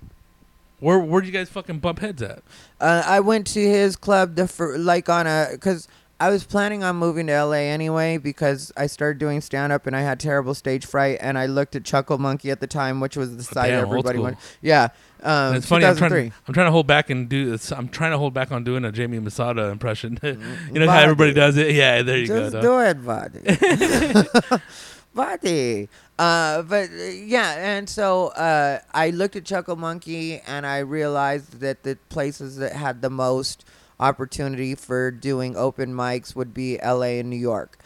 [0.79, 2.43] Where where'd you guys fucking bump heads at?
[2.79, 5.87] Uh, I went to his club the fir- like on a because
[6.19, 9.95] I was planning on moving to LA anyway because I started doing stand up and
[9.95, 13.15] I had terrible stage fright and I looked at Chuckle Monkey at the time, which
[13.15, 14.23] was the site damn, old everybody school.
[14.23, 14.37] went.
[14.61, 14.87] Yeah,
[15.21, 15.85] um, it's funny.
[15.85, 16.29] I'm trying, 2003.
[16.29, 17.51] to, I'm trying to hold back and do.
[17.51, 20.17] this- I'm trying to hold back on doing a Jamie Masada impression.
[20.23, 20.33] you
[20.79, 21.03] know how Body.
[21.03, 21.73] everybody does it.
[21.75, 22.61] Yeah, there you Just go.
[22.61, 22.95] dog.
[22.95, 24.61] do it, buddy.
[25.13, 25.89] buddy.
[26.19, 31.59] Uh, but uh, yeah, and so uh, I looked at Chuckle Monkey and I realized
[31.59, 33.65] that the places that had the most
[33.99, 37.79] opportunity for doing open mics would be LA and New York.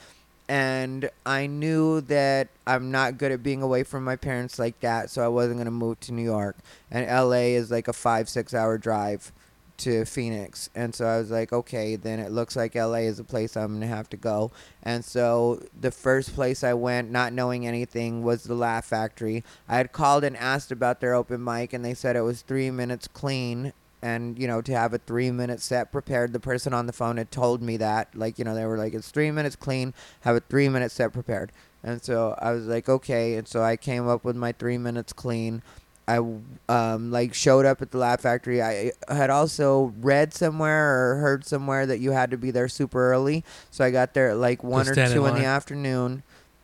[0.48, 5.10] And I knew that I'm not good at being away from my parents like that,
[5.10, 6.58] so I wasn't going to move to New York.
[6.90, 9.32] And LA is like a five, six hour drive
[9.82, 10.70] to Phoenix.
[10.76, 13.70] And so I was like, okay, then it looks like LA is a place I'm
[13.70, 14.52] going to have to go.
[14.84, 19.44] And so the first place I went, not knowing anything, was the Laugh Factory.
[19.68, 22.70] I had called and asked about their open mic, and they said it was three
[22.70, 23.74] minutes clean.
[24.02, 27.18] And, you know, to have a three minute set prepared, the person on the phone
[27.18, 28.16] had told me that.
[28.16, 31.14] Like, you know, they were like, it's three minutes clean, have a three minute set
[31.14, 31.52] prepared.
[31.84, 33.36] And so I was like, okay.
[33.36, 35.62] And so I came up with my three minutes clean.
[36.08, 36.18] I
[36.68, 38.62] um, like showed up at the Laugh Factory.
[38.62, 43.12] I had also read somewhere or heard somewhere that you had to be there super
[43.12, 46.24] early, so I got there at like one or stand in two in the afternoon,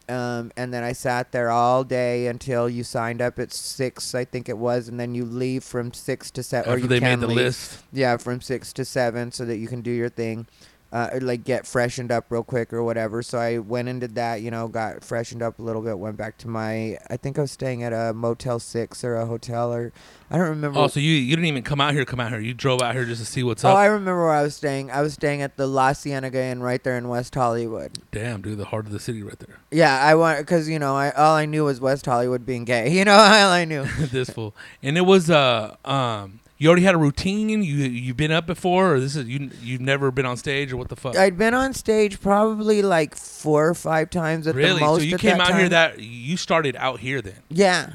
[0.09, 4.25] um, and then I sat there all day until you signed up at six, I
[4.25, 6.71] think it was, and then you leave from six to seven.
[6.71, 7.37] or you they can made the leave.
[7.37, 7.83] list.
[7.91, 10.47] Yeah, from six to seven, so that you can do your thing.
[10.91, 13.21] Uh, like get freshened up real quick or whatever.
[13.21, 14.41] So I went and did that.
[14.41, 15.99] You know, got freshened up a little bit.
[15.99, 16.97] Went back to my.
[17.09, 19.91] I think I was staying at a Motel Six or a hotel or
[20.29, 20.79] I don't remember.
[20.79, 22.39] Oh, so you you didn't even come out here, come out here.
[22.39, 23.75] You drove out here just to see what's Oh, up.
[23.75, 24.91] Oh, I remember where I was staying.
[24.91, 27.99] I was staying at the La Cienega Inn right there in West Hollywood.
[28.11, 29.59] Damn, dude, the heart of the city right there.
[29.71, 32.91] Yeah, I want because you know I all I knew was West Hollywood being gay.
[32.97, 33.83] You know all I knew.
[33.99, 34.55] this fool.
[34.81, 37.49] And it was uh um you already had a routine.
[37.49, 40.77] You you've been up before, or this is you you've never been on stage, or
[40.77, 41.15] what the fuck?
[41.15, 44.79] I'd been on stage probably like four or five times at really?
[44.79, 45.01] the most.
[45.01, 47.37] so you came out here that you started out here then.
[47.49, 47.93] Yeah,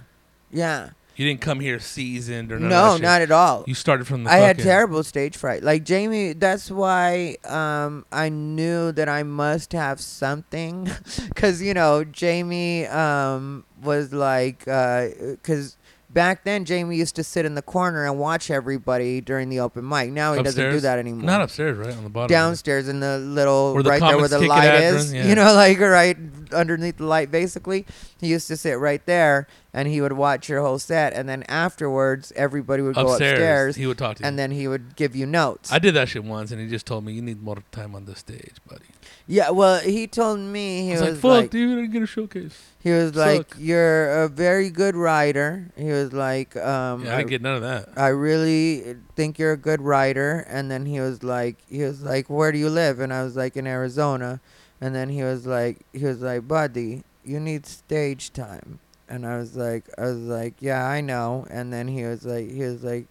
[0.51, 0.91] yeah.
[1.17, 3.65] You didn't come here seasoned or No, not at all.
[3.67, 4.31] You started from the.
[4.31, 5.63] I had terrible stage fright.
[5.63, 10.89] Like Jamie, that's why um, I knew that I must have something,
[11.29, 15.77] because you know Jamie um, was like, because
[16.13, 19.89] back then Jamie used to sit in the corner and watch everybody during the open
[19.89, 20.11] mic.
[20.11, 21.25] Now he doesn't do that anymore.
[21.25, 22.29] Not upstairs, right on the bottom.
[22.29, 24.83] downstairs in the little Where the right there where comics the kick it light at
[24.83, 25.13] is.
[25.13, 25.27] yeah.
[25.33, 26.17] You know, like right
[26.53, 27.31] underneath the light.
[27.31, 27.87] Basically,
[28.21, 31.43] he used to sit right there, and he would watch your whole set, and then
[31.45, 33.33] afterwards, everybody would go upstairs.
[33.33, 34.29] upstairs, He would talk to you.
[34.29, 35.73] and then he would give you notes.
[35.73, 38.05] I did that shit once, and he just told me you need more time on
[38.05, 38.85] the stage, buddy.
[39.27, 41.93] yeah, well, he told me he I was, was, like, like, "Fuck, dude, I didn't
[41.93, 45.71] get a showcase." he was like, you're a very good writer.
[45.77, 47.91] He was like, um, Yeah, I didn't get none of that.
[47.97, 50.45] I really think you're a good writer.
[50.49, 52.99] And then he was like, he was like, where do you live?
[52.99, 54.41] And I was like, in Arizona.
[54.81, 58.81] And then he was like, he was like, buddy, you need stage time.
[59.13, 61.47] And I was like, I was like, yeah, I know.
[61.51, 63.05] And then he was like, he was like,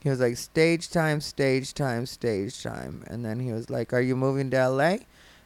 [0.00, 3.04] he was like, stage time, stage time, stage time.
[3.08, 4.96] And then he was like, are you moving to LA?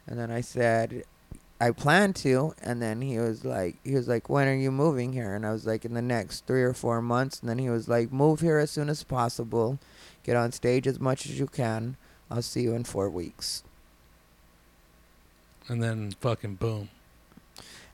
[0.07, 1.03] And then I said,
[1.61, 2.55] I plan to.
[2.63, 5.35] And then he was like, he was like, when are you moving here?
[5.35, 7.41] And I was like, in the next three or four months.
[7.41, 9.81] And then he was like, move here as soon as possible.
[10.23, 11.97] Get on stage as much as you can.
[12.31, 13.65] I'll see you in four weeks.
[15.67, 16.89] And then fucking boom.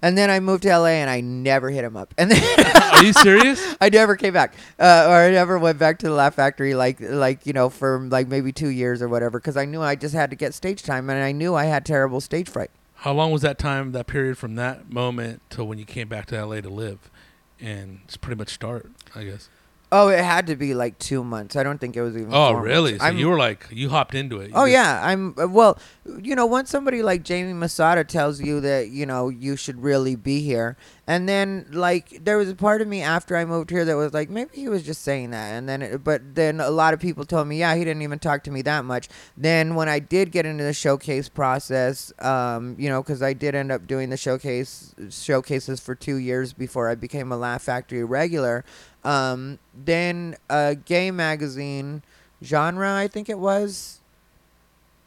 [0.04, 2.12] And then I moved to LA and I never hit him up.
[2.18, 2.60] And then
[2.92, 3.74] Are you serious?
[3.80, 6.98] I never came back, uh, or I never went back to the Laugh Factory, like
[7.00, 10.14] like you know, for like maybe two years or whatever, because I knew I just
[10.14, 12.70] had to get stage time, and I knew I had terrible stage fright.
[12.96, 16.26] How long was that time, that period from that moment to when you came back
[16.26, 17.10] to LA to live,
[17.58, 19.48] and just pretty much start, I guess.
[19.96, 21.54] Oh, it had to be like two months.
[21.54, 22.30] I don't think it was even.
[22.34, 22.98] Oh, really?
[22.98, 24.48] So I'm- you were like, you hopped into it.
[24.48, 25.78] You Oh just- yeah, I'm uh, well.
[26.20, 30.16] You know, once somebody like Jamie Masada tells you that you know you should really
[30.16, 30.76] be here,
[31.06, 34.12] and then like there was a part of me after I moved here that was
[34.12, 37.00] like maybe he was just saying that, and then it, but then a lot of
[37.00, 39.08] people told me yeah he didn't even talk to me that much.
[39.36, 43.54] Then when I did get into the showcase process, um, you know, because I did
[43.54, 48.04] end up doing the showcase showcases for two years before I became a Laugh Factory
[48.04, 48.64] regular.
[49.04, 52.02] Um, then a gay magazine
[52.42, 54.00] genre, I think it was.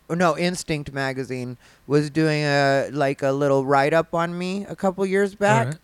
[0.09, 4.75] Or no, Instinct magazine was doing a like a little write up on me a
[4.75, 5.79] couple years back, Alright.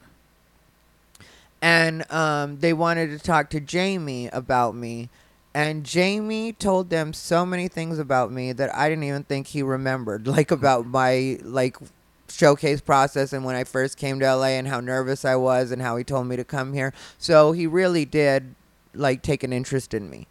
[1.61, 5.09] and um, they wanted to talk to Jamie about me.
[5.55, 9.61] And Jamie told them so many things about me that I didn't even think he
[9.61, 11.77] remembered, like about my like
[12.33, 15.81] showcase process and when I first came to LA and how nervous I was and
[15.81, 16.93] how he told me to come here.
[17.17, 18.55] So he really did
[18.93, 20.27] like take an interest in me.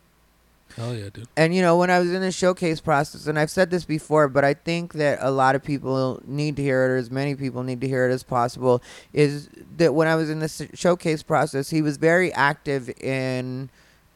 [0.77, 1.29] Hell yeah, dude.
[1.37, 4.29] And you know, when I was in the showcase process, and I've said this before,
[4.29, 7.35] but I think that a lot of people need to hear it, or as many
[7.35, 11.23] people need to hear it as possible, is that when I was in the showcase
[11.23, 13.69] process, he was very active in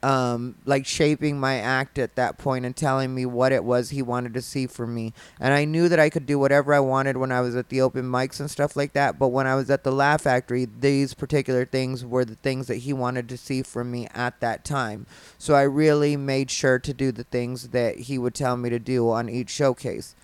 [0.06, 4.02] um, like shaping my act at that point and telling me what it was he
[4.02, 5.12] wanted to see from me.
[5.40, 7.80] And I knew that I could do whatever I wanted when I was at the
[7.80, 9.18] open mics and stuff like that.
[9.18, 12.76] But when I was at the Laugh Factory, these particular things were the things that
[12.76, 15.06] he wanted to see from me at that time.
[15.38, 18.78] So I really made sure to do the things that he would tell me to
[18.78, 20.14] do on each showcase.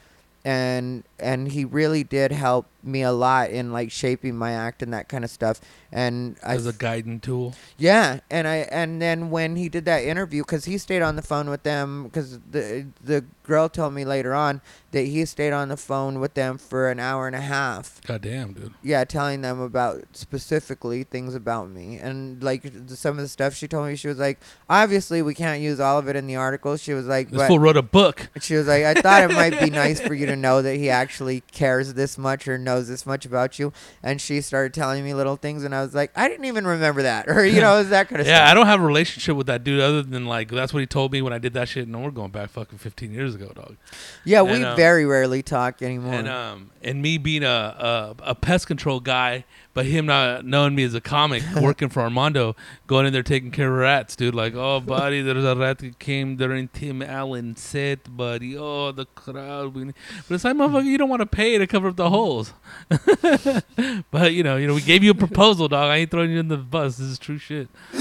[0.45, 4.93] And and he really did help me a lot in like shaping my act and
[4.93, 5.61] that kind of stuff.
[5.93, 7.55] And I As a guiding tool.
[7.79, 11.23] yeah, and I and then when he did that interview, because he stayed on the
[11.23, 14.61] phone with them, because the the girl told me later on
[14.93, 18.01] that he stayed on the phone with them for an hour and a half.
[18.07, 18.73] God damn, dude.
[18.83, 23.69] Yeah, telling them about specifically things about me and like some of the stuff she
[23.69, 23.95] told me.
[23.97, 26.77] She was like, obviously we can't use all of it in the article.
[26.77, 28.29] She was like, This but fool wrote a book.
[28.41, 30.91] she was like, I thought it might be nice for you to know that he
[30.91, 31.12] actually
[31.53, 33.73] cares this much or knows this much about you.
[34.03, 37.03] And she started telling me little things, and I was like, I didn't even remember
[37.03, 38.51] that, or you know, that kind of Yeah, stuff.
[38.51, 41.13] I don't have a relationship with that dude other than like that's what he told
[41.13, 41.87] me when I did that shit.
[41.87, 43.43] And we're going back fucking 15 years ago.
[43.43, 43.77] ago, dog.
[44.25, 46.15] Yeah, And, we um, very rarely talk anymore.
[46.15, 49.45] And um and me being a, a a pest control guy,
[49.75, 52.55] but him not knowing me as a comic, working for Armando,
[52.87, 54.35] going in there taking care of rats, dude.
[54.35, 58.57] Like, oh, buddy, there's a rat that came during Tim Allen set, buddy.
[58.57, 59.75] Oh, the crowd.
[59.75, 62.53] we- But it's like, motherfucker, you don't want to pay to cover up the holes.
[64.11, 65.91] but you know, you know, we gave you a proposal, dog.
[65.91, 66.97] I ain't throwing you in the bus.
[66.97, 67.69] This is true shit.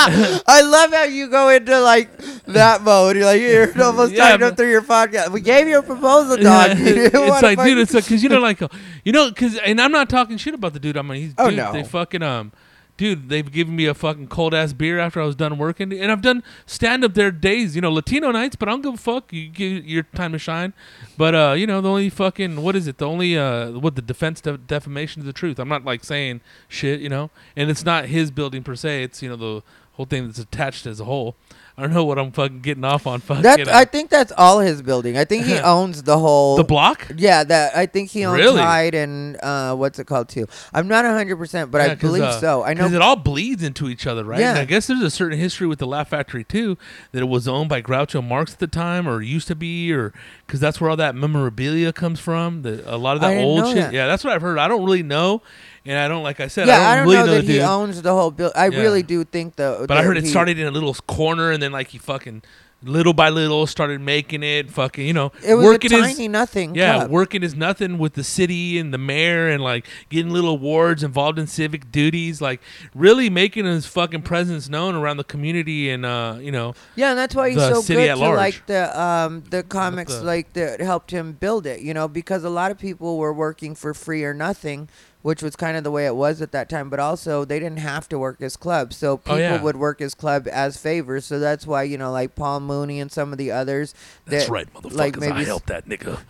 [0.00, 2.16] I love how you go into like
[2.46, 3.16] that mode.
[3.16, 5.30] You're like you're almost Yeah, talking up through your podcast.
[5.30, 6.76] We gave you a proposal, dog.
[6.76, 8.68] Didn't it's like, dude, it's like, cause you know, like, uh,
[9.04, 10.96] you know, cause, and I'm not talking shit about the dude.
[10.96, 11.72] I mean, he's, Oh, dude, no.
[11.72, 12.52] they fucking, um,
[12.96, 16.10] dude, they've given me a fucking cold ass beer after I was done working, and
[16.10, 18.96] I've done stand up there days, you know, Latino nights, but I don't give a
[18.96, 19.32] fuck.
[19.32, 20.72] You give your time to shine,
[21.16, 22.98] but uh, you know, the only fucking, what is it?
[22.98, 25.58] The only, uh, what the defense de- defamation of the truth.
[25.60, 29.04] I'm not like saying shit, you know, and it's not his building per se.
[29.04, 29.62] It's you know the
[29.92, 31.36] whole thing that's attached as a whole.
[31.78, 33.20] I don't know what I'm fucking getting off on.
[33.20, 33.68] Fucking that.
[33.68, 35.16] I think that's all his building.
[35.16, 36.56] I think he owns the whole.
[36.56, 37.06] the block.
[37.16, 38.60] yeah, that I think he owns Really?
[38.60, 40.48] Hyde and uh, what's it called too.
[40.74, 42.64] I'm not 100, percent but I believe uh, so.
[42.64, 42.80] I know.
[42.82, 44.40] Because it all bleeds into each other, right?
[44.40, 44.50] Yeah.
[44.50, 46.76] And I guess there's a certain history with the Laugh Factory too,
[47.12, 50.12] that it was owned by Groucho Marx at the time, or used to be, or
[50.48, 52.62] because that's where all that memorabilia comes from.
[52.62, 53.76] The, a lot of I that didn't old know shit.
[53.76, 53.92] that.
[53.92, 54.58] Yeah, that's what I've heard.
[54.58, 55.42] I don't really know,
[55.88, 56.68] and I don't like I said.
[56.68, 57.62] yeah, I don't, really know, that he dude.
[57.62, 58.56] owns the whole building.
[58.56, 58.80] I Yeah.
[58.80, 59.84] really do think though.
[59.88, 61.98] but I that heard it he- started in a little corner, and then like he
[61.98, 62.42] fucking
[62.84, 64.70] little by little started making it.
[64.70, 66.76] Fucking, you know, It was working a his- tiny nothing.
[66.76, 67.10] Yeah, club.
[67.10, 71.40] working is nothing with the city and the mayor and like getting little awards involved
[71.40, 72.60] in civic duties, like
[72.94, 77.18] really making his fucking presence known around the community and uh, you know, Yeah, and
[77.18, 78.36] that's why he's the so city good at to large.
[78.36, 82.44] like the um the comics the- like that helped him build it, you know, because
[82.44, 84.88] a lot of people were working for free or nothing,
[85.22, 87.78] which was kind of the way it was at that time, but also they didn't
[87.80, 88.92] have to work his club.
[88.92, 89.62] So people Oh, yeah.
[89.62, 91.24] would work his club as favors.
[91.24, 93.94] So that's why, you know, like Paul Mooney and some of the others
[94.26, 94.94] that's that- right, motherfuckers.
[94.94, 96.20] like maybe I helped that nigga.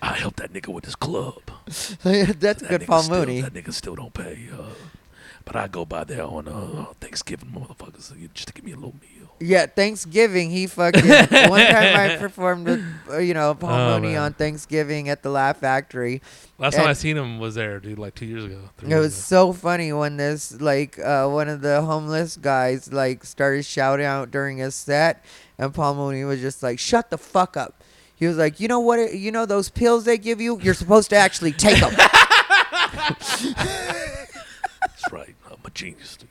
[0.00, 1.42] I helped that nigga with his club.
[1.66, 3.40] that's That good Paul still, Mooney.
[3.42, 4.48] That nigga still don't pay.
[4.52, 4.62] Uh,
[5.44, 8.94] but I go by there on uh, Thanksgiving, motherfuckers, just to give me a little
[9.00, 9.06] meal.
[9.42, 11.08] Yeah, Thanksgiving, he fucking.
[11.08, 14.22] one time I performed with, uh, you know, Paul Oh, Mooney man.
[14.22, 16.20] on Thanksgiving at the Laugh Factory.
[16.58, 18.68] Last time I seen him was there, dude, like two years ago.
[18.76, 19.22] three It years was ago.
[19.22, 24.30] so funny when this like uh, one of the homeless guys like started shouting out
[24.30, 25.24] during his set,
[25.56, 27.82] and Paul Mooney was just like, "Shut the fuck up."
[28.14, 29.14] He was like, "You know what?
[29.14, 30.60] You know those pills they give you?
[30.60, 31.94] You're supposed to actually take them."
[35.74, 36.28] Genius, dude.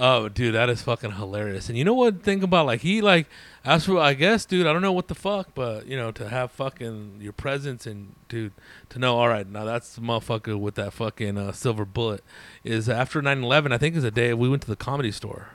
[0.00, 1.68] Oh, dude, that is fucking hilarious.
[1.68, 2.22] And you know what?
[2.22, 3.26] Think about like he like
[3.64, 4.66] as for I guess, dude.
[4.66, 8.14] I don't know what the fuck, but you know to have fucking your presence and
[8.28, 8.52] dude
[8.90, 9.18] to know.
[9.18, 12.22] All right, now that's the motherfucker with that fucking uh, silver bullet.
[12.62, 13.72] Is after 9/11.
[13.72, 15.50] I think is a day we went to the comedy store,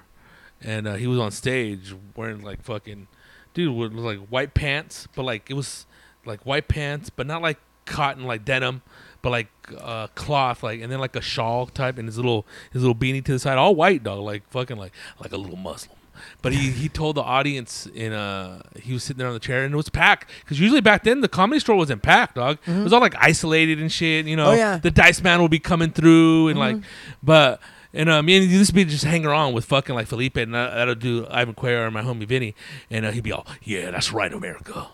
[0.61, 3.07] and uh, he was on stage wearing like fucking
[3.53, 5.85] dude with like white pants, but like it was
[6.25, 8.81] like white pants, but not like cotton like denim,
[9.23, 9.47] but like
[9.81, 13.23] uh, cloth, like and then like a shawl type, and his little his little beanie
[13.25, 15.97] to the side, all white dog, like fucking like like a little Muslim.
[16.43, 19.65] But he, he told the audience in uh he was sitting there on the chair
[19.65, 22.83] and it was packed because usually back then the comedy store wasn't packed dog it
[22.83, 24.53] was all like isolated and shit you know Mm-hmm.
[24.53, 24.77] Oh, yeah.
[24.77, 26.83] the dice man would be coming through and like Mhm.
[27.23, 27.59] but
[27.93, 30.73] and uh, me and this be just hang around with fucking like Felipe and I,
[30.75, 32.55] that'll do Ivan Cuellar and my homie Vinny.
[32.89, 34.87] And uh, he'd be all yeah that's right America.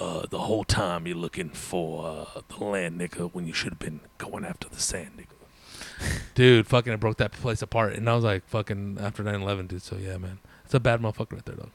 [0.00, 3.78] Uh, the whole time you're looking for uh, the land nigga when you should have
[3.78, 6.20] been going after the sand nigga.
[6.34, 7.94] Dude fucking I broke that place apart.
[7.94, 9.82] And I was like fucking after 9/11 dude.
[9.82, 10.38] So yeah man.
[10.64, 11.70] It's a bad motherfucker right there dog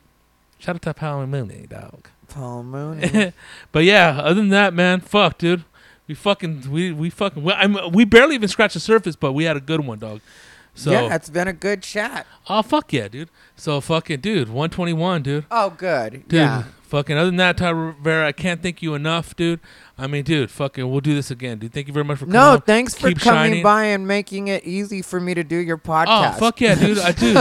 [0.60, 2.10] shout out to Paul Mooney dog.
[2.28, 3.34] Paul Mooney.
[3.72, 5.64] but yeah, other than that, man, fuck, dude.
[6.08, 9.44] We fucking we we fucking we, I'm, we barely even scratched the surface, but we
[9.44, 10.22] had a good one, dog.
[10.80, 12.26] So yeah, it's been a good chat.
[12.50, 13.30] oh fuck yeah, dude.
[13.56, 15.46] So fucking dude, 121, dude.
[15.52, 16.28] Oh, good.
[16.30, 16.64] Dude, Yeah.
[16.84, 19.60] fucking other than that, Ty Rivera, I can't thank you enough, dude.
[20.00, 21.74] I mean, dude, fucking we'll do this again, dude.
[21.74, 22.34] Thank you very much for coming.
[22.34, 22.62] No, on.
[22.62, 23.64] thanks for Keep coming shining.
[23.64, 26.06] by and making it easy for me to do your podcast.
[26.08, 26.40] Oh podcast.
[26.40, 27.00] fuck yeah, dude!
[27.00, 27.34] I do.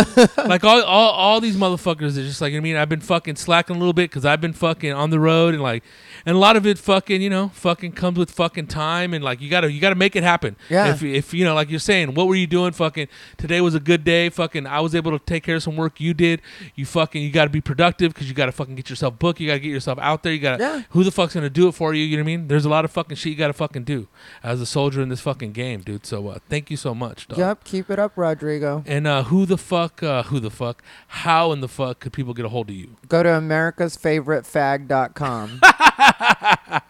[0.49, 2.77] like all, all, all these motherfuckers are just like I mean.
[2.77, 5.63] I've been fucking slacking a little bit because I've been fucking on the road and
[5.63, 5.83] like,
[6.27, 9.41] and a lot of it fucking you know fucking comes with fucking time and like
[9.41, 10.57] you gotta you gotta make it happen.
[10.69, 10.93] Yeah.
[10.93, 12.73] If if you know like you're saying, what were you doing?
[12.73, 14.29] Fucking today was a good day.
[14.31, 16.43] Fucking I was able to take care of some work you did.
[16.75, 19.41] You fucking you gotta be productive because you gotta fucking get yourself booked.
[19.41, 20.33] You gotta get yourself out there.
[20.33, 20.83] You gotta Yeah.
[20.91, 22.05] who the fuck's gonna do it for you?
[22.05, 22.48] You know what I mean?
[22.49, 24.09] There's a lot of fucking shit you gotta fucking do
[24.43, 26.05] as a soldier in this fucking game, dude.
[26.07, 27.39] So uh, thank you so much, dog.
[27.39, 28.83] Yep, keep it up, Rodrigo.
[28.87, 32.35] And uh, who the fuck, uh, who the fuck, how in the fuck could people
[32.35, 32.97] get a hold of you?
[33.07, 35.61] Go to americasfavoritefag.com.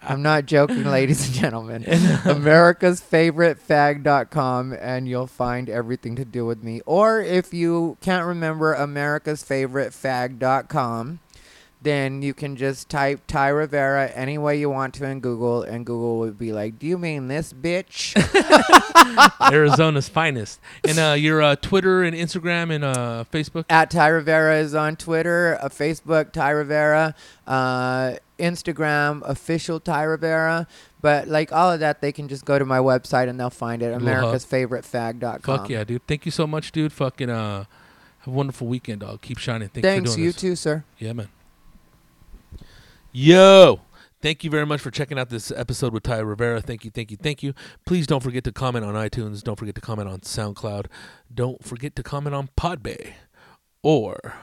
[0.02, 1.82] I'm not joking, ladies and gentlemen.
[1.82, 6.80] americasfavoritefag.com and you'll find everything to do with me.
[6.86, 11.18] Or if you can't remember americasfavoritefag.com,
[11.80, 15.86] then you can just type Ty Rivera any way you want to in Google, and
[15.86, 18.16] Google would be like, "Do you mean this bitch?"
[19.52, 20.60] Arizona's finest.
[20.86, 23.64] And uh, your uh, Twitter and Instagram and uh, Facebook.
[23.70, 27.14] At Ty Rivera is on Twitter, uh, Facebook Ty Rivera,
[27.46, 30.66] uh, Instagram official Ty Rivera.
[31.00, 33.82] But like all of that, they can just go to my website and they'll find
[33.82, 33.96] it.
[33.96, 34.34] Little hub.
[34.34, 35.40] AmericasFavoriteFag.com.
[35.42, 36.04] Fuck yeah, dude.
[36.08, 36.92] Thank you so much, dude.
[36.92, 37.64] Fucking uh,
[38.18, 39.20] have a wonderful weekend, dog.
[39.20, 39.68] Keep shining.
[39.68, 40.40] Thanks, Thanks, for doing you this.
[40.40, 40.84] too, sir.
[40.98, 41.28] Yeah, man.
[43.12, 43.80] Yo.
[44.20, 46.60] Thank you very much for checking out this episode with Ty Rivera.
[46.60, 47.54] Thank you, thank you, thank you.
[47.86, 49.42] Please don't forget to comment on iTunes.
[49.42, 50.86] Don't forget to comment on SoundCloud.
[51.32, 53.12] Don't forget to comment on Podbay
[53.82, 54.34] or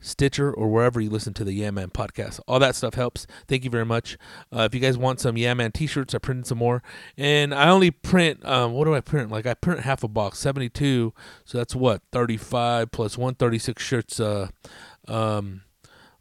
[0.00, 2.40] Stitcher or wherever you listen to the Yeah Man podcast.
[2.48, 3.26] All that stuff helps.
[3.46, 4.16] Thank you very much.
[4.50, 6.82] Uh, if you guys want some Yeah Man t-shirts, I printed some more,
[7.18, 8.44] and I only print.
[8.46, 9.30] Um, what do I print?
[9.30, 11.12] Like I print half a box, seventy-two.
[11.44, 14.18] So that's what thirty-five plus one thirty-six shirts.
[14.18, 14.48] Uh,
[15.08, 15.62] um,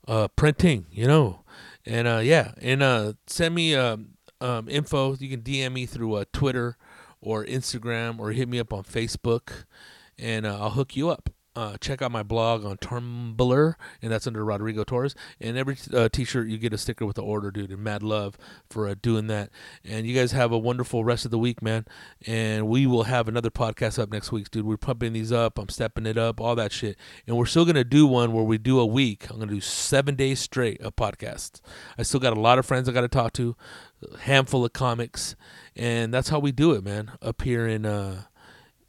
[0.07, 0.87] uh, printing.
[0.91, 1.40] You know,
[1.85, 5.15] and uh, yeah, and uh, send me um, um, info.
[5.15, 6.77] You can DM me through uh, Twitter
[7.21, 9.65] or Instagram or hit me up on Facebook,
[10.17, 11.29] and uh, I'll hook you up.
[11.53, 15.15] Uh, check out my blog on Tumblr, and that's under Rodrigo Torres.
[15.39, 17.71] And every uh, T-shirt you get a sticker with the order, dude.
[17.71, 18.37] And mad love
[18.69, 19.49] for uh, doing that.
[19.83, 21.85] And you guys have a wonderful rest of the week, man.
[22.25, 24.65] And we will have another podcast up next week, dude.
[24.65, 25.59] We're pumping these up.
[25.59, 26.97] I'm stepping it up, all that shit.
[27.27, 29.29] And we're still gonna do one where we do a week.
[29.29, 31.59] I'm gonna do seven days straight of podcasts.
[31.97, 33.55] I still got a lot of friends I got to talk to,
[34.21, 35.35] handful of comics,
[35.75, 37.11] and that's how we do it, man.
[37.21, 38.23] Up here in uh,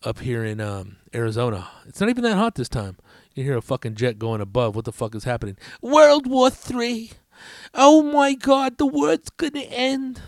[0.05, 1.69] up here in um, Arizona.
[1.87, 2.97] It's not even that hot this time.
[3.35, 4.77] You hear a fucking jet going above.
[4.77, 5.57] What the fuck is happening?
[5.81, 7.13] World War Three.
[7.75, 10.21] Oh my God, the world's gonna end.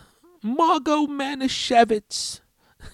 [0.42, 2.40] Margot Manischewitz.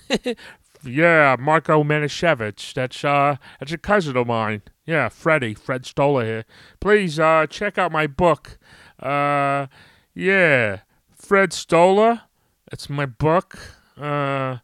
[0.82, 2.72] Yeah, Marco Manischewitz.
[2.72, 4.62] That's uh that's a cousin of mine.
[4.86, 6.44] Yeah, Freddie, Fred Stoller here.
[6.80, 8.58] Please uh check out my book.
[8.98, 9.66] Uh
[10.14, 10.80] yeah.
[11.14, 12.22] Fred Stoller.
[12.70, 13.58] That's my book.
[13.96, 14.58] Uh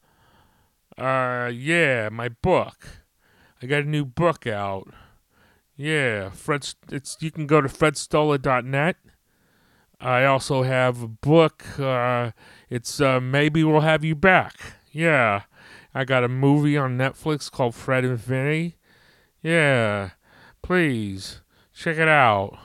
[0.99, 2.87] uh yeah, my book.
[3.63, 4.89] I got a new book out.
[5.77, 8.97] Yeah, Fred it's you can go to fredstoller.net.
[9.99, 12.33] I also have a book uh
[12.69, 14.55] it's uh maybe we'll have you back.
[14.93, 15.43] Yeah.
[15.97, 18.77] I got a movie on Netflix called Fred and Vinny.
[19.43, 20.11] Yeah,
[20.61, 21.41] please
[21.73, 22.59] check it out.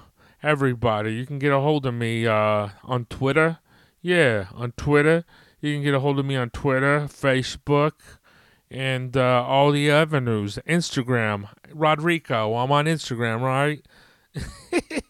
[0.44, 3.60] Everybody, you can get a hold of me uh, on Twitter.
[4.02, 5.24] Yeah, on Twitter.
[5.62, 7.94] You can get a hold of me on Twitter, Facebook,
[8.72, 10.58] and uh, all the avenues.
[10.68, 12.56] Instagram, Rodrigo.
[12.56, 13.86] I'm on Instagram, right?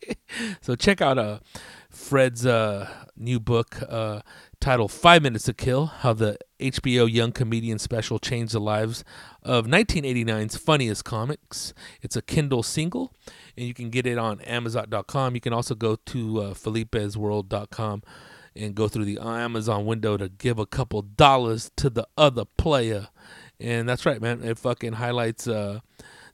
[0.61, 1.39] so check out uh,
[1.89, 4.21] Fred's uh, new book uh,
[4.59, 9.03] titled Five Minutes to Kill How the HBO Young Comedian Special Changed the Lives
[9.43, 11.75] of 1989's Funniest Comics.
[12.01, 13.13] It's a Kindle single,
[13.55, 15.35] and you can get it on Amazon.com.
[15.35, 18.01] You can also go to uh, Felipe'sWorld.com
[18.55, 23.09] and go through the Amazon window to give a couple dollars to the other player.
[23.61, 24.43] And that's right, man.
[24.43, 25.79] It fucking highlights uh,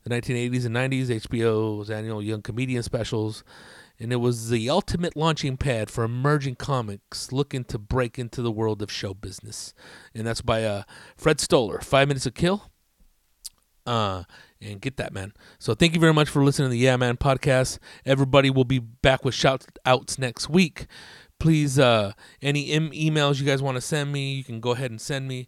[0.04, 3.44] the 1980s and 90s HBO's annual Young Comedian specials
[4.00, 8.52] and it was the ultimate launching pad for emerging comics looking to break into the
[8.52, 9.74] world of show business.
[10.14, 10.84] And that's by uh,
[11.16, 12.70] Fred Stoller, Five Minutes to Kill.
[13.86, 14.24] Uh,
[14.62, 15.34] and get that, man.
[15.60, 17.80] So thank you very much for listening to the Yeah Man podcast.
[18.06, 20.88] Everybody will be back with shout outs next week.
[21.40, 24.92] Please, uh, any em- emails you guys want to send me, you can go ahead
[24.92, 25.48] and send me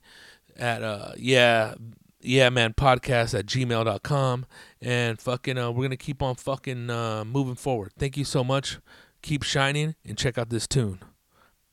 [0.60, 1.76] at uh, yeah
[2.22, 4.45] yeah man podcast at gmail.com
[4.81, 7.91] and fucking uh, we're gonna keep on fucking uh, moving forward.
[7.98, 8.80] Thank you so much.
[9.22, 10.99] Keep shining and check out this tune.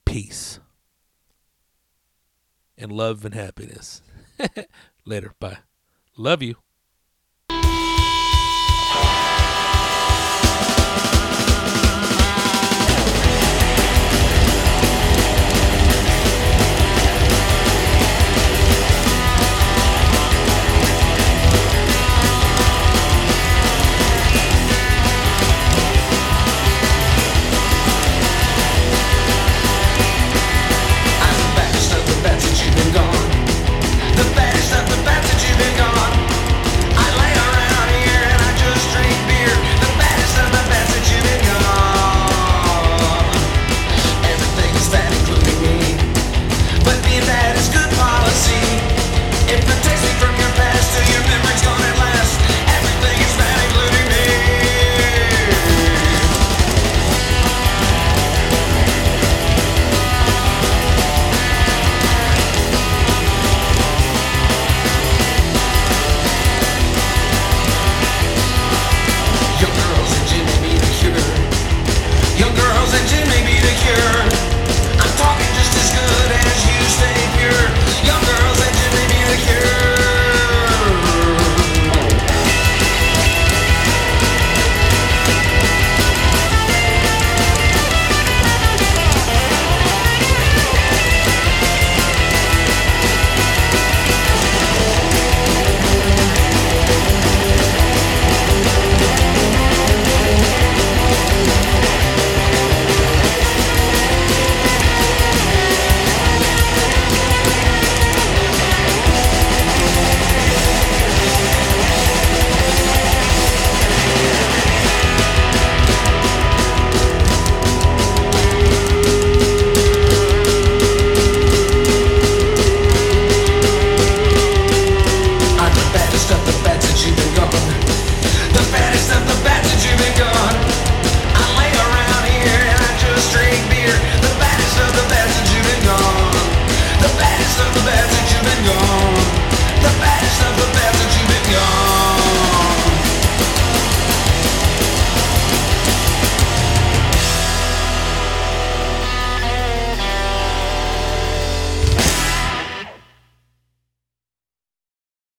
[0.04, 0.60] Peace.
[2.78, 4.02] And love and happiness.
[5.04, 5.32] Later.
[5.40, 5.58] Bye.
[6.16, 6.65] Love you